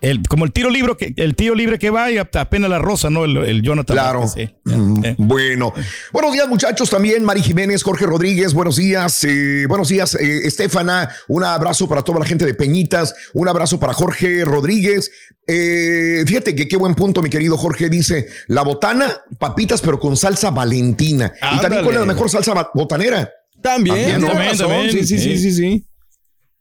el, 0.00 0.26
como 0.28 0.44
el 0.44 0.52
tiro 0.52 0.70
libre 0.70 0.96
que 0.96 1.12
el 1.16 1.34
tiro 1.34 1.54
libre 1.54 1.78
que 1.78 1.90
va 1.90 2.10
y 2.10 2.18
apenas 2.18 2.70
la 2.70 2.78
rosa, 2.78 3.10
¿no? 3.10 3.24
El, 3.24 3.36
el 3.38 3.62
Jonathan. 3.62 3.94
Claro. 3.94 4.28
Sí. 4.28 4.48
Mm, 4.64 5.04
Eh. 5.04 5.14
Bueno, 5.18 5.72
buenos 6.12 6.32
días 6.32 6.48
muchachos 6.48 6.90
también, 6.90 7.24
Mari 7.24 7.42
Jiménez, 7.42 7.82
Jorge 7.82 8.06
Rodríguez, 8.06 8.54
buenos 8.54 8.76
días, 8.76 9.24
eh, 9.24 9.66
buenos 9.68 9.88
días, 9.88 10.14
eh, 10.14 10.46
Estefana, 10.46 11.10
un 11.28 11.44
abrazo 11.44 11.88
para 11.88 12.02
toda 12.02 12.20
la 12.20 12.26
gente 12.26 12.44
de 12.46 12.54
Peñitas, 12.54 13.14
un 13.34 13.48
abrazo 13.48 13.78
para 13.78 13.92
Jorge 13.92 14.44
Rodríguez. 14.44 15.10
Eh, 15.46 16.22
fíjate 16.26 16.54
que 16.54 16.68
qué 16.68 16.76
buen 16.76 16.94
punto, 16.94 17.22
mi 17.22 17.30
querido 17.30 17.56
Jorge, 17.56 17.88
dice, 17.88 18.28
la 18.46 18.62
botana, 18.62 19.22
papitas, 19.38 19.80
pero 19.80 19.98
con 19.98 20.16
salsa 20.16 20.50
valentina. 20.50 21.32
Y 21.56 21.60
también 21.60 21.84
es 21.86 21.94
la 21.94 22.04
mejor 22.04 22.30
salsa 22.30 22.70
botanera. 22.74 23.30
También, 23.62 24.20
También, 24.22 24.56
también. 24.56 24.90
Sí, 24.90 25.04
sí, 25.04 25.18
sí, 25.18 25.38
sí, 25.38 25.52
sí. 25.52 25.86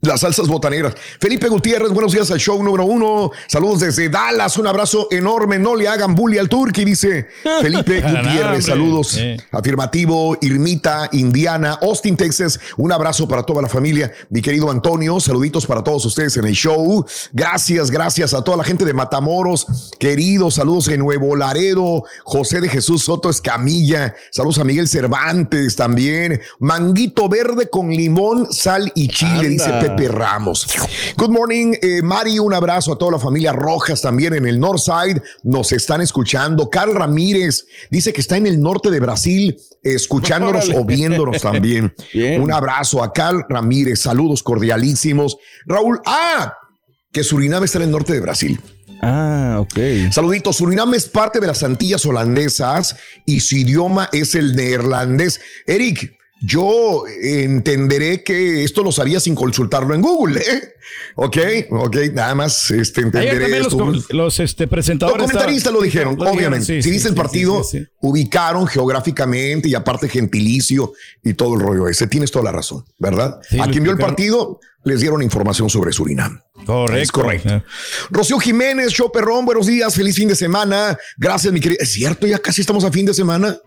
Las 0.02 0.22
salsas 0.22 0.48
botaneras. 0.48 0.96
Felipe 1.20 1.50
Gutiérrez, 1.50 1.90
buenos 1.92 2.14
días 2.14 2.32
al 2.32 2.40
show 2.40 2.64
número 2.64 2.86
uno. 2.86 3.32
Saludos 3.48 3.82
desde 3.82 4.08
Dallas. 4.08 4.56
Un 4.58 4.66
abrazo 4.66 5.10
enorme. 5.12 5.60
No 5.60 5.76
le 5.76 5.90
hagan 5.90 6.16
bully 6.16 6.38
al 6.38 6.48
turqui, 6.48 6.86
dice 6.86 7.28
Felipe 7.62 8.00
Gutiérrez. 8.00 8.68
Saludos. 8.68 9.20
Afirmativo, 9.52 10.38
Irmita, 10.40 11.10
Indiana, 11.12 11.78
Austin, 11.82 12.16
Texas. 12.16 12.62
Un 12.78 12.94
abrazo 12.94 13.28
para 13.28 13.44
toda 13.44 13.62
la 13.62 13.68
familia. 13.68 14.10
Mi 14.30 14.42
querido 14.42 14.72
Antonio, 14.72 15.20
saluditos 15.20 15.66
para 15.66 15.84
todos 15.84 16.06
ustedes 16.06 16.38
en 16.38 16.46
el 16.46 16.54
show. 16.54 17.06
Gracias, 17.34 17.92
gracias 17.92 18.34
a 18.34 18.42
toda 18.42 18.56
la 18.56 18.64
gente 18.64 18.86
de 18.86 18.94
Matamoros. 18.94 19.92
Queridos, 20.00 20.54
saludos 20.54 20.88
en 20.88 21.02
Nuevo 21.02 21.36
Laredo. 21.36 22.06
José 22.24 22.62
de 22.62 22.70
Jesús 22.70 23.04
Soto 23.04 23.30
Escamilla. 23.30 24.16
Saludos 24.32 24.60
a 24.60 24.64
Miguel 24.64 24.88
Cervantes 24.88 25.76
también. 25.76 26.40
Manguito 26.60 27.28
verde 27.28 27.70
con 27.70 27.90
limón, 27.90 28.48
sal 28.54 28.94
y 28.96 29.10
chile, 29.10 29.32
Anda. 29.32 29.50
dice 29.50 29.89
Pepe 29.96 30.08
Ramos. 30.08 30.68
Good 31.18 31.30
morning, 31.30 31.74
eh, 31.82 32.02
Mari. 32.02 32.40
Un 32.40 32.54
abrazo 32.54 32.94
a 32.94 32.98
toda 32.98 33.14
la 33.14 33.20
familia 33.20 33.54
Rojas 33.54 34.02
también 34.02 34.34
en 34.34 34.46
el 34.48 34.60
Northside. 34.60 35.22
Nos 35.44 35.72
están 35.72 36.02
escuchando. 36.02 36.70
Carl 36.70 36.94
Ramírez 36.94 37.66
dice 37.90 38.14
que 38.14 38.22
está 38.22 38.38
en 38.38 38.48
el 38.48 38.62
norte 38.62 38.90
de 38.90 39.00
Brasil 39.00 39.58
escuchándonos 39.82 40.66
Órale. 40.66 40.80
o 40.80 40.86
viéndonos 40.86 41.42
también. 41.42 41.94
Bien. 42.14 42.42
Un 42.42 42.52
abrazo 42.52 43.04
a 43.04 43.14
Carl 43.14 43.46
Ramírez. 43.48 44.00
Saludos 44.00 44.44
cordialísimos. 44.44 45.38
Raúl, 45.66 46.02
ah, 46.06 46.54
que 47.12 47.24
Surinam 47.24 47.64
está 47.64 47.78
en 47.80 47.86
el 47.86 47.92
norte 47.92 48.14
de 48.14 48.20
Brasil. 48.20 48.60
Ah, 49.02 49.58
ok. 49.62 50.12
Saluditos, 50.12 50.58
Surinam 50.58 50.94
es 50.94 51.08
parte 51.08 51.40
de 51.40 51.48
las 51.48 51.64
Antillas 51.64 52.06
holandesas 52.06 52.98
y 53.26 53.40
su 53.40 53.56
idioma 53.56 54.10
es 54.12 54.36
el 54.36 54.56
neerlandés. 54.56 55.40
Eric, 55.66 56.19
yo 56.42 57.04
entenderé 57.22 58.24
que 58.24 58.64
esto 58.64 58.84
lo 58.84 58.92
sabía 58.92 59.20
sin 59.20 59.36
consultarlo 59.36 59.94
en 59.94 60.02
Google, 60.02 60.40
¿eh? 60.40 60.74
Ok, 61.16 61.38
ok, 61.70 61.98
nada 62.14 62.34
más 62.36 62.72
este, 62.72 63.02
entenderé 63.02 63.50
los, 63.50 63.68
esto. 63.68 63.78
com- 63.78 64.02
los, 64.10 64.40
este, 64.40 64.68
presentadores. 64.68 65.22
Los 65.22 65.32
comentaristas 65.32 65.74
lo 65.74 65.82
dijeron, 65.82 66.16
lo 66.18 66.30
obviamente. 66.32 66.66
sí, 66.66 66.76
si 66.78 66.84
sí, 66.84 66.92
viste 66.92 67.10
el 67.10 67.14
sí, 67.16 67.18
partido, 67.22 67.64
sí, 67.64 67.80
sí. 67.80 67.86
ubicaron 68.02 68.66
geográficamente 68.68 69.68
y 69.70 69.76
aparte 69.76 70.08
gentilicio 70.10 70.94
y 71.24 71.34
todo 71.34 71.56
el 71.56 71.60
rollo 71.60 71.88
ese. 71.88 72.08
Tienes 72.08 72.32
toda 72.32 72.46
la 72.46 72.52
razón, 72.52 72.86
¿verdad? 72.98 73.40
A 73.60 73.68
quien 73.70 73.84
vio 73.84 73.92
el 73.92 73.98
partido, 73.98 74.60
les 74.84 75.02
dieron 75.02 75.22
información 75.22 75.70
sobre 75.70 75.92
Surinam. 75.92 76.40
Correcto. 76.66 77.02
Es 77.02 77.12
correcto. 77.12 77.50
Eh. 77.50 77.64
Rocío 78.10 78.40
Jiménez, 78.40 78.92
show 78.92 79.12
perrón, 79.12 79.46
buenos 79.46 79.68
días, 79.68 79.94
feliz 79.94 80.16
fin 80.16 80.30
de 80.30 80.36
semana. 80.36 80.98
Gracias, 81.18 81.54
mi 81.54 81.60
querida. 81.60 81.80
Es 81.82 81.92
cierto, 81.92 82.26
ya 82.26 82.40
casi 82.40 82.62
estamos 82.62 82.84
a 82.84 82.92
fin 82.92 83.06
de 83.06 83.14
semana. 83.14 83.58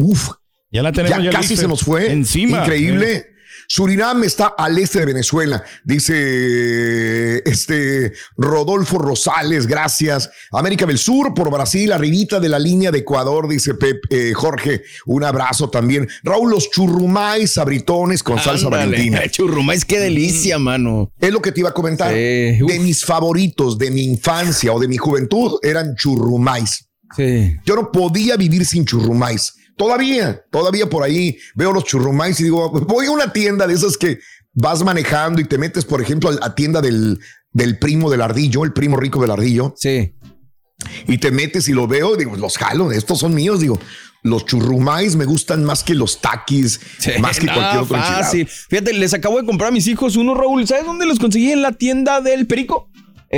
Uf, 0.00 0.30
Ya 0.74 0.82
la 0.82 0.90
tenemos 0.90 1.18
ya 1.18 1.24
ya 1.24 1.30
casi 1.30 1.50
lista. 1.50 1.62
se 1.62 1.68
nos 1.68 1.82
fue. 1.82 2.10
Encima. 2.10 2.58
Increíble. 2.58 3.28
Surinam 3.68 4.24
está 4.24 4.54
al 4.58 4.76
este 4.76 4.98
de 4.98 5.06
Venezuela, 5.06 5.64
dice 5.84 7.38
este 7.48 8.12
Rodolfo 8.36 8.98
Rosales, 8.98 9.66
gracias. 9.66 10.28
América 10.52 10.84
del 10.84 10.98
Sur 10.98 11.32
por 11.32 11.50
Brasil, 11.50 11.92
arribita 11.92 12.40
de 12.40 12.48
la 12.48 12.58
línea 12.58 12.90
de 12.90 12.98
Ecuador, 12.98 13.48
dice 13.48 13.74
Pep, 13.74 14.02
eh, 14.10 14.32
Jorge, 14.34 14.82
un 15.06 15.24
abrazo 15.24 15.70
también. 15.70 16.06
Raúl, 16.24 16.50
los 16.50 16.70
churrumais 16.70 17.52
sabritones 17.52 18.22
con 18.22 18.38
salsa 18.38 18.68
valentina. 18.68 19.22
Churrumais, 19.30 19.84
qué 19.84 19.98
delicia, 19.98 20.58
mano. 20.58 21.12
Es 21.18 21.32
lo 21.32 21.40
que 21.40 21.52
te 21.52 21.60
iba 21.60 21.70
a 21.70 21.74
comentar. 21.74 22.10
Sí, 22.10 22.16
de 22.16 22.78
mis 22.82 23.04
favoritos 23.04 23.78
de 23.78 23.90
mi 23.90 24.02
infancia 24.04 24.72
o 24.72 24.78
de 24.78 24.88
mi 24.88 24.98
juventud 24.98 25.58
eran 25.62 25.94
churrumais. 25.96 26.90
Sí. 27.16 27.56
Yo 27.64 27.76
no 27.76 27.92
podía 27.92 28.36
vivir 28.36 28.66
sin 28.66 28.84
churrumais. 28.84 29.54
Todavía, 29.76 30.44
todavía 30.50 30.88
por 30.88 31.02
ahí 31.02 31.38
veo 31.54 31.72
los 31.72 31.84
churrumais 31.84 32.38
y 32.40 32.44
digo, 32.44 32.70
voy 32.70 33.06
a 33.06 33.10
una 33.10 33.32
tienda 33.32 33.66
de 33.66 33.74
esas 33.74 33.96
que 33.96 34.20
vas 34.52 34.84
manejando 34.84 35.40
y 35.40 35.44
te 35.44 35.58
metes, 35.58 35.84
por 35.84 36.00
ejemplo, 36.00 36.30
a 36.30 36.32
la 36.32 36.54
tienda 36.54 36.80
del, 36.80 37.18
del 37.52 37.78
primo 37.78 38.10
del 38.10 38.22
ardillo, 38.22 38.64
el 38.64 38.72
primo 38.72 38.96
rico 38.96 39.20
del 39.20 39.32
ardillo. 39.32 39.74
Sí. 39.76 40.14
Y 41.06 41.18
te 41.18 41.30
metes 41.30 41.68
y 41.68 41.72
lo 41.72 41.86
veo, 41.86 42.16
digo, 42.16 42.36
los 42.36 42.58
jalo, 42.58 42.92
estos 42.92 43.18
son 43.18 43.34
míos, 43.34 43.60
digo. 43.60 43.78
Los 44.22 44.46
churrumais 44.46 45.16
me 45.16 45.26
gustan 45.26 45.64
más 45.64 45.84
que 45.84 45.94
los 45.94 46.20
taquis, 46.22 46.80
más 47.20 47.38
que 47.38 47.46
No, 47.46 47.54
cualquier 47.54 47.82
otro 47.82 47.98
fácil. 47.98 48.46
Fíjate, 48.46 48.94
les 48.94 49.12
acabo 49.12 49.38
de 49.38 49.44
comprar 49.44 49.68
a 49.68 49.70
mis 49.70 49.86
hijos 49.86 50.16
uno, 50.16 50.34
Raúl. 50.34 50.66
¿Sabes 50.66 50.86
dónde 50.86 51.04
los 51.04 51.18
conseguí? 51.18 51.52
En 51.52 51.60
la 51.60 51.72
tienda 51.72 52.22
del 52.22 52.46
Perico. 52.46 52.88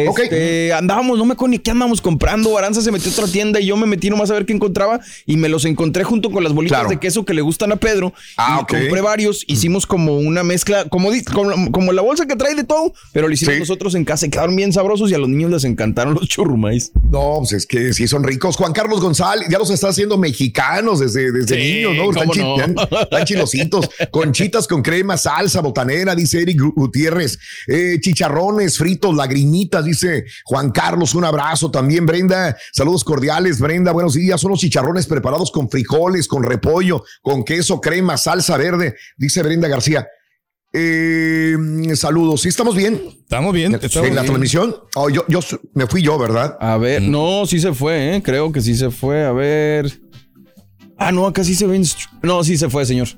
Este, 0.04 0.72
Andábamos, 0.72 1.18
no 1.18 1.24
me 1.24 1.32
acuerdo 1.32 1.52
ni 1.52 1.58
qué 1.58 1.70
andábamos 1.70 2.00
comprando. 2.00 2.56
Aranza 2.58 2.82
se 2.82 2.92
metió 2.92 3.10
a 3.10 3.14
otra 3.14 3.26
tienda 3.26 3.60
y 3.60 3.66
yo 3.66 3.76
me 3.76 3.86
metí 3.86 4.10
nomás 4.10 4.30
a 4.30 4.34
ver 4.34 4.44
qué 4.46 4.52
encontraba 4.52 5.00
y 5.24 5.36
me 5.36 5.48
los 5.48 5.64
encontré 5.64 6.04
junto 6.04 6.30
con 6.30 6.44
las 6.44 6.52
bolitas 6.52 6.76
Claro. 6.80 6.90
de 6.90 6.98
queso 7.00 7.24
que 7.24 7.32
le 7.34 7.40
gustan 7.42 7.72
a 7.72 7.76
Pedro. 7.76 8.12
Ah, 8.36 8.58
y 8.58 8.62
ok. 8.62 8.68
compré 8.68 9.00
varios. 9.00 9.44
Hicimos 9.46 9.86
como 9.86 10.18
una 10.18 10.42
mezcla, 10.42 10.84
como, 10.88 11.10
como, 11.32 11.70
como 11.72 11.92
la 11.92 12.02
bolsa 12.02 12.26
que 12.26 12.36
trae 12.36 12.54
de 12.54 12.64
todo, 12.64 12.92
pero 13.12 13.28
lo 13.28 13.34
hicimos 13.34 13.54
Sí. 13.54 13.60
nosotros 13.60 13.94
en 13.94 14.04
casa 14.04 14.26
y 14.26 14.30
quedaron 14.30 14.54
bien 14.56 14.72
sabrosos 14.72 15.10
y 15.10 15.14
a 15.14 15.18
los 15.18 15.28
niños 15.28 15.50
les 15.50 15.64
encantaron 15.64 16.14
los 16.20 16.28
churrumais. 16.28 16.92
No, 17.10 17.36
pues 17.38 17.52
es 17.52 17.66
que 17.66 17.92
sí 17.94 18.06
son 18.08 18.24
ricos. 18.24 18.56
Juan 18.56 18.72
Carlos 18.72 19.00
González 19.00 19.48
ya 19.50 19.58
los 19.58 19.70
está 19.70 19.88
haciendo 19.88 20.18
mexicanos 20.18 21.00
desde, 21.00 21.32
desde 21.32 21.56
Sí, 21.56 21.72
niños, 21.74 21.96
¿no? 21.96 22.10
Están, 22.10 22.28
cómo 22.28 22.32
chi- 22.34 22.40
no. 22.40 22.56
están- 22.56 23.02
están 23.02 23.24
chilositos. 23.24 23.88
Conchitas 24.10 24.66
con 24.66 24.82
crema, 24.82 25.16
salsa, 25.16 25.60
botanera, 25.60 26.14
dice 26.14 26.42
Eric 26.42 26.60
Gu- 26.60 26.74
Gutiérrez. 26.74 27.38
Eh, 27.68 27.98
chicharrones, 28.00 28.76
fritos, 28.78 29.14
lagrimitas, 29.14 29.84
dice 29.86 30.24
Juan 30.44 30.70
Carlos. 30.70 31.14
Un 31.14 31.24
abrazo 31.24 31.70
también, 31.70 32.04
Brenda. 32.04 32.56
Saludos 32.72 33.04
cordiales, 33.04 33.60
Brenda. 33.60 33.92
Buenos 33.92 34.14
días. 34.14 34.40
Son 34.40 34.50
los 34.50 34.60
chicharrones 34.60 35.06
preparados 35.06 35.50
con 35.50 35.70
frijoles, 35.70 36.28
con 36.28 36.42
repollo, 36.42 37.04
con 37.22 37.44
queso, 37.44 37.80
crema, 37.80 38.16
salsa 38.16 38.56
verde, 38.56 38.96
dice 39.16 39.42
Brenda 39.42 39.68
García. 39.68 40.06
Eh, 40.72 41.56
saludos. 41.94 42.42
¿Sí 42.42 42.48
estamos 42.48 42.76
bien? 42.76 43.00
Estamos 43.22 43.54
bien. 43.54 43.72
¿En 43.74 44.14
la 44.14 44.24
transmisión? 44.24 44.76
Oh, 44.94 45.08
yo, 45.08 45.24
yo 45.28 45.40
me 45.72 45.86
fui 45.86 46.02
yo, 46.02 46.18
¿verdad? 46.18 46.58
A 46.60 46.76
ver, 46.76 47.00
no, 47.02 47.46
sí 47.46 47.60
se 47.60 47.72
fue, 47.72 48.16
¿eh? 48.16 48.22
Creo 48.22 48.52
que 48.52 48.60
sí 48.60 48.74
se 48.76 48.90
fue. 48.90 49.24
A 49.24 49.32
ver. 49.32 49.90
Ah, 50.98 51.12
no, 51.12 51.26
acá 51.26 51.44
sí 51.44 51.54
se 51.54 51.66
ve. 51.66 51.82
No, 52.22 52.44
sí 52.44 52.58
se 52.58 52.68
fue, 52.68 52.84
señor. 52.84 53.08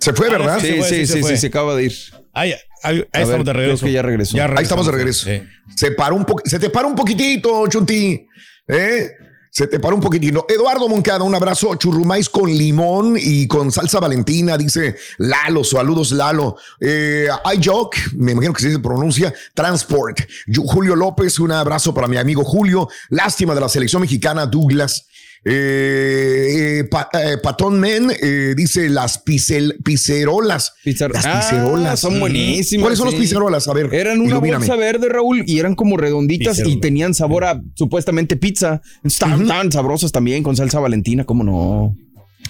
Se 0.00 0.12
fue, 0.12 0.30
¿verdad? 0.30 0.58
Sí, 0.60 0.68
sí, 0.68 0.82
sí 0.82 0.88
sí, 0.88 1.06
se 1.06 1.12
sí, 1.14 1.20
fue. 1.20 1.36
se 1.36 1.46
acaba 1.48 1.76
de 1.76 1.84
ir. 1.84 1.92
Ahí, 2.32 2.52
ahí- 2.82 2.96
ahí 2.96 2.98
A 3.12 3.18
estamos 3.20 3.28
ver, 3.30 3.44
de 3.44 3.52
regreso. 3.52 3.86
que 3.86 3.92
ya 3.92 4.02
regresó. 4.02 4.36
Ahí 4.42 4.62
estamos 4.62 4.86
de 4.86 4.92
regreso. 4.92 5.26
Sí. 5.26 5.42
Se 5.76 5.90
paró 5.92 6.16
un 6.16 6.26
se 6.44 6.58
te 6.58 6.70
para 6.70 6.86
un 6.86 6.94
poquitito, 6.94 7.66
Chunti. 7.68 8.26
¿Eh? 8.68 9.10
Se 9.54 9.66
te 9.66 9.78
paró 9.78 9.96
un 9.96 10.00
poquitito. 10.00 10.46
Eduardo 10.48 10.88
Moncada, 10.88 11.22
un 11.24 11.34
abrazo. 11.34 11.74
Churrumais 11.74 12.30
con 12.30 12.50
limón 12.50 13.18
y 13.20 13.46
con 13.46 13.70
salsa 13.70 14.00
valentina, 14.00 14.56
dice 14.56 14.96
Lalo. 15.18 15.62
Saludos, 15.62 16.10
Lalo. 16.12 16.56
Eh, 16.80 17.28
iJoke, 17.56 17.98
me 18.16 18.32
imagino 18.32 18.54
que 18.54 18.62
se 18.62 18.78
pronuncia. 18.78 19.30
Transport. 19.52 20.20
Julio 20.64 20.96
López, 20.96 21.38
un 21.38 21.52
abrazo 21.52 21.92
para 21.92 22.08
mi 22.08 22.16
amigo 22.16 22.44
Julio. 22.44 22.88
Lástima 23.10 23.54
de 23.54 23.60
la 23.60 23.68
selección 23.68 24.00
mexicana, 24.00 24.46
Douglas. 24.46 25.06
Eh, 25.44 26.78
eh, 26.80 26.84
Pa- 26.84 27.08
eh, 27.12 27.36
Patón 27.42 27.78
Men 27.80 28.10
eh, 28.22 28.54
dice 28.56 28.88
las 28.88 29.24
picel- 29.24 29.76
picerolas. 29.82 30.74
las 30.84 31.26
Ah, 31.26 31.96
son 31.96 32.20
buenísimas. 32.20 32.82
¿Cuáles 32.82 32.98
son 32.98 33.10
sí. 33.10 33.16
picerolas? 33.16 33.66
A 33.68 33.72
ver, 33.72 33.92
Eran 33.92 34.20
una 34.20 34.30
ilumíname. 34.30 34.58
bolsa 34.66 34.76
verde, 34.76 35.08
Raúl, 35.08 35.42
y 35.46 35.58
eran 35.58 35.74
como 35.74 35.96
redonditas 35.96 36.60
y 36.64 36.76
tenían 36.80 37.14
sabor 37.14 37.44
a 37.44 37.60
supuestamente 37.74 38.36
pizza. 38.36 38.80
Estaban, 39.04 39.42
estaban 39.42 39.72
sabrosas 39.72 40.12
también 40.12 40.42
con 40.42 40.56
salsa 40.56 40.78
valentina, 40.80 41.24
¿cómo 41.24 41.42
no? 41.44 41.96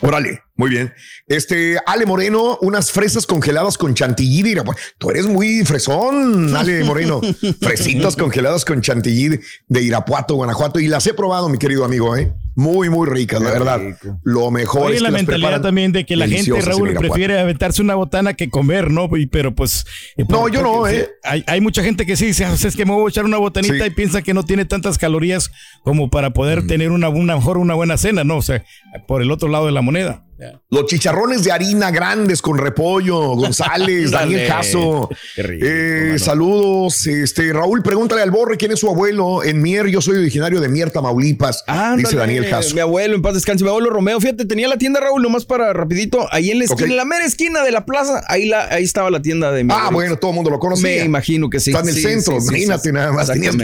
Órale, 0.00 0.40
muy 0.56 0.70
bien. 0.70 0.92
Este, 1.28 1.76
Ale 1.86 2.06
Moreno, 2.06 2.58
unas 2.62 2.90
fresas 2.90 3.24
congeladas 3.26 3.78
con 3.78 3.94
chantilly. 3.94 4.42
de 4.42 4.50
Irapuato. 4.50 4.80
Tú 4.98 5.10
eres 5.10 5.26
muy 5.26 5.64
fresón, 5.64 6.56
Ale 6.56 6.82
Moreno. 6.84 7.20
Fresitas 7.60 8.16
congeladas 8.16 8.64
con 8.64 8.80
chantilly 8.80 9.38
de 9.68 9.82
Irapuato, 9.82 10.34
Guanajuato. 10.34 10.80
Y 10.80 10.88
las 10.88 11.06
he 11.06 11.14
probado, 11.14 11.48
mi 11.48 11.58
querido 11.58 11.84
amigo, 11.84 12.16
¿eh? 12.16 12.32
Muy, 12.54 12.90
muy 12.90 13.08
ricas, 13.08 13.40
la 13.40 13.50
verdad. 13.50 13.80
rico. 13.80 14.18
Lo 14.24 14.50
mejor 14.50 14.82
Oye, 14.86 14.96
es 14.96 14.98
que 14.98 15.02
la 15.04 15.10
las 15.10 15.20
mentalidad 15.22 15.60
también 15.62 15.92
de 15.92 16.04
que 16.04 16.16
la 16.16 16.28
gente, 16.28 16.60
Raúl, 16.60 16.92
prefiere 16.94 17.38
aventarse 17.40 17.80
una 17.80 17.94
botana 17.94 18.34
que 18.34 18.50
comer, 18.50 18.90
¿no? 18.90 19.08
Y- 19.16 19.26
Pero 19.26 19.54
pues. 19.54 19.84
eh, 20.16 20.24
No, 20.28 20.48
yo 20.48 20.62
no, 20.62 20.86
¿eh? 20.86 21.08
Hay, 21.24 21.42
hay 21.46 21.60
mucha 21.62 21.82
gente 21.82 22.04
que 22.04 22.16
sí 22.16 22.26
dice, 22.26 22.44
"Ah, 22.44 22.52
es 22.54 22.76
que 22.76 22.84
me 22.84 22.92
voy 22.92 23.06
a 23.06 23.08
echar 23.08 23.24
una 23.24 23.38
botanita 23.38 23.74
Sí. 23.74 23.84
y 23.86 23.90
piensa 23.90 24.20
que 24.22 24.34
no 24.34 24.44
tiene 24.44 24.64
tantas 24.66 24.98
calorías 24.98 25.50
como 25.82 26.10
para 26.10 26.30
poder 26.30 26.66
tener 26.66 26.90
una, 26.90 27.08
una 27.08 27.36
mejor 27.36 27.56
una 27.58 27.74
buena 27.74 27.96
cena, 27.96 28.22
¿no? 28.24 28.36
O 28.36 28.42
sea, 28.42 28.62
por 29.08 29.22
el 29.22 29.30
otro 29.30 29.48
lado 29.48 29.66
de 29.66 29.72
la 29.72 29.80
moneda. 29.82 30.24
Los 30.70 30.86
chicharrones 30.86 31.44
de 31.44 31.52
harina 31.52 31.90
grandes 31.90 32.40
con 32.42 32.58
repollo, 32.58 33.18
González, 33.34 34.10
Daniel. 34.10 34.46
Caso. 34.48 35.08
Eh, 35.36 36.16
saludos. 36.18 37.06
Este, 37.06 37.52
Raúl, 37.52 37.82
pregúntale 37.82 38.22
al 38.22 38.30
Borre 38.30 38.56
quién 38.56 38.72
es 38.72 38.78
su 38.80 38.88
abuelo 38.88 39.42
en 39.44 39.60
Mier. 39.60 39.86
Yo 39.88 40.00
soy 40.00 40.16
originario 40.16 40.60
de 40.60 40.68
Mier, 40.68 40.90
Tamaulipas. 40.90 41.64
Ándale, 41.66 42.02
dice 42.02 42.16
Daniel 42.16 42.48
Caso. 42.48 42.74
Mi 42.74 42.80
abuelo, 42.80 43.14
en 43.16 43.22
paz 43.22 43.34
descanse, 43.34 43.64
mi 43.64 43.70
abuelo 43.70 43.90
Romeo. 43.90 44.20
Fíjate, 44.20 44.44
tenía 44.44 44.68
la 44.68 44.78
tienda 44.78 45.00
Raúl, 45.00 45.22
nomás 45.22 45.44
para 45.44 45.72
rapidito, 45.72 46.26
ahí 46.32 46.50
en 46.50 46.58
la 46.58 46.64
esquina, 46.64 46.88
en 46.90 46.96
la 46.96 47.04
mera 47.04 47.24
esquina 47.24 47.62
de 47.62 47.70
la 47.70 47.84
plaza, 47.84 48.22
ahí, 48.28 48.46
la, 48.46 48.64
ahí 48.66 48.84
estaba 48.84 49.10
la 49.10 49.20
tienda 49.22 49.52
de 49.52 49.64
mi 49.64 49.72
Ah, 49.72 49.90
bueno, 49.92 50.16
todo 50.16 50.30
el 50.30 50.34
mundo 50.36 50.50
lo 50.50 50.58
conoce. 50.58 50.82
Me 50.82 51.04
imagino 51.04 51.48
que 51.50 51.60
sí. 51.60 51.70
Está 51.70 51.82
en 51.82 51.88
el 51.88 51.94
Sí, 51.94 52.02
centro, 52.02 52.40
sí, 52.40 52.46
sí, 52.48 52.54
imagínate 52.54 52.92
nada 52.92 53.12
más. 53.12 53.28
tenías- 53.28 53.54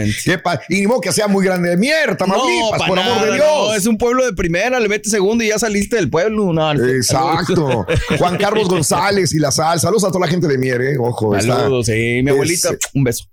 y 0.69 0.75
ni 0.81 0.87
modo 0.87 1.01
que 1.01 1.11
sea 1.11 1.27
muy 1.27 1.45
grande 1.45 1.69
de 1.69 1.77
mierda, 1.77 2.15
Tamaulipas, 2.15 2.79
pa' 2.79 2.87
por 2.87 2.99
amor 2.99 3.25
de 3.25 3.33
Dios. 3.35 3.45
Es 3.79 3.87
un 3.87 3.97
pueblo 3.97 4.25
de 4.25 4.33
primera, 4.33 4.79
le 4.79 4.87
metes 4.87 5.11
segundo 5.11 5.43
y 5.43 5.47
ya 5.49 5.57
saliste 5.59 5.95
del 5.95 6.09
pueblo. 6.09 6.53
No. 6.53 6.71
Exacto. 6.73 7.85
Juan 8.17 8.37
Carlos 8.37 8.67
González 8.69 9.33
y 9.33 9.39
la 9.39 9.51
sal. 9.51 9.79
Saludos 9.79 10.03
a 10.03 10.07
toda 10.07 10.21
la 10.21 10.27
gente 10.27 10.47
de 10.47 10.57
Mier, 10.57 10.81
eh. 10.81 10.97
Ojo, 10.99 11.35
está- 11.35 11.57
Saludos, 11.57 11.85
sí, 11.87 12.21
mi 12.23 12.29
abuelita, 12.31 12.69
es- 12.69 12.79
un 12.93 13.03
beso. 13.03 13.25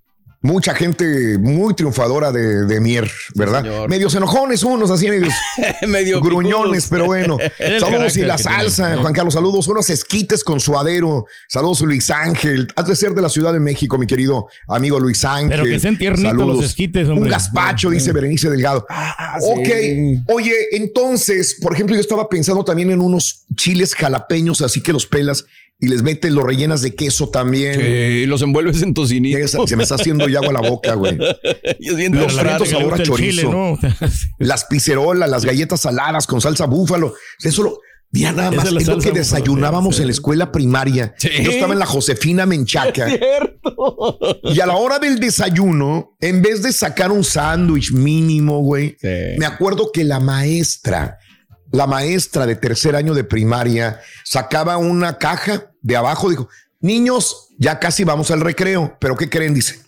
Mucha 0.42 0.74
gente 0.74 1.38
muy 1.38 1.74
triunfadora 1.74 2.30
de, 2.30 2.66
de 2.66 2.80
Mier, 2.80 3.10
¿verdad? 3.34 3.62
señor. 3.62 3.88
medios 3.90 4.14
enojones 4.14 4.62
unos, 4.62 4.90
así 4.90 5.08
medios 5.08 5.32
Medio 5.88 6.20
gruñones, 6.20 6.84
picudos. 6.84 6.88
pero 6.90 7.06
bueno. 7.06 7.38
Saludos 7.80 8.16
y 8.16 8.22
la 8.22 8.36
tiene, 8.36 8.50
salsa, 8.56 8.94
¿no? 8.96 9.02
Juan 9.02 9.12
Carlos, 9.12 9.34
saludos. 9.34 9.66
Unos 9.68 9.90
esquites 9.90 10.44
con 10.44 10.60
suadero. 10.60 11.26
Saludos, 11.48 11.80
Luis 11.80 12.10
Ángel. 12.10 12.68
Has 12.76 12.86
de 12.86 12.94
ser 12.96 13.12
de 13.14 13.22
la 13.22 13.28
Ciudad 13.28 13.52
de 13.52 13.60
México, 13.60 13.98
mi 13.98 14.06
querido 14.06 14.46
amigo 14.68 15.00
Luis 15.00 15.24
Ángel. 15.24 15.50
Pero 15.50 15.64
que 15.64 15.80
sean 15.80 15.98
tiernitos 15.98 16.30
Saludos. 16.30 16.56
los 16.56 16.64
esquites, 16.66 17.08
hombre. 17.08 17.24
Un 17.24 17.28
gazpacho, 17.30 17.90
dice 17.90 18.12
Berenice 18.12 18.50
Delgado. 18.50 18.86
Ah, 18.88 19.38
Ok, 19.42 19.66
sí. 19.66 20.20
oye, 20.28 20.54
entonces, 20.72 21.58
por 21.60 21.72
ejemplo, 21.74 21.94
yo 21.94 22.00
estaba 22.00 22.28
pensando 22.28 22.64
también 22.64 22.90
en 22.90 23.00
unos 23.00 23.44
chiles 23.54 23.94
jalapeños, 23.94 24.62
así 24.62 24.80
que 24.82 24.92
los 24.92 25.06
pelas 25.06 25.44
y 25.78 25.88
les 25.88 26.02
metes, 26.02 26.32
los 26.32 26.42
rellenas 26.42 26.80
de 26.80 26.94
queso 26.94 27.28
también. 27.28 27.78
Sí, 27.78 28.26
los 28.26 28.40
envuelves 28.40 28.80
en 28.82 28.94
tocinito. 28.94 29.66
Se 29.66 29.76
me 29.76 29.82
está 29.82 29.96
haciendo 29.96 30.26
ya 30.28 30.38
agua 30.38 30.54
la 30.54 30.68
boca, 30.68 30.94
güey. 30.94 31.18
Y 31.78 32.08
Los 32.08 32.34
le 32.34 32.66
sabor 32.66 32.94
a 32.94 32.96
el 32.96 33.02
chile, 33.02 33.42
chorizo. 33.42 33.52
¿no? 33.52 33.78
Las 34.38 34.64
picerolas, 34.64 35.28
las 35.28 35.44
galletas 35.44 35.80
saladas 35.80 36.26
con 36.26 36.40
salsa 36.40 36.66
búfalo. 36.66 37.14
Eso 37.42 37.62
lo. 37.62 37.78
Mira 38.12 38.32
nada 38.32 38.50
más, 38.52 38.66
es 38.72 38.86
lo 38.86 38.98
que 38.98 39.10
desayunábamos 39.10 39.96
sí, 39.96 40.02
en 40.02 40.08
la 40.08 40.12
escuela 40.12 40.52
primaria. 40.52 41.14
Sí. 41.18 41.28
Yo 41.42 41.50
estaba 41.50 41.72
en 41.74 41.80
la 41.80 41.86
Josefina 41.86 42.46
Menchaca. 42.46 43.06
cierto. 43.08 44.18
Y 44.44 44.60
a 44.60 44.66
la 44.66 44.76
hora 44.76 44.98
del 44.98 45.18
desayuno, 45.18 46.16
en 46.20 46.40
vez 46.40 46.62
de 46.62 46.72
sacar 46.72 47.10
un 47.10 47.24
sándwich 47.24 47.92
mínimo, 47.92 48.60
güey, 48.60 48.96
Sí. 49.00 49.08
me 49.38 49.44
acuerdo 49.44 49.90
que 49.92 50.04
la 50.04 50.20
maestra, 50.20 51.18
la 51.72 51.86
maestra 51.86 52.46
de 52.46 52.56
tercer 52.56 52.96
año 52.96 53.14
de 53.14 53.24
primaria, 53.24 54.00
sacaba 54.24 54.76
una 54.76 55.18
caja 55.18 55.72
de 55.82 55.96
abajo, 55.96 56.30
dijo, 56.30 56.48
niños, 56.80 57.48
ya 57.58 57.78
casi 57.78 58.04
vamos 58.04 58.30
al 58.30 58.40
recreo, 58.40 58.96
pero 59.00 59.16
¿qué 59.16 59.28
creen? 59.28 59.54
Dice, 59.54 59.80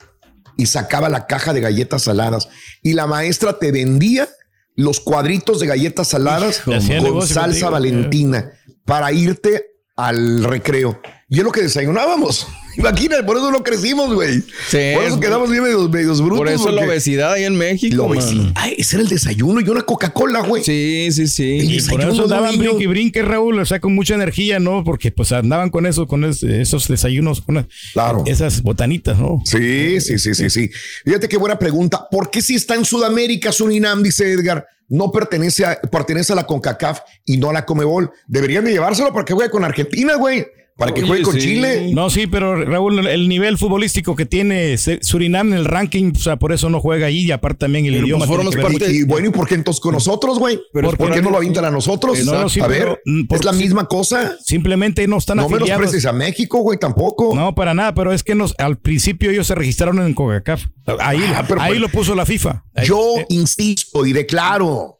y 0.56 0.66
sacaba 0.66 1.08
la 1.08 1.26
caja 1.26 1.52
de 1.52 1.60
galletas 1.60 2.02
saladas 2.02 2.48
y 2.82 2.92
la 2.92 3.06
maestra 3.06 3.58
te 3.58 3.72
vendía 3.72 4.28
los 4.74 5.00
cuadritos 5.00 5.60
de 5.60 5.66
galletas 5.66 6.08
saladas 6.08 6.62
hacía 6.66 7.00
con 7.00 7.26
salsa 7.26 7.42
contigo, 7.42 7.70
valentina 7.70 8.52
para 8.84 9.10
irte 9.12 9.66
al 9.96 10.44
recreo. 10.44 11.00
Y 11.28 11.38
es 11.38 11.44
lo 11.44 11.50
que 11.52 11.62
desayunábamos. 11.62 12.46
Imagínate, 12.78 13.22
por 13.24 13.36
eso 13.36 13.50
no 13.50 13.62
crecimos, 13.62 14.14
güey. 14.14 14.40
Sí, 14.68 14.78
por 14.94 15.04
eso 15.04 15.20
quedamos 15.20 15.50
bien 15.50 15.62
medios, 15.64 15.90
medios 15.90 16.20
brutos. 16.20 16.38
Por 16.38 16.48
eso 16.48 16.66
la 16.70 16.80
porque- 16.82 16.90
obesidad 16.92 17.32
ahí 17.32 17.44
en 17.44 17.56
México. 17.56 17.96
la 17.96 18.02
obesidad. 18.04 18.52
Ay, 18.54 18.74
ese 18.78 18.96
era 18.96 19.02
el 19.02 19.08
desayuno 19.08 19.60
y 19.60 19.68
una 19.68 19.82
Coca-Cola, 19.82 20.40
güey. 20.40 20.62
Sí, 20.64 21.08
sí, 21.10 21.26
sí. 21.26 21.58
Y 21.60 21.80
por 21.82 22.00
eso 22.00 22.22
de 22.22 22.28
daban 22.28 22.52
niño. 22.52 22.70
brinque 22.70 22.84
y 22.84 22.86
brinque, 22.86 23.22
Raúl, 23.22 23.58
o 23.58 23.66
sea, 23.66 23.80
con 23.80 23.94
mucha 23.94 24.14
energía, 24.14 24.58
¿no? 24.58 24.84
Porque 24.84 25.10
pues 25.10 25.32
andaban 25.32 25.70
con 25.70 25.86
eso, 25.86 26.06
con 26.06 26.24
es- 26.24 26.42
esos 26.42 26.86
desayunos, 26.88 27.40
con 27.40 27.66
Claro. 27.92 28.22
esas 28.26 28.62
botanitas, 28.62 29.18
¿no? 29.18 29.40
Sí, 29.44 30.00
sí, 30.00 30.18
sí, 30.18 30.34
sí, 30.34 30.48
sí. 30.48 30.70
Fíjate 31.04 31.28
qué 31.28 31.36
buena 31.36 31.58
pregunta. 31.58 32.06
¿Por 32.10 32.30
qué 32.30 32.40
si 32.42 32.54
está 32.54 32.74
en 32.74 32.84
Sudamérica, 32.84 33.50
Surinam, 33.52 34.02
dice 34.02 34.30
Edgar, 34.32 34.64
no 34.88 35.10
pertenece 35.10 35.64
a, 35.66 35.80
pertenece 35.80 36.32
a 36.32 36.36
la 36.36 36.46
CONCACAF 36.46 37.00
y 37.26 37.36
no 37.36 37.50
a 37.50 37.52
la 37.52 37.66
Comebol? 37.66 38.10
Deberían 38.26 38.64
de 38.64 38.72
llevárselo 38.72 39.12
para 39.12 39.24
que 39.24 39.34
juegue 39.34 39.50
con 39.50 39.64
Argentina, 39.64 40.14
güey. 40.14 40.46
Para 40.78 40.94
que 40.94 41.02
juegue 41.02 41.24
con 41.24 41.36
Chile. 41.36 41.90
No, 41.92 42.08
sí, 42.08 42.26
pero 42.28 42.64
Raúl, 42.64 43.06
el 43.06 43.28
nivel 43.28 43.58
futbolístico 43.58 44.14
que 44.16 44.24
tiene 44.26 44.76
Surinam 44.78 45.48
en 45.52 45.58
el 45.58 45.64
ranking, 45.64 46.12
o 46.16 46.18
sea, 46.18 46.36
por 46.36 46.52
eso 46.52 46.70
no 46.70 46.80
juega 46.80 47.08
ahí 47.08 47.24
y 47.26 47.32
aparte 47.32 47.58
también 47.66 47.84
el 47.86 47.94
Pero, 47.94 48.06
idioma. 48.06 48.26
pues, 48.26 48.54
ver. 48.54 48.62
parte- 48.62 48.90
y, 48.92 49.02
bueno, 49.02 49.28
¿y 49.28 49.30
por 49.30 49.48
qué 49.48 49.56
entonces 49.56 49.80
con 49.80 49.92
nosotros, 49.94 50.38
güey? 50.38 50.58
¿Por 50.72 50.96
por 50.96 51.12
qué 51.12 51.20
no 51.20 51.30
lo 51.30 51.36
avientan 51.38 51.64
a 51.64 51.70
nosotros? 51.70 52.18
Eh, 52.18 52.24
no, 52.24 52.32
no, 52.40 52.48
sí, 52.48 52.60
a 52.60 52.68
pero, 52.68 52.90
ver, 52.92 53.00
mm, 53.04 53.26
por- 53.26 53.38
es 53.40 53.44
la 53.44 53.52
misma 53.52 53.86
cosa. 53.88 54.36
Simplemente 54.44 55.06
no 55.08 55.18
están 55.18 55.38
No 55.38 55.42
afiliados. 55.44 55.68
menosprecies 55.68 56.06
a 56.06 56.12
México, 56.12 56.58
güey, 56.60 56.78
tampoco. 56.78 57.34
No, 57.34 57.54
para 57.54 57.74
nada, 57.74 57.92
pero 57.94 58.12
es 58.12 58.22
que 58.22 58.34
nos, 58.36 58.54
al 58.58 58.78
principio 58.78 59.30
ellos 59.32 59.48
se 59.48 59.56
registraron 59.56 59.98
en 60.00 60.14
CONCACAF. 60.14 60.62
Ahí, 61.00 61.20
Ah, 61.34 61.44
pero- 61.46 61.60
ahí 61.60 61.78
lo 61.78 61.88
puso 61.88 62.14
la 62.14 62.24
FIFA. 62.24 62.64
Ahí- 62.74 62.86
Yo 62.86 63.18
eh, 63.18 63.26
insisto 63.30 64.06
y 64.06 64.12
declaro, 64.12 64.97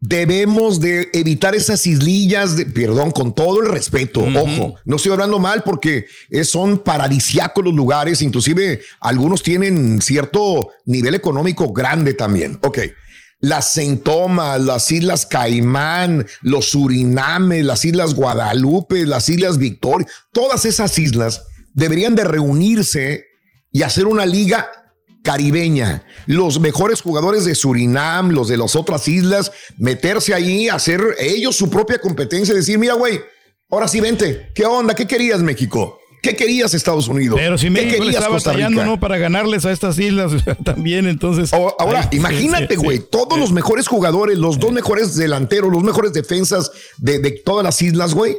debemos 0.00 0.80
de 0.80 1.10
evitar 1.12 1.54
esas 1.54 1.86
islillas, 1.86 2.56
de, 2.56 2.66
perdón, 2.66 3.10
con 3.10 3.34
todo 3.34 3.60
el 3.62 3.68
respeto, 3.68 4.20
ojo, 4.20 4.76
no 4.84 4.96
estoy 4.96 5.12
hablando 5.12 5.38
mal 5.38 5.62
porque 5.64 6.06
son 6.44 6.78
paradisiacos 6.78 7.64
los 7.64 7.74
lugares, 7.74 8.22
inclusive 8.22 8.80
algunos 9.00 9.42
tienen 9.42 10.00
cierto 10.00 10.70
nivel 10.84 11.14
económico 11.14 11.72
grande 11.72 12.14
también. 12.14 12.58
Ok. 12.62 12.78
Las 13.40 13.72
Saint 13.72 14.04
Thomas, 14.04 14.60
las 14.60 14.90
Islas 14.92 15.26
Caimán, 15.26 16.26
los 16.42 16.70
Surinames, 16.70 17.64
las 17.64 17.84
Islas 17.84 18.14
Guadalupe, 18.14 19.04
las 19.04 19.28
Islas 19.28 19.58
Victoria, 19.58 20.06
todas 20.32 20.64
esas 20.64 20.96
islas 20.96 21.42
deberían 21.74 22.14
de 22.14 22.22
reunirse 22.22 23.24
y 23.72 23.82
hacer 23.82 24.06
una 24.06 24.26
liga 24.26 24.70
caribeña. 25.22 26.04
Los 26.26 26.60
mejores 26.60 27.00
jugadores 27.00 27.44
de 27.44 27.54
Surinam, 27.54 28.30
los 28.30 28.48
de 28.48 28.56
las 28.56 28.76
otras 28.76 29.08
islas, 29.08 29.52
meterse 29.78 30.34
ahí, 30.34 30.68
hacer 30.68 31.00
ellos 31.18 31.56
su 31.56 31.70
propia 31.70 31.98
competencia 32.00 32.54
decir, 32.54 32.78
mira, 32.78 32.94
güey, 32.94 33.20
ahora 33.70 33.88
sí 33.88 34.00
vente. 34.00 34.50
¿Qué 34.54 34.64
onda? 34.64 34.94
¿Qué 34.94 35.06
querías, 35.06 35.40
México? 35.40 35.98
¿Qué 36.22 36.36
querías, 36.36 36.72
Estados 36.72 37.08
Unidos? 37.08 37.36
Pero 37.36 37.58
si 37.58 37.66
¿Qué 37.66 37.70
México 37.70 38.04
le 38.04 38.12
querías, 38.12 38.22
está 38.36 38.52
Costa? 38.52 38.68
¿no? 38.70 39.00
Para 39.00 39.18
ganarles 39.18 39.64
a 39.64 39.72
estas 39.72 39.98
islas 39.98 40.32
también, 40.64 41.06
entonces. 41.06 41.52
Ahora, 41.52 42.08
Ay, 42.10 42.16
imagínate, 42.16 42.76
güey, 42.76 42.98
sí. 42.98 43.06
todos 43.10 43.38
los 43.38 43.50
mejores 43.50 43.88
jugadores, 43.88 44.38
los 44.38 44.60
dos 44.60 44.70
mejores 44.70 45.16
delanteros, 45.16 45.72
los 45.72 45.82
mejores 45.82 46.12
defensas 46.12 46.70
de, 46.98 47.18
de 47.18 47.32
todas 47.32 47.64
las 47.64 47.82
islas, 47.82 48.14
güey. 48.14 48.36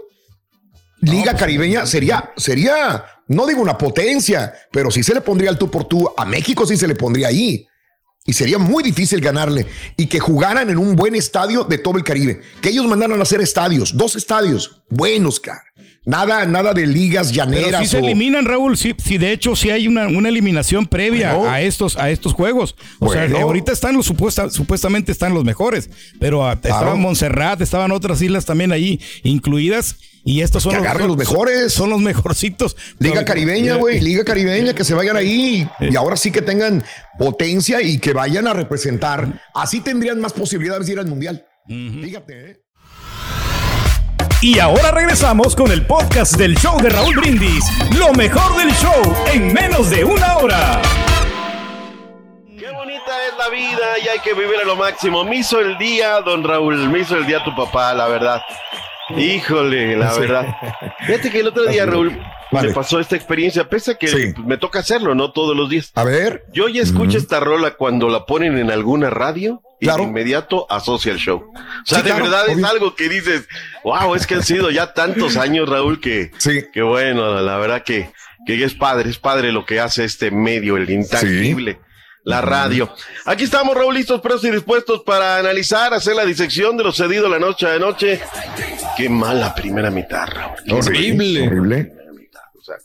Liga 1.12 1.32
pues, 1.32 1.40
Caribeña 1.40 1.86
sería, 1.86 2.32
sería, 2.38 3.04
no 3.28 3.46
digo 3.46 3.62
una 3.62 3.78
potencia, 3.78 4.54
pero 4.72 4.90
sí 4.92 5.04
se 5.04 5.14
le 5.14 5.22
pondría 5.22 5.50
el 5.50 5.58
tú 5.58 5.70
por 5.70 5.86
tú. 5.86 6.10
A 6.18 6.26
México 6.26 6.66
sí 6.66 6.78
se 6.78 6.88
le 6.88 6.96
pondría 6.96 7.28
ahí. 7.28 7.66
Y 8.26 8.32
sería 8.32 8.58
muy 8.58 8.84
difícil 8.84 9.20
ganarle. 9.20 9.66
Y 9.98 10.06
que 10.06 10.20
jugaran 10.22 10.70
en 10.70 10.78
un 10.78 10.96
buen 10.96 11.14
estadio 11.14 11.66
de 11.66 11.78
todo 11.78 11.98
el 11.98 12.06
Caribe. 12.06 12.40
Que 12.62 12.70
ellos 12.70 12.86
mandaran 12.88 13.20
a 13.20 13.24
hacer 13.24 13.42
estadios, 13.42 13.98
dos 13.98 14.16
estadios 14.16 14.82
buenos, 14.90 15.42
cara. 15.42 15.62
Nada, 16.06 16.46
nada 16.46 16.74
de 16.74 16.88
ligas 16.88 17.32
Pero 17.34 17.46
llaneras. 17.46 17.82
si 17.82 17.88
se 17.88 17.98
o- 17.98 18.00
eliminan, 18.00 18.46
Raúl, 18.46 18.78
sí, 18.78 18.96
sí, 18.98 19.18
de 19.18 19.32
hecho 19.34 19.58
sí 19.58 19.72
hay 19.72 19.90
una, 19.90 20.08
una 20.08 20.30
eliminación 20.30 20.86
previa 20.86 21.34
Bueno. 21.34 21.52
a 21.52 21.60
estos 21.62 21.98
a 21.98 22.10
estos 22.12 22.34
juegos. 22.34 22.76
O 23.00 23.12
sea, 23.12 23.28
ahorita 23.42 23.72
están 23.74 23.96
los 23.96 24.06
supuesta, 24.06 24.50
supuestamente 24.50 25.12
están 25.12 25.34
los 25.34 25.44
mejores, 25.44 25.90
pero 26.20 26.50
estaban 26.50 27.00
Montserrat, 27.02 27.60
estaban 27.62 27.92
otras 27.92 28.22
islas 28.22 28.46
también 28.46 28.72
ahí 28.72 29.02
incluidas 29.24 29.98
y 30.24 30.42
estos 30.42 30.64
son 30.64 30.82
que 30.82 31.08
los 31.08 31.18
mejores. 31.18 31.74
Son 31.74 31.90
los 31.90 32.00
mejorcitos. 32.00 32.76
Liga 33.00 33.26
caribeña, 33.26 33.76
güey, 33.76 34.00
liga 34.00 34.24
caribeña, 34.24 34.74
que 34.74 34.84
se 34.84 34.94
vayan 34.94 35.18
ahí 35.18 35.68
y 35.80 35.96
ahora 35.96 36.16
sí 36.16 36.32
que 36.32 36.42
tengan 36.42 36.84
potencia 37.18 37.82
y 37.82 38.00
que 38.00 38.14
vayan 38.14 38.48
a 38.48 38.54
representar. 38.54 39.42
Así 39.54 39.82
tendrían 39.82 40.22
más 40.22 40.34
posibilidades 40.34 40.88
de 40.88 40.94
ir 40.94 41.00
al 41.00 41.08
mundial. 41.08 41.46
Fíjate, 41.68 42.52
¿eh? 42.52 42.60
Y 44.42 44.60
ahora 44.60 44.92
regresamos 44.92 45.56
con 45.56 45.72
el 45.72 45.86
podcast 45.86 46.36
del 46.36 46.58
show 46.58 46.78
de 46.82 46.90
Raúl 46.90 47.16
Brindis. 47.16 47.64
Lo 47.98 48.12
mejor 48.14 48.58
del 48.58 48.74
show 48.74 49.16
en 49.32 49.54
menos 49.54 49.90
de 49.90 50.04
una 50.04 50.38
hora. 50.38 50.82
Qué 52.60 52.70
bonita 52.72 53.26
es 53.28 53.38
la 53.38 53.50
vida 53.50 54.00
y 54.04 54.08
hay 54.10 54.20
que 54.20 54.34
vivir 54.34 54.60
a 54.62 54.66
lo 54.66 54.76
máximo. 54.76 55.24
Me 55.24 55.38
hizo 55.38 55.62
el 55.62 55.78
día, 55.78 56.20
don 56.22 56.44
Raúl, 56.44 56.90
me 56.90 57.00
hizo 57.00 57.16
el 57.16 57.26
día 57.26 57.42
tu 57.46 57.56
papá, 57.56 57.94
la 57.94 58.10
verdad. 58.10 58.42
Híjole, 59.18 59.98
la 59.98 60.12
Sí. 60.12 60.22
verdad. 60.22 60.48
Fíjate 61.06 61.30
que 61.32 61.40
el 61.42 61.48
otro 61.48 61.64
día. 61.66 61.86
Raúl, 61.86 62.18
Vale. 62.52 62.70
me 62.70 62.74
pasó 62.74 63.00
esta 63.00 63.16
experiencia, 63.16 63.68
pese 63.70 63.92
a 63.92 63.96
que 63.96 64.08
Sí. 64.08 64.34
me 64.46 64.58
toca 64.58 64.80
hacerlo, 64.80 65.14
¿no? 65.16 65.32
Todos 65.32 65.56
los 65.56 65.70
días. 65.70 65.92
A 65.96 66.04
ver. 66.04 66.46
Yo 66.54 66.68
ya 66.70 66.82
escucho 66.82 67.18
esta 67.18 67.40
rola 67.40 67.72
cuando 67.72 68.10
la 68.10 68.26
ponen 68.26 68.58
en 68.58 68.72
alguna 68.72 69.10
radio 69.10 69.62
y 69.80 69.86
Claro. 69.86 70.04
de 70.04 70.10
inmediato 70.10 70.66
asocia 70.70 71.12
el 71.12 71.18
show. 71.18 71.44
O 71.54 71.86
sea, 71.86 71.98
Sí, 72.00 72.04
de 72.04 72.10
claro, 72.12 72.24
verdad 72.26 72.50
es 72.50 72.64
algo 72.64 72.96
que 72.96 73.10
dices, 73.10 73.48
wow, 73.84 74.16
es 74.16 74.26
que 74.26 74.36
han 74.36 74.44
sido 74.44 74.72
ya 74.72 74.94
tantos 74.94 75.36
años, 75.38 75.68
Raúl, 75.68 76.00
que, 76.00 76.32
que 76.72 76.82
bueno, 76.82 77.42
la 77.42 77.58
verdad 77.58 77.84
que, 77.84 78.10
que 78.46 78.64
es 78.64 78.74
padre, 78.74 79.10
es 79.10 79.20
padre 79.20 79.52
lo 79.52 79.66
que 79.66 79.80
hace 79.82 80.06
este 80.06 80.32
medio, 80.32 80.78
el 80.78 80.90
intangible. 80.90 81.80
La 82.26 82.40
radio. 82.42 82.94
Aquí 83.26 83.44
estamos, 83.44 83.76
Raúl, 83.76 83.96
listos, 83.96 84.22
presos 84.22 84.46
y 84.46 84.52
dispuestos 84.52 85.02
para 85.04 85.38
analizar, 85.38 85.94
hacer 85.94 86.16
la 86.16 86.26
disección 86.26 86.78
de 86.78 86.84
lo 86.86 86.94
cedido 86.94 87.28
la 87.28 87.40
noche 87.40 87.68
a 87.68 87.78
noche. 87.78 88.22
Qué 88.96 89.10
mala 89.10 89.54
primera 89.54 89.92
mitad, 89.92 90.28
Raúl. 90.28 90.56
Horrible. 90.72 91.48
Horrible. 91.48 91.92
o 92.58 92.64
sea, 92.64 92.76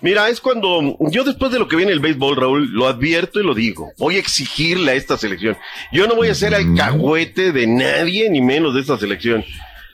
Mira, 0.00 0.28
es 0.28 0.40
cuando 0.40 0.96
yo 0.98 1.22
después 1.22 1.52
de 1.52 1.60
lo 1.60 1.68
que 1.68 1.76
viene 1.76 1.92
el 1.92 2.00
béisbol, 2.00 2.36
Raúl, 2.36 2.72
lo 2.72 2.88
advierto 2.88 3.40
y 3.40 3.44
lo 3.44 3.54
digo. 3.54 3.92
Voy 3.96 4.16
a 4.16 4.18
exigirle 4.18 4.90
a 4.90 4.94
esta 4.94 5.16
selección. 5.16 5.56
Yo 5.92 6.08
no 6.08 6.16
voy 6.16 6.28
a 6.28 6.34
ser 6.34 6.54
alcahuete 6.54 7.52
de 7.52 7.68
nadie, 7.68 8.28
ni 8.28 8.40
menos 8.40 8.74
de 8.74 8.80
esta 8.80 8.98
selección. 8.98 9.44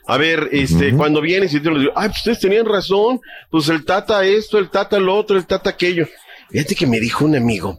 A 0.07 0.17
ver, 0.17 0.49
este, 0.53 0.93
cuando 0.95 1.21
vienes 1.21 1.53
y 1.53 1.61
te 1.61 1.71
lo 1.71 1.79
digo, 1.79 1.93
ay, 1.95 2.09
pues 2.09 2.19
ustedes 2.19 2.41
tenían 2.41 2.67
razón, 2.67 3.21
pues 3.51 3.69
el 3.69 3.85
tata 3.85 4.25
esto, 4.25 4.59
el 4.59 4.71
tata 4.71 4.99
lo 4.99 5.15
otro, 5.15 5.37
el 5.37 5.47
tata 5.47 5.71
aquello. 5.71 6.09
Fíjate 6.51 6.75
que 6.75 6.87
me 6.87 6.99
dijo 6.99 7.25
un 7.25 7.37
amigo 7.37 7.79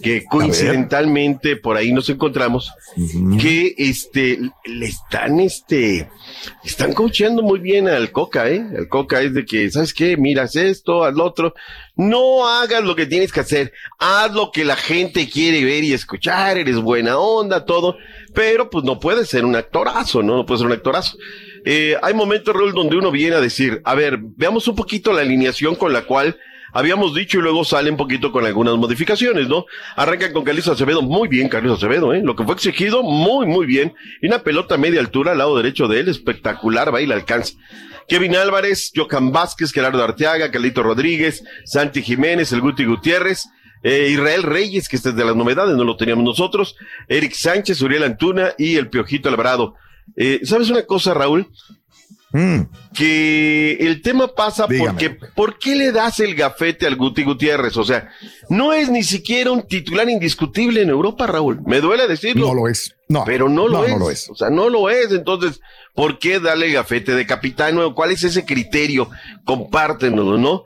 que 0.00 0.24
coincidentalmente 0.24 1.56
por 1.56 1.76
ahí 1.76 1.92
nos 1.92 2.08
encontramos 2.08 2.72
que 3.40 3.74
este 3.76 4.38
le 4.64 4.86
están 4.86 5.40
este 5.40 6.08
están 6.64 6.92
coacheando 6.92 7.42
muy 7.42 7.58
bien 7.58 7.88
al 7.88 8.12
Coca, 8.12 8.48
¿eh? 8.48 8.64
El 8.76 8.88
Coca 8.88 9.20
es 9.22 9.34
de 9.34 9.44
que, 9.44 9.70
¿sabes 9.70 9.92
qué? 9.92 10.16
Miras 10.16 10.56
esto, 10.56 11.10
lo 11.10 11.24
otro. 11.24 11.54
No 11.96 12.48
hagas 12.48 12.82
lo 12.84 12.94
que 12.94 13.06
tienes 13.06 13.32
que 13.32 13.40
hacer. 13.40 13.72
Haz 13.98 14.32
lo 14.32 14.50
que 14.50 14.64
la 14.64 14.76
gente 14.76 15.28
quiere 15.28 15.64
ver 15.64 15.84
y 15.84 15.92
escuchar. 15.92 16.58
Eres 16.58 16.76
buena 16.76 17.18
onda, 17.18 17.64
todo. 17.64 17.96
Pero 18.34 18.70
pues 18.70 18.84
no 18.84 18.98
puedes 19.00 19.28
ser 19.28 19.44
un 19.44 19.56
actorazo, 19.56 20.22
¿no? 20.22 20.36
No 20.36 20.46
puedes 20.46 20.60
ser 20.60 20.66
un 20.66 20.72
actorazo. 20.72 21.16
Eh, 21.64 21.96
hay 22.02 22.14
momentos, 22.14 22.54
Raúl, 22.54 22.72
donde 22.72 22.96
uno 22.96 23.10
viene 23.10 23.36
a 23.36 23.40
decir, 23.40 23.80
a 23.84 23.94
ver, 23.94 24.18
veamos 24.20 24.66
un 24.68 24.76
poquito 24.76 25.12
la 25.12 25.20
alineación 25.20 25.74
con 25.74 25.92
la 25.92 26.02
cual 26.02 26.36
habíamos 26.72 27.14
dicho 27.14 27.38
y 27.38 27.42
luego 27.42 27.64
sale 27.64 27.90
un 27.90 27.96
poquito 27.96 28.32
con 28.32 28.44
algunas 28.44 28.76
modificaciones, 28.76 29.48
¿no? 29.48 29.66
Arrancan 29.96 30.32
con 30.32 30.44
Carlos 30.44 30.68
Acevedo, 30.68 31.02
muy 31.02 31.28
bien 31.28 31.48
Carlos 31.48 31.78
Acevedo, 31.78 32.12
¿eh? 32.14 32.22
Lo 32.22 32.34
que 32.34 32.44
fue 32.44 32.54
exigido, 32.54 33.02
muy, 33.02 33.46
muy 33.46 33.66
bien. 33.66 33.94
Y 34.20 34.26
una 34.26 34.42
pelota 34.42 34.74
a 34.74 34.78
media 34.78 35.00
altura 35.00 35.32
al 35.32 35.38
lado 35.38 35.56
derecho 35.56 35.88
de 35.88 36.00
él, 36.00 36.08
espectacular, 36.08 36.94
va 36.94 37.00
y 37.00 37.06
le 37.06 37.14
alcanza. 37.14 37.54
Kevin 38.08 38.36
Álvarez, 38.36 38.92
Johan 38.94 39.32
Vázquez, 39.32 39.72
Gerardo 39.72 40.02
Arteaga, 40.02 40.50
Carlito 40.50 40.82
Rodríguez, 40.82 41.44
Santi 41.64 42.02
Jiménez, 42.02 42.52
el 42.52 42.60
Guti 42.60 42.84
Gutiérrez, 42.84 43.48
eh, 43.82 44.08
Israel 44.10 44.42
Reyes, 44.42 44.88
que 44.88 44.96
este 44.96 45.10
es 45.10 45.16
de 45.16 45.24
las 45.24 45.36
novedades, 45.36 45.76
no 45.76 45.84
lo 45.84 45.96
teníamos 45.96 46.24
nosotros, 46.24 46.76
Eric 47.08 47.32
Sánchez, 47.32 47.80
Uriel 47.82 48.04
Antuna 48.04 48.54
y 48.58 48.76
el 48.76 48.88
Piojito 48.88 49.28
Alvarado. 49.28 49.74
Eh, 50.16 50.40
¿Sabes 50.44 50.70
una 50.70 50.82
cosa, 50.82 51.14
Raúl? 51.14 51.48
Que 52.94 53.76
el 53.80 54.02
tema 54.02 54.28
pasa 54.28 54.66
porque 54.66 55.10
¿por 55.10 55.58
qué 55.58 55.74
le 55.76 55.92
das 55.92 56.20
el 56.20 56.34
gafete 56.34 56.86
al 56.86 56.96
Guti 56.96 57.24
Gutiérrez? 57.24 57.76
O 57.76 57.84
sea, 57.84 58.08
no 58.48 58.72
es 58.72 58.90
ni 58.90 59.02
siquiera 59.02 59.50
un 59.50 59.66
titular 59.66 60.08
indiscutible 60.08 60.82
en 60.82 60.88
Europa, 60.90 61.26
Raúl. 61.26 61.60
Me 61.66 61.80
duele 61.80 62.06
decirlo. 62.08 62.48
No 62.48 62.54
lo 62.54 62.68
es. 62.68 62.94
No. 63.08 63.24
Pero 63.24 63.48
no 63.48 63.68
lo, 63.68 63.78
No, 63.78 63.84
es. 63.84 63.90
no 63.92 63.98
lo 63.98 64.10
es. 64.10 64.30
O 64.30 64.34
sea, 64.34 64.50
no 64.50 64.68
lo 64.70 64.88
es. 64.88 65.12
Entonces, 65.12 65.60
¿por 65.94 66.18
qué 66.18 66.40
darle 66.40 66.66
el 66.66 66.72
gafete 66.72 67.14
de 67.14 67.26
capitán? 67.26 67.74
nuevo? 67.74 67.94
¿Cuál 67.94 68.12
es 68.12 68.24
ese 68.24 68.44
criterio? 68.44 69.10
Compártenoslo, 69.44 70.38
¿no? 70.38 70.64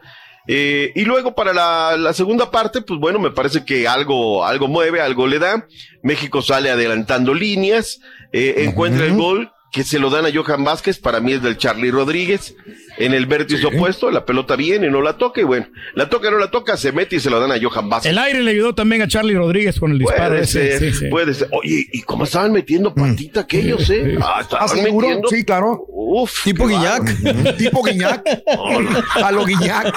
Eh, 0.49 0.93
y 0.95 1.05
luego 1.05 1.35
para 1.35 1.53
la, 1.53 1.97
la 1.97 2.13
segunda 2.13 2.53
parte, 2.53 2.81
pues 2.81 3.01
bueno, 3.01 3.19
me 3.19 3.33
parece 3.33 3.65
que 3.65 3.89
algo, 3.89 4.45
algo 4.45 4.69
mueve, 4.69 5.01
algo 5.01 5.27
le 5.27 5.41
da. 5.41 5.67
México 6.03 6.41
sale 6.41 6.71
adelantando 6.71 7.35
líneas, 7.35 7.99
eh, 8.33 8.55
encuentra 8.59 9.07
el 9.07 9.17
gol 9.17 9.51
que 9.77 9.85
se 9.85 9.99
lo 9.99 10.09
dan 10.09 10.25
a 10.25 10.31
Johan 10.33 10.65
Vázquez, 10.65 10.99
para 10.99 11.21
mí 11.21 11.35
es 11.35 11.43
del 11.43 11.59
Charlie 11.59 11.91
Rodríguez, 11.91 12.57
en 12.97 13.13
el 13.13 13.27
vértice 13.27 13.67
opuesto, 13.67 14.11
la 14.11 14.25
pelota 14.25 14.57
viene, 14.57 14.89
no 14.89 15.03
la 15.03 15.19
toca, 15.19 15.43
y 15.43 15.45
bueno, 15.45 15.67
la 15.95 16.09
toca, 16.09 16.31
no 16.31 16.39
la 16.39 16.51
toca, 16.51 16.79
se 16.79 16.93
mete 16.93 17.17
y 17.17 17.21
se 17.21 17.29
lo 17.29 17.39
dan 17.39 17.53
a 17.53 17.57
Johan 17.63 17.91
Vázquez. 17.91 18.11
El 18.11 18.17
aire 18.17 18.43
le 18.43 18.53
ayudó 18.53 18.75
también 18.75 19.03
a 19.03 19.09
Charlie 19.09 19.35
Rodríguez 19.35 19.79
con 19.79 19.93
el 19.93 19.99
disparo. 19.99 20.31
Puede 20.31 20.45
ese, 20.45 20.79
ser, 20.79 20.95
sí, 20.95 20.99
sí. 20.99 21.09
puede 21.11 21.35
ser. 21.35 21.49
Oye, 21.53 21.85
¿y 21.93 22.01
cómo 22.05 22.25
estaban 22.25 22.53
metiendo 22.53 22.95
patita 22.95 23.41
aquellos, 23.41 23.91
eh? 23.91 24.17
Ah, 24.23 24.39
estaban 24.41 24.67
seguro? 24.67 25.09
metiendo. 25.09 25.29
Sí, 25.29 25.45
claro. 25.45 25.85
Uf. 25.89 26.45
Tipo 26.45 26.67
Guiñac. 26.67 27.57
Tipo 27.59 27.83
Guiñac. 27.83 28.27
A 29.23 29.31
lo 29.31 29.45
Guiñac. 29.45 29.95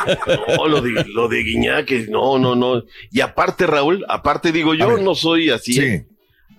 No, 0.58 0.68
lo 0.68 0.82
de, 0.82 1.06
lo 1.06 1.30
de 1.30 1.42
Guiñac, 1.42 1.90
no, 2.10 2.38
no, 2.38 2.54
no. 2.54 2.84
Y 3.12 3.22
aparte, 3.22 3.66
Raúl, 3.66 4.04
aparte 4.10 4.52
digo, 4.52 4.74
yo 4.74 4.98
no 4.98 5.16
soy 5.16 5.52
así. 5.52 6.04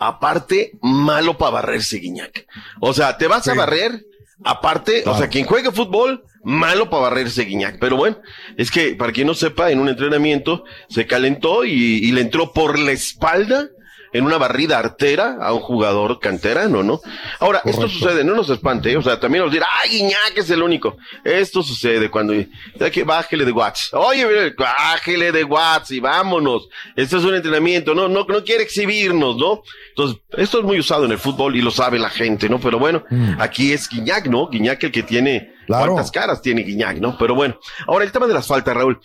Aparte, 0.00 0.72
malo 0.80 1.36
para 1.36 1.52
barrerse, 1.52 1.98
Guiñac. 1.98 2.46
O 2.80 2.94
sea, 2.94 3.18
te 3.18 3.26
vas 3.26 3.46
a 3.48 3.54
barrer, 3.54 4.06
aparte, 4.42 5.02
o 5.06 5.16
sea, 5.16 5.28
quien 5.28 5.44
juegue 5.44 5.70
fútbol, 5.70 6.24
malo 6.42 6.88
para 6.88 7.02
barrerse 7.02 7.44
Guiñac. 7.44 7.78
Pero 7.78 7.96
bueno, 7.96 8.16
es 8.56 8.70
que 8.70 8.94
para 8.94 9.12
quien 9.12 9.26
no 9.26 9.34
sepa, 9.34 9.70
en 9.70 9.78
un 9.78 9.90
entrenamiento 9.90 10.64
se 10.88 11.06
calentó 11.06 11.66
y, 11.66 11.72
y 11.72 12.12
le 12.12 12.22
entró 12.22 12.52
por 12.54 12.78
la 12.78 12.92
espalda 12.92 13.68
en 14.12 14.24
una 14.24 14.38
barrida 14.38 14.78
artera 14.78 15.36
a 15.40 15.52
un 15.52 15.60
jugador 15.60 16.18
canterano, 16.18 16.82
¿no? 16.82 17.00
Ahora, 17.38 17.62
esto 17.64 17.88
sucede, 17.88 18.24
no 18.24 18.34
nos 18.34 18.50
espante, 18.50 18.90
¿eh? 18.92 18.96
o 18.96 19.02
sea, 19.02 19.20
también 19.20 19.44
nos 19.44 19.52
dirá, 19.52 19.66
ay, 19.82 19.90
Guiñac 19.90 20.32
es 20.36 20.50
el 20.50 20.62
único. 20.62 20.96
Esto 21.24 21.62
sucede 21.62 22.10
cuando, 22.10 22.34
ya 22.34 22.90
que 22.90 23.04
bájele 23.04 23.44
de 23.44 23.52
watts. 23.52 23.90
Oye, 23.92 24.26
mire, 24.26 24.54
bájele 24.58 25.32
de 25.32 25.44
watts 25.44 25.90
y 25.92 26.00
vámonos. 26.00 26.68
Esto 26.96 27.18
es 27.18 27.24
un 27.24 27.34
entrenamiento, 27.34 27.94
no, 27.94 28.08
no, 28.08 28.24
no 28.28 28.44
quiere 28.44 28.62
exhibirnos, 28.64 29.36
¿no? 29.36 29.62
Entonces, 29.90 30.20
esto 30.36 30.58
es 30.58 30.64
muy 30.64 30.78
usado 30.78 31.04
en 31.04 31.12
el 31.12 31.18
fútbol 31.18 31.54
y 31.56 31.62
lo 31.62 31.70
sabe 31.70 31.98
la 31.98 32.10
gente, 32.10 32.48
¿no? 32.48 32.58
Pero 32.60 32.78
bueno, 32.78 33.04
aquí 33.38 33.72
es 33.72 33.88
Guiñac, 33.88 34.26
¿no? 34.26 34.48
Guiñac 34.48 34.82
el 34.84 34.92
que 34.92 35.02
tiene, 35.02 35.54
Claro. 35.66 35.92
cuántas 35.92 36.10
caras 36.10 36.42
tiene 36.42 36.62
Guiñac, 36.62 36.96
¿no? 36.98 37.16
Pero 37.16 37.34
bueno, 37.34 37.58
ahora 37.86 38.04
el 38.04 38.10
tema 38.12 38.26
de 38.26 38.34
las 38.34 38.46
faltas, 38.46 38.74
Raúl. 38.74 39.00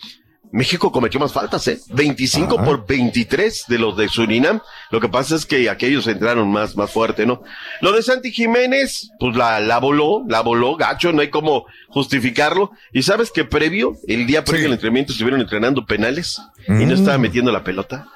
México 0.56 0.90
cometió 0.90 1.20
más 1.20 1.34
faltas, 1.34 1.68
¿eh? 1.68 1.78
25 1.90 2.64
por 2.64 2.86
23 2.86 3.64
de 3.68 3.78
los 3.78 3.94
de 3.94 4.08
Surinam. 4.08 4.62
Lo 4.90 5.02
que 5.02 5.08
pasa 5.10 5.36
es 5.36 5.44
que 5.44 5.68
aquellos 5.68 6.06
entraron 6.06 6.50
más, 6.50 6.76
más 6.76 6.90
fuerte, 6.90 7.26
¿no? 7.26 7.42
Lo 7.82 7.92
de 7.92 8.02
Santi 8.02 8.32
Jiménez, 8.32 9.10
pues 9.20 9.36
la, 9.36 9.60
la 9.60 9.78
voló, 9.78 10.24
la 10.26 10.40
voló, 10.40 10.76
gacho, 10.76 11.12
no 11.12 11.20
hay 11.20 11.28
como 11.28 11.66
justificarlo. 11.88 12.70
Y 12.90 13.02
sabes 13.02 13.30
que 13.30 13.44
previo, 13.44 13.98
el 14.08 14.26
día 14.26 14.44
previo 14.44 14.68
al 14.68 14.72
entrenamiento 14.72 15.12
estuvieron 15.12 15.42
entrenando 15.42 15.84
penales 15.84 16.40
y 16.66 16.86
no 16.86 16.94
estaba 16.94 17.18
metiendo 17.18 17.52
la 17.52 17.62
pelota. 17.62 18.06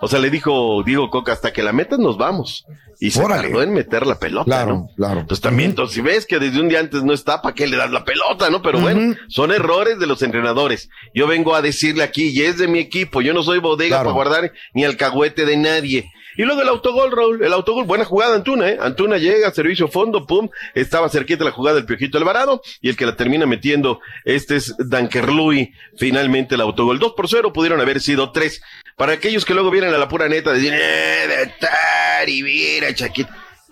O 0.00 0.08
sea, 0.08 0.18
le 0.20 0.30
dijo 0.30 0.82
Diego 0.84 1.10
Coca, 1.10 1.32
hasta 1.32 1.52
que 1.52 1.62
la 1.62 1.72
metas 1.72 1.98
nos 1.98 2.16
vamos. 2.18 2.64
Y 3.00 3.10
se 3.10 3.22
Órale. 3.22 3.42
tardó 3.48 3.62
en 3.62 3.72
meter 3.72 4.06
la 4.06 4.18
pelota, 4.18 4.44
Claro, 4.44 4.72
¿no? 4.74 4.88
claro. 4.96 5.20
Entonces 5.20 5.40
también, 5.42 5.70
entonces, 5.70 5.94
si 5.94 6.00
ves 6.00 6.26
que 6.26 6.38
desde 6.38 6.60
un 6.60 6.68
día 6.68 6.80
antes 6.80 7.02
no 7.04 7.12
está, 7.12 7.42
¿para 7.42 7.54
qué 7.54 7.66
le 7.66 7.76
das 7.76 7.90
la 7.90 8.04
pelota, 8.04 8.50
no? 8.50 8.62
Pero 8.62 8.80
bueno, 8.80 9.16
son 9.28 9.50
errores 9.52 9.98
de 9.98 10.06
los 10.06 10.22
entrenadores. 10.22 10.88
Yo 11.14 11.26
vengo 11.26 11.54
a 11.54 11.62
decirle 11.62 12.02
aquí, 12.04 12.28
y 12.28 12.42
es 12.42 12.58
de 12.58 12.68
mi 12.68 12.78
equipo, 12.78 13.20
yo 13.22 13.34
no 13.34 13.42
soy 13.42 13.58
bodega 13.60 13.96
Claro. 14.00 14.04
para 14.04 14.14
guardar 14.14 14.52
ni 14.74 14.84
alcahuete 14.84 15.44
de 15.44 15.56
nadie. 15.56 16.10
Y 16.36 16.42
luego 16.44 16.62
el 16.62 16.68
autogol, 16.68 17.10
Raúl, 17.10 17.44
el 17.44 17.52
autogol, 17.52 17.84
buena 17.84 18.04
jugada 18.04 18.36
Antuna, 18.36 18.68
¿eh? 18.68 18.78
Antuna 18.80 19.18
llega, 19.18 19.50
servicio 19.50 19.88
fondo, 19.88 20.24
pum, 20.24 20.48
estaba 20.74 21.08
cerquita 21.08 21.42
la 21.44 21.50
jugada 21.50 21.74
del 21.76 21.84
Piojito 21.86 22.16
Alvarado, 22.18 22.62
y 22.80 22.88
el 22.88 22.96
que 22.96 23.06
la 23.06 23.16
termina 23.16 23.44
metiendo, 23.46 24.00
este 24.24 24.54
es 24.54 24.76
Dankerlui, 24.78 25.72
finalmente 25.96 26.54
el 26.54 26.60
autogol. 26.60 26.98
Dos 27.00 27.14
por 27.16 27.28
cero, 27.28 27.52
pudieron 27.52 27.80
haber 27.80 28.00
sido 28.00 28.30
tres. 28.30 28.60
Para 28.98 29.12
aquellos 29.12 29.44
que 29.44 29.54
luego 29.54 29.70
vienen 29.70 29.94
a 29.94 29.98
la 29.98 30.08
pura 30.08 30.28
neta, 30.28 30.52
decir, 30.52 30.74
eh, 30.74 31.28
de 31.28 32.30
y 32.30 32.42
mira, 32.42 32.92
Chaquito. 32.92 33.30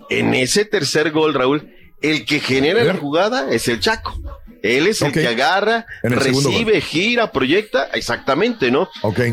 En 0.08 0.32
ese 0.34 0.64
tercer 0.64 1.10
gol, 1.10 1.34
Raúl, 1.34 1.74
el 2.00 2.24
que 2.24 2.38
genera 2.38 2.84
la 2.84 2.94
jugada 2.94 3.50
es 3.50 3.66
el 3.66 3.80
Chaco. 3.80 4.14
Él 4.62 4.86
es 4.86 5.02
el 5.02 5.12
que 5.12 5.26
agarra, 5.26 5.86
el 6.02 6.12
recibe, 6.12 6.80
gira, 6.80 7.30
proyecta, 7.32 7.88
exactamente, 7.92 8.70
¿no? 8.70 8.88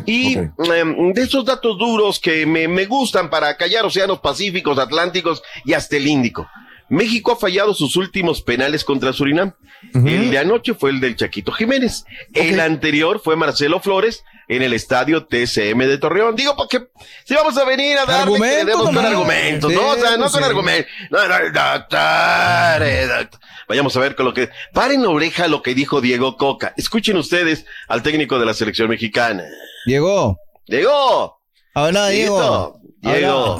Y 0.05 0.35
em, 0.35 1.13
de 1.13 1.21
esos 1.21 1.45
datos 1.45 1.77
duros 1.77 2.19
que 2.19 2.45
me, 2.45 2.67
me 2.67 2.85
gustan 2.85 3.29
para 3.29 3.55
callar 3.55 3.85
océanos 3.85 4.19
pacíficos, 4.19 4.77
atlánticos 4.79 5.43
y 5.63 5.73
hasta 5.73 5.97
el 5.97 6.07
Índico. 6.07 6.47
México 6.89 7.31
ha 7.31 7.35
fallado 7.35 7.73
sus 7.73 7.95
últimos 7.95 8.41
penales 8.41 8.83
contra 8.83 9.13
Surinam. 9.13 9.53
El 9.93 10.31
de 10.31 10.37
anoche 10.37 10.73
fue 10.73 10.91
el 10.91 10.99
del 10.99 11.15
Chaquito 11.15 11.51
Jiménez. 11.51 12.05
El 12.33 12.59
anterior 12.59 13.21
fue 13.23 13.35
Marcelo 13.35 13.79
Flores 13.79 14.23
en 14.47 14.61
el 14.61 14.73
estadio 14.73 15.25
TCM 15.25 15.79
de 15.79 15.97
Torreón. 15.97 16.35
Digo, 16.35 16.55
porque 16.55 16.87
si 17.25 17.33
vamos 17.33 17.57
a 17.57 17.65
venir 17.65 17.97
a 17.97 18.05
le 18.05 18.13
Argumentos 18.13 18.81
con 18.81 18.97
argumentos, 18.97 19.71
Sí, 19.71 19.77
¿no? 19.77 19.89
O 19.89 19.95
sea, 19.95 20.11
no 20.11 20.23
pues 20.23 20.31
con 20.31 20.43
argumentos. 20.43 20.91
No, 21.09 21.27
no, 21.27 21.35
doctor, 21.51 22.83
eh, 22.83 23.07
doctor. 23.07 23.39
Vayamos 23.67 23.95
a 23.95 23.99
ver 23.99 24.15
con 24.15 24.25
lo 24.25 24.33
que... 24.33 24.49
Paren 24.73 25.05
oreja 25.05 25.47
lo 25.47 25.61
que 25.61 25.73
dijo 25.73 26.01
Diego 26.01 26.37
Coca. 26.37 26.73
Escuchen 26.77 27.17
ustedes 27.17 27.65
al 27.87 28.03
técnico 28.03 28.39
de 28.39 28.45
la 28.45 28.53
selección 28.53 28.89
mexicana. 28.89 29.45
Diego. 29.85 30.37
Diego. 30.67 31.41
Habla, 31.73 32.09
Diego. 32.09 32.79
Diego. 33.01 33.57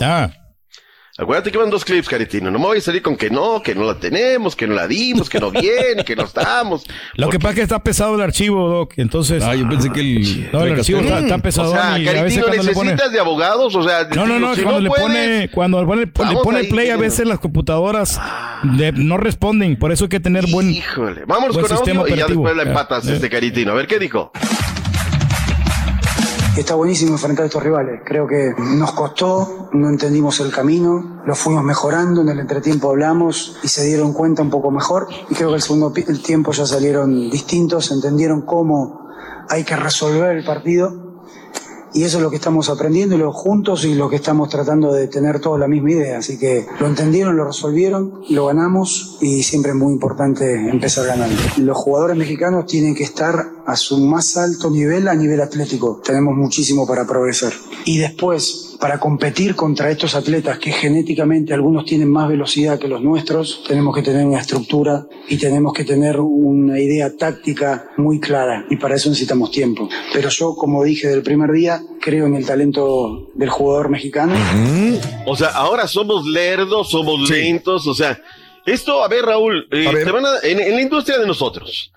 Ah. 1.24 1.26
Acuérdate 1.26 1.52
que 1.52 1.58
van 1.58 1.70
dos 1.70 1.84
clips, 1.86 2.08
Caritino. 2.10 2.52
No 2.52 2.60
me 2.60 2.66
voy 2.66 2.78
a 2.78 2.82
salir 2.82 3.02
con 3.02 3.16
que 3.16 3.30
no, 3.30 3.62
que 3.62 3.74
no 3.76 3.84
la 3.86 3.96
tenemos, 3.96 4.56
que 4.56 4.68
no 4.68 4.76
la 4.76 4.88
dimos, 4.88 5.30
que 5.30 5.40
no 5.40 5.52
viene, 5.52 6.04
que 6.06 6.16
no 6.16 6.24
estamos. 6.24 6.84
Lo 7.16 7.30
que 7.30 7.40
pasa 7.40 7.50
es 7.52 7.56
que 7.56 7.62
está 7.64 7.80
pesado 7.84 8.16
el 8.16 8.22
archivo, 8.22 8.70
Doc. 8.70 8.94
Entonces. 8.98 9.44
Ah, 9.44 9.56
yo 9.56 9.68
pensé 9.68 9.92
que 9.92 10.00
el. 10.02 10.50
No, 10.52 10.64
el 10.64 10.74
archivo 10.74 11.00
está, 11.00 11.20
está 11.20 11.38
pesado. 11.40 11.72
O 11.72 11.74
sea, 11.74 11.98
y 12.00 12.08
a 12.08 12.24
veces 12.24 12.44
Caritino, 12.44 12.46
cuando 12.48 12.64
le 12.64 12.74
pone. 12.74 12.92
necesitas 12.92 13.12
de 13.14 13.20
abogados, 13.20 13.76
o 13.76 13.84
sea... 13.84 14.08
No, 14.16 14.26
no, 14.26 14.40
no, 14.40 14.56
si 14.56 14.62
cuando 14.62 14.82
le 14.82 14.90
puedes, 14.90 15.04
pone, 15.06 15.50
cuando 15.54 15.80
le 15.82 15.86
pone, 15.88 16.02
le 16.06 16.12
Vamos 16.14 16.44
pone 16.44 16.60
ahí, 16.60 16.68
play 16.68 16.86
a 16.88 16.90
Caritino. 16.92 17.02
veces 17.02 17.28
las 17.28 17.40
computadoras 17.40 18.20
de- 18.64 18.92
no 18.92 19.18
responden, 19.18 19.78
por 19.78 19.92
eso 19.92 20.06
hay 20.06 20.10
que 20.10 20.20
tener 20.20 20.46
buen, 20.52 20.70
Híjole, 20.72 21.24
vámonos 21.26 21.56
buen 21.56 21.68
con 21.68 21.78
sistema 21.78 22.02
audio 22.02 22.16
y 22.16 22.20
ya 22.20 22.28
después 22.28 22.56
la 22.56 22.64
empatas, 22.64 23.08
Eh, 23.08 23.14
este 23.16 23.30
Caritino. 23.30 23.72
A 23.72 23.76
ver, 23.76 23.88
¿qué 23.88 24.00
dijo? 24.00 24.32
Está 26.56 26.76
buenísimo 26.76 27.14
enfrentar 27.14 27.44
a 27.44 27.48
estos 27.48 27.64
rivales. 27.64 28.02
Creo 28.06 28.28
que 28.28 28.54
nos 28.56 28.92
costó, 28.92 29.70
no 29.74 29.90
entendimos 29.90 30.40
el 30.40 30.52
camino, 30.52 31.24
lo 31.26 31.34
fuimos 31.34 31.64
mejorando, 31.64 32.22
en 32.22 32.30
el 32.30 32.40
entretiempo 32.40 32.92
hablamos 32.92 33.58
y 33.64 33.68
se 33.68 33.86
dieron 33.86 34.14
cuenta 34.14 34.44
un 34.44 34.52
poco 34.52 34.70
mejor. 34.70 35.08
Y 35.32 35.34
creo 35.34 35.50
que 35.50 35.56
el 35.56 35.62
segundo 35.64 35.92
el 35.96 36.22
tiempo 36.22 36.52
ya 36.52 36.68
salieron 36.68 37.32
distintos, 37.32 37.90
entendieron 37.92 38.42
cómo 38.42 39.10
hay 39.50 39.64
que 39.64 39.76
resolver 39.76 40.38
el 40.38 40.46
partido. 40.46 41.13
Y 41.94 42.04
eso 42.04 42.18
es 42.18 42.24
lo 42.24 42.30
que 42.30 42.38
estamos 42.38 42.70
aprendiendo 42.70 43.16
y 43.16 43.20
lo 43.20 43.32
juntos 43.32 43.86
y 43.86 43.94
lo 43.94 44.10
que 44.10 44.16
estamos 44.16 44.50
tratando 44.50 44.92
de 44.92 45.08
tener 45.08 45.40
todos 45.40 45.60
la 45.60 45.68
misma 45.68 45.92
idea. 45.92 46.18
Así 46.18 46.38
que 46.38 46.66
lo 46.80 46.88
entendieron, 46.88 47.38
lo 47.38 47.46
resolvieron, 47.46 48.22
lo 48.30 48.48
ganamos 48.48 49.18
y 49.22 49.44
siempre 49.44 49.72
es 49.72 49.78
muy 49.78 49.94
importante 49.94 50.54
empezar 50.70 51.06
ganando. 51.06 51.36
Los 51.58 51.78
jugadores 51.78 52.18
mexicanos 52.18 52.66
tienen 52.66 52.96
que 52.96 53.04
estar 53.04 53.52
a 53.66 53.76
su 53.76 54.00
más 54.00 54.38
alto 54.38 54.70
nivel 54.70 55.08
a 55.08 55.16
nivel 55.16 55.42
atlético. 55.42 56.02
Tenemos 56.04 56.36
muchísimo 56.36 56.88
para 56.88 57.06
progresar. 57.06 57.54
Y 57.86 58.00
después, 58.00 58.63
para 58.84 59.00
competir 59.00 59.56
contra 59.56 59.90
estos 59.90 60.14
atletas 60.14 60.60
que 60.60 60.70
genéticamente 60.74 61.54
algunos 61.54 61.86
tienen 61.86 62.10
más 62.12 62.28
velocidad 62.28 62.78
que 62.78 62.90
los 62.90 63.02
nuestros, 63.02 63.64
tenemos 63.66 63.96
que 63.96 64.02
tener 64.02 64.26
una 64.26 64.42
estructura 64.42 65.08
y 65.30 65.38
tenemos 65.38 65.72
que 65.72 65.86
tener 65.86 66.20
una 66.20 66.78
idea 66.78 67.16
táctica 67.16 67.86
muy 67.96 68.20
clara. 68.20 68.66
Y 68.70 68.76
para 68.76 68.96
eso 68.96 69.08
necesitamos 69.08 69.52
tiempo. 69.52 69.88
Pero 70.12 70.28
yo, 70.28 70.54
como 70.56 70.84
dije 70.84 71.08
del 71.08 71.24
primer 71.24 71.54
día, 71.54 71.82
creo 72.02 72.26
en 72.26 72.36
el 72.36 72.46
talento 72.46 73.30
del 73.36 73.48
jugador 73.50 73.88
mexicano. 73.90 74.34
O 75.28 75.38
sea, 75.38 75.52
ahora 75.52 75.88
somos 75.88 76.28
lerdos, 76.28 76.90
somos 76.90 77.30
lentos, 77.30 77.88
o 77.88 77.94
sea, 77.94 78.20
esto, 78.66 79.02
a 79.02 79.08
ver, 79.08 79.24
Raúl, 79.24 79.66
eh, 79.72 79.86
te 80.04 80.12
van 80.12 80.26
a- 80.26 80.40
en, 80.44 80.60
en 80.60 80.76
la 80.76 80.82
industria 80.82 81.20
de 81.20 81.26
nosotros, 81.28 81.94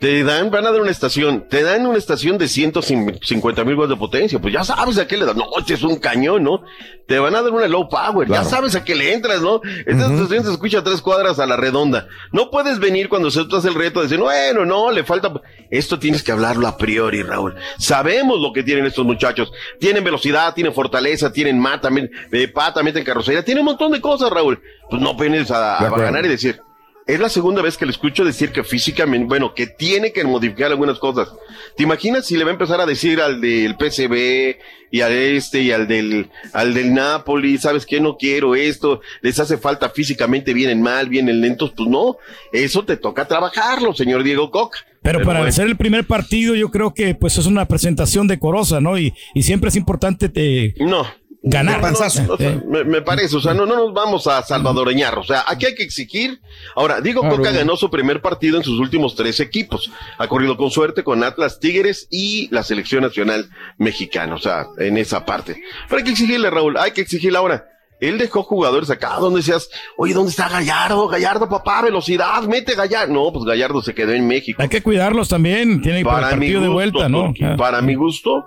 te 0.00 0.22
dan, 0.24 0.50
van 0.50 0.66
a 0.66 0.70
dar 0.72 0.80
una 0.82 0.90
estación, 0.90 1.46
te 1.48 1.62
dan 1.62 1.86
una 1.86 1.96
estación 1.96 2.36
de 2.36 2.46
150 2.48 3.64
mil 3.64 3.74
watts 3.76 3.88
de 3.90 3.96
potencia, 3.96 4.38
pues 4.38 4.52
ya 4.52 4.62
sabes 4.64 4.98
a 4.98 5.06
qué 5.06 5.16
le 5.16 5.24
das, 5.24 5.36
no, 5.36 5.44
este 5.58 5.74
es 5.74 5.82
un 5.82 5.96
cañón, 5.96 6.42
¿no? 6.42 6.62
Te 7.06 7.18
van 7.18 7.34
a 7.34 7.42
dar 7.42 7.52
una 7.52 7.68
low 7.68 7.88
power, 7.88 8.28
ya 8.28 8.44
sabes 8.44 8.74
a 8.74 8.84
qué 8.84 8.94
le 8.94 9.12
entras, 9.14 9.40
¿no? 9.40 9.60
Esta 9.86 10.06
estación 10.12 10.44
se 10.44 10.50
escucha 10.52 10.78
a 10.80 10.84
tres 10.84 11.00
cuadras 11.00 11.38
a 11.38 11.46
la 11.46 11.56
redonda. 11.56 12.06
No 12.32 12.50
puedes 12.50 12.78
venir 12.80 13.08
cuando 13.08 13.28
aceptas 13.28 13.64
el 13.64 13.74
reto 13.74 14.00
de 14.00 14.06
decir, 14.06 14.18
bueno, 14.20 14.64
no, 14.66 14.90
le 14.90 15.04
falta... 15.04 15.32
Esto 15.70 15.98
tienes 15.98 16.22
que 16.22 16.32
hablarlo 16.32 16.66
a 16.68 16.76
priori, 16.76 17.22
Raúl. 17.22 17.54
Sabemos 17.78 18.40
lo 18.40 18.52
que 18.52 18.62
tienen 18.62 18.86
estos 18.86 19.04
muchachos. 19.04 19.52
Tienen 19.80 20.04
velocidad, 20.04 20.54
tienen 20.54 20.72
fortaleza, 20.74 21.32
tienen 21.32 21.58
mata, 21.58 21.90
men- 21.90 22.10
eh, 22.32 22.48
pata, 22.48 22.82
meten 22.82 23.04
carrocería, 23.04 23.44
tienen 23.44 23.60
un 23.62 23.66
montón 23.66 23.92
de 23.92 24.00
cosas, 24.00 24.30
Raúl. 24.30 24.60
Pues 24.90 25.00
no 25.02 25.14
vienes 25.14 25.50
a, 25.50 25.78
a 25.86 25.90
ganar 26.04 26.24
y 26.24 26.28
decir, 26.28 26.60
es 27.06 27.20
la 27.20 27.28
segunda 27.28 27.60
vez 27.60 27.76
que 27.76 27.84
le 27.84 27.92
escucho 27.92 28.24
decir 28.24 28.50
que 28.50 28.64
físicamente, 28.64 29.26
bueno, 29.26 29.54
que 29.54 29.66
tiene 29.66 30.12
que 30.12 30.24
modificar 30.24 30.70
algunas 30.70 30.98
cosas. 30.98 31.28
¿Te 31.76 31.82
imaginas 31.82 32.26
si 32.26 32.36
le 32.36 32.44
va 32.44 32.50
a 32.50 32.54
empezar 32.54 32.80
a 32.80 32.86
decir 32.86 33.20
al 33.20 33.40
del 33.40 33.76
PCB 33.76 34.56
y 34.90 35.00
al 35.02 35.12
este 35.12 35.60
y 35.60 35.70
al 35.70 35.86
del, 35.86 36.30
al 36.52 36.72
del 36.72 36.94
Napoli, 36.94 37.58
sabes 37.58 37.84
que 37.84 38.00
no 38.00 38.16
quiero 38.16 38.54
esto, 38.54 39.02
les 39.20 39.38
hace 39.38 39.58
falta 39.58 39.90
físicamente, 39.90 40.54
vienen 40.54 40.80
mal, 40.80 41.08
vienen 41.08 41.40
lentos? 41.42 41.72
Pues 41.76 41.88
no, 41.88 42.16
eso 42.52 42.84
te 42.84 42.96
toca 42.96 43.26
trabajarlo, 43.26 43.92
señor 43.92 44.22
Diego 44.22 44.50
Coca. 44.50 44.78
Pero 45.02 45.18
para 45.18 45.40
bueno. 45.40 45.50
hacer 45.50 45.66
el 45.66 45.76
primer 45.76 46.06
partido, 46.06 46.54
yo 46.54 46.70
creo 46.70 46.94
que 46.94 47.14
pues 47.14 47.36
es 47.36 47.44
una 47.44 47.68
presentación 47.68 48.26
decorosa, 48.26 48.80
¿no? 48.80 48.98
Y, 48.98 49.12
y 49.34 49.42
siempre 49.42 49.68
es 49.68 49.76
importante 49.76 50.30
te 50.30 50.74
No. 50.78 51.06
Ganar. 51.46 51.80
No, 51.80 51.90
no, 51.90 52.36
no, 52.38 52.62
me, 52.66 52.84
me 52.84 53.02
parece, 53.02 53.36
o 53.36 53.40
sea, 53.40 53.52
no, 53.54 53.66
no 53.66 53.76
nos 53.76 53.92
vamos 53.92 54.26
a 54.26 54.42
salvadoreñar, 54.42 55.18
o 55.18 55.24
sea, 55.24 55.44
aquí 55.46 55.66
hay 55.66 55.74
que 55.74 55.82
exigir. 55.82 56.40
Ahora, 56.74 57.00
Diego 57.00 57.20
Claro. 57.20 57.36
Coca 57.36 57.52
ganó 57.52 57.76
su 57.76 57.90
primer 57.90 58.20
partido 58.20 58.56
en 58.56 58.64
sus 58.64 58.78
últimos 58.80 59.14
tres 59.14 59.40
equipos. 59.40 59.90
Ha 60.18 60.26
corrido 60.28 60.56
con 60.56 60.70
suerte 60.70 61.04
con 61.04 61.22
Atlas 61.22 61.60
Tigres 61.60 62.06
y 62.10 62.48
la 62.50 62.62
selección 62.62 63.02
nacional 63.02 63.48
mexicana, 63.78 64.34
o 64.34 64.38
sea, 64.38 64.66
en 64.78 64.96
esa 64.96 65.24
parte. 65.24 65.62
Pero 65.88 65.98
hay 65.98 66.04
que 66.04 66.10
exigirle, 66.10 66.50
Raúl, 66.50 66.76
hay 66.78 66.92
que 66.92 67.02
exigirle 67.02 67.38
ahora. 67.38 67.66
Él 68.00 68.18
dejó 68.18 68.42
jugadores 68.42 68.90
acá 68.90 69.16
donde 69.20 69.38
decías, 69.38 69.68
oye, 69.96 70.12
¿dónde 70.12 70.30
está 70.30 70.48
Gallardo? 70.48 71.06
Gallardo, 71.08 71.48
papá, 71.48 71.80
velocidad, 71.82 72.42
mete 72.42 72.74
Gallardo. 72.74 73.12
No, 73.14 73.32
pues 73.32 73.44
Gallardo 73.44 73.80
se 73.82 73.94
quedó 73.94 74.12
en 74.12 74.26
México. 74.26 74.60
Hay 74.60 74.68
que 74.68 74.82
cuidarlos 74.82 75.28
también, 75.28 75.80
tiene 75.80 76.00
que 76.00 76.04
Para 76.04 76.30
el 76.30 76.38
mi 76.38 76.46
partido 76.46 76.62
de 76.62 76.68
vuelta, 76.68 77.08
¿no? 77.08 77.32
Ah. 77.42 77.54
para 77.56 77.80
mi 77.80 77.94
gusto, 77.94 78.46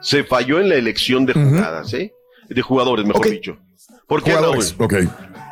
se 0.00 0.24
falló 0.24 0.60
en 0.60 0.68
la 0.68 0.74
elección 0.76 1.24
de 1.26 1.32
jugadas, 1.32 1.92
¿eh? 1.94 2.12
De 2.54 2.62
jugadores, 2.62 3.04
mejor 3.06 3.28
dicho. 3.28 3.56
¿Por 4.06 4.22
qué, 4.22 4.32
Jugadores, 4.32 4.74
Raúl? 4.78 5.08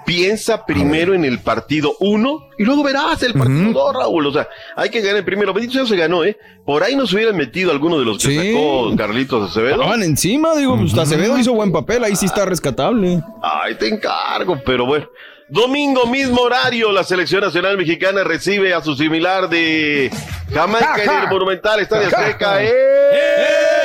piensa 0.07 0.67
primero 0.67 1.15
en 1.15 1.25
el 1.25 1.39
partido 1.39 1.95
uno 2.01 2.49
y 2.59 2.65
luego 2.65 2.83
verás 2.83 3.23
el 3.23 3.33
partido 3.33 3.73
dos, 3.73 3.95
Raúl. 3.95 4.27
O 4.27 4.33
sea, 4.33 4.49
hay 4.77 4.91
que 4.91 5.01
ganar 5.01 5.19
el 5.19 5.25
primero. 5.25 5.53
Bendito 5.55 5.75
sea, 5.75 5.87
se 5.87 5.97
ganó, 5.97 6.25
¿eh? 6.25 6.37
Por 6.67 6.83
ahí 6.83 6.97
nos 6.97 7.13
hubieran 7.13 7.37
metido 7.37 7.71
alguno 7.71 7.99
de 7.99 8.05
los 8.05 8.19
que 8.19 8.29
Sí. 8.29 8.53
sacó 8.53 8.97
Carlitos 8.97 9.51
Acevedo. 9.51 9.77
Estaban 9.77 10.03
encima, 10.03 10.55
digo, 10.57 10.77
pues 10.77 10.97
Acevedo 10.99 11.39
hizo 11.39 11.53
buen 11.55 11.71
papel, 11.73 12.03
ahí 12.05 12.17
sí 12.17 12.27
está 12.27 12.45
rescatable. 12.45 13.23
Ay, 13.43 13.75
te 13.77 13.89
encargo, 13.89 14.59
pero 14.67 14.85
bueno. 14.85 15.09
Domingo, 15.49 16.07
mismo 16.07 16.43
horario, 16.43 16.93
la 16.93 17.03
selección 17.03 17.41
nacional 17.41 17.77
mexicana 17.77 18.23
recibe 18.23 18.73
a 18.75 18.83
su 18.83 18.95
similar 18.95 19.49
de 19.49 20.09
Jamaica 20.53 21.03
en 21.03 21.11
el 21.25 21.29
Monumental 21.29 21.81
Estadio 21.81 22.07
Azteca. 22.09 22.63
¡Eh! 22.63 22.69
Siete 22.69 23.80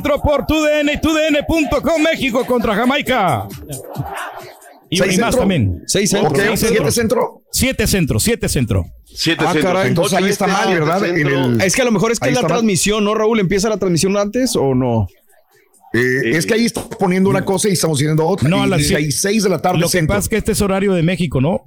centro 0.00 0.20
por 0.22 0.46
TUDN 0.46 0.90
y 0.94 1.00
TUDN.com 1.00 2.02
México 2.02 2.44
contra 2.46 2.74
Jamaica. 2.74 3.46
Y 4.88 4.96
¿Seis 4.96 5.18
más 5.20 5.36
también. 5.36 5.82
Seis 5.86 6.10
centro. 6.10 6.30
Ok, 6.30 6.56
siete 6.56 6.90
centro. 6.90 7.42
Siete 7.52 7.86
centro, 7.86 8.18
siete 8.20 8.48
centro. 8.48 8.86
Siete 9.04 9.44
Ah, 9.46 9.54
caray, 9.60 9.88
entonces 9.88 10.18
ahí 10.18 10.28
está 10.28 10.46
mal, 10.46 10.72
¿verdad? 10.72 11.04
En 11.06 11.26
el- 11.26 11.60
Es 11.60 11.74
que 11.74 11.82
a 11.82 11.84
lo 11.84 11.92
mejor 11.92 12.10
es 12.12 12.18
que 12.20 12.28
es 12.28 12.34
la 12.34 12.42
mal. 12.42 12.48
transmisión, 12.48 13.04
¿no, 13.04 13.14
Raúl? 13.14 13.38
¿Empieza 13.40 13.68
la 13.68 13.76
transmisión 13.76 14.16
antes 14.16 14.56
o 14.56 14.74
no? 14.74 15.06
Eh, 15.92 16.30
es 16.36 16.46
que 16.46 16.54
ahí 16.54 16.64
está 16.66 16.82
poniendo 16.88 17.28
una 17.28 17.44
cosa 17.44 17.68
y 17.68 17.72
estamos 17.72 17.98
diciendo 17.98 18.26
otra. 18.26 18.48
No, 18.48 18.62
a 18.62 18.66
las 18.66 18.78
dice 18.78 18.88
siete. 18.90 19.02
ahí 19.04 19.12
seis 19.12 19.42
de 19.42 19.48
la 19.50 19.60
tarde 19.60 19.78
Lo 19.80 19.86
que 19.86 19.90
centro. 19.92 20.14
pasa 20.14 20.24
es 20.24 20.28
que 20.28 20.36
este 20.36 20.52
es 20.52 20.60
horario 20.62 20.92
de 20.94 21.02
México, 21.02 21.40
¿no? 21.40 21.62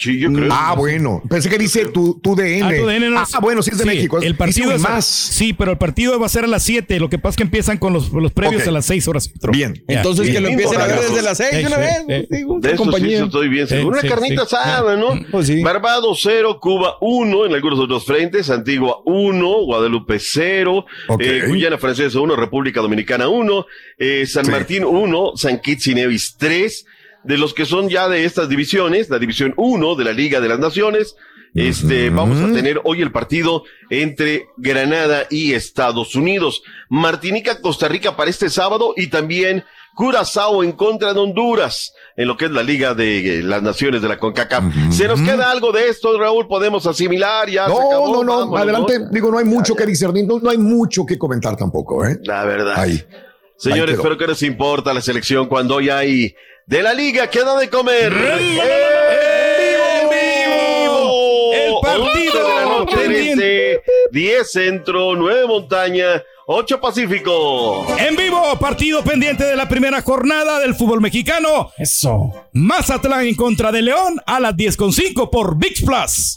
Sí, 0.00 0.18
yo 0.18 0.32
creo. 0.32 0.48
Ah, 0.50 0.74
bueno. 0.76 1.22
Pensé 1.28 1.50
que 1.50 1.58
dice 1.58 1.84
tu, 1.86 2.18
tu 2.22 2.34
DN. 2.34 2.62
Ah, 2.64 2.80
tu 2.80 2.86
DN 2.86 3.10
no- 3.10 3.18
Ah, 3.20 3.38
bueno, 3.42 3.62
sí 3.62 3.70
es 3.70 3.78
de 3.78 3.84
México. 3.84 4.18
El 4.22 4.34
partido 4.34 4.72
es 4.72 4.80
más. 4.80 5.04
Sí, 5.04 5.52
pero 5.52 5.72
el 5.72 5.78
partido 5.78 6.18
va 6.18 6.24
a 6.24 6.28
ser 6.30 6.44
a 6.44 6.46
las 6.46 6.62
7. 6.62 6.98
Lo 6.98 7.10
que 7.10 7.18
pasa 7.18 7.30
es 7.32 7.36
que 7.36 7.42
empiezan 7.42 7.76
con 7.76 7.92
los, 7.92 8.10
los 8.12 8.32
previos 8.32 8.62
Ok. 8.62 8.68
a 8.68 8.70
las 8.72 8.86
6 8.86 9.06
horas. 9.08 9.30
Bien. 9.52 9.74
Ya. 9.86 9.96
Entonces 9.98 10.24
que 10.26 10.30
Bien. 10.32 10.42
lo 10.44 10.48
empiecen 10.48 10.80
a 10.80 10.86
ver 10.86 11.00
desde 11.00 11.22
las 11.22 11.36
seis 11.36 11.50
de 11.52 11.66
una 11.66 11.76
Sí, 11.76 11.82
vez. 11.82 12.26
sí. 12.30 12.44
De 12.60 12.72
eso 12.72 12.92
sí 12.92 13.12
estoy 13.14 13.48
bien 13.48 13.66
seguro. 13.66 13.98
Sí, 14.00 14.06
Una 14.06 14.14
sí, 14.14 14.20
carnita 14.20 14.46
sí. 14.46 14.56
asada, 14.56 14.96
¿no? 14.96 15.08
Pues 15.30 15.46
sí. 15.48 15.62
Barbados 15.62 16.18
0, 16.22 16.58
Cuba 16.60 16.94
1 17.02 17.46
en 17.46 17.54
algunos 17.54 17.78
otros 17.78 18.04
frentes, 18.06 18.48
Antigua 18.50 19.00
1, 19.04 19.64
Guadalupe 19.66 20.18
0, 20.18 20.86
Ok. 21.08 21.20
eh, 21.22 21.42
Guyana 21.46 21.76
Francesa 21.76 22.18
1, 22.20 22.36
República 22.36 22.80
Dominicana 22.80 23.28
1, 23.28 23.66
eh, 23.98 24.24
San 24.26 24.46
Sí. 24.46 24.50
Martín 24.50 24.84
1, 24.84 25.32
San 25.36 25.60
Kitts 25.60 25.88
y 25.88 25.94
Nevis 25.94 26.36
3, 26.38 26.86
de 27.24 27.38
los 27.38 27.54
que 27.54 27.66
son 27.66 27.88
ya 27.88 28.08
de 28.08 28.24
estas 28.24 28.48
divisiones, 28.48 29.10
la 29.10 29.18
división 29.18 29.54
1 29.56 29.94
de 29.94 30.04
la 30.04 30.12
Liga 30.12 30.40
de 30.40 30.48
las 30.48 30.58
Naciones. 30.58 31.16
Este, 31.52 32.10
vamos 32.10 32.40
a 32.40 32.52
tener 32.54 32.80
hoy 32.84 33.02
el 33.02 33.10
partido 33.10 33.64
entre 33.90 34.46
Granada 34.56 35.26
y 35.30 35.52
Estados 35.54 36.14
Unidos. 36.14 36.62
Martinica, 36.88 37.60
Costa 37.60 37.88
Rica 37.88 38.16
para 38.16 38.30
este 38.30 38.48
sábado 38.48 38.94
y 38.96 39.08
también 39.08 39.64
Curazao 39.96 40.62
en 40.62 40.72
contra 40.72 41.12
de 41.12 41.18
Honduras 41.18 41.92
en 42.16 42.28
lo 42.28 42.36
que 42.36 42.44
es 42.44 42.50
la 42.52 42.62
Liga 42.62 42.94
de 42.94 43.40
eh, 43.40 43.42
las 43.42 43.62
Naciones 43.62 44.00
de 44.00 44.08
la 44.08 44.18
CONCACAF. 44.18 44.64
¿Se 44.90 45.08
nos 45.08 45.20
queda 45.20 45.50
algo 45.50 45.72
de 45.72 45.88
esto, 45.88 46.16
Raúl? 46.18 46.46
¿Podemos 46.46 46.86
asimilar? 46.86 47.50
Ya 47.50 47.64
se 47.66 47.70
No, 47.72 47.88
acabó, 47.88 48.12
no, 48.12 48.24
no. 48.24 48.36
vámonos, 48.38 48.60
Adelante. 48.62 48.98
Digo, 49.10 49.30
no 49.32 49.38
hay 49.38 49.44
mucho 49.44 49.74
que 49.74 49.84
discernir. 49.84 50.26
No, 50.26 50.38
no 50.38 50.50
hay 50.50 50.58
mucho 50.58 51.04
que 51.04 51.18
comentar 51.18 51.56
tampoco, 51.56 52.06
¿eh? 52.06 52.18
La 52.22 52.44
verdad. 52.44 52.74
Ahí. 52.76 53.02
Señores, 53.56 53.94
Ahí 53.94 53.96
espero 53.96 54.16
que 54.16 54.26
les 54.28 54.42
importa 54.44 54.94
la 54.94 55.00
selección 55.00 55.46
cuando 55.48 55.74
hoy 55.76 55.90
hay 55.90 56.34
de 56.70 56.82
la 56.84 56.94
liga 56.94 57.28
que 57.28 57.40
da 57.42 57.56
de 57.58 57.68
comer. 57.68 58.12
¡En 58.12 58.52
El 61.52 61.74
partido 61.82 62.12
11 62.12 62.38
de 62.38 62.54
la 62.54 62.64
noche 62.64 62.96
del 62.96 63.06
pendiente. 63.06 63.72
este, 63.72 63.82
10 64.12 64.52
centro, 64.52 65.16
9 65.16 65.46
montaña, 65.48 66.22
8 66.46 66.80
pacífico. 66.80 67.86
En 67.98 68.14
vivo, 68.14 68.56
partido 68.60 69.02
pendiente 69.02 69.42
de 69.44 69.56
la 69.56 69.68
primera 69.68 70.00
jornada 70.00 70.60
del 70.60 70.76
fútbol 70.76 71.00
mexicano. 71.00 71.72
Eso. 71.76 72.46
Mazatlán 72.52 73.26
en 73.26 73.34
contra 73.34 73.72
de 73.72 73.82
León 73.82 74.20
a 74.24 74.38
las 74.38 74.54
10.5 74.54 75.28
por 75.28 75.56
VIX 75.58 75.82
Plus. 75.82 76.36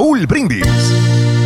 Raúl 0.00 0.24
Brindis. 0.26 1.39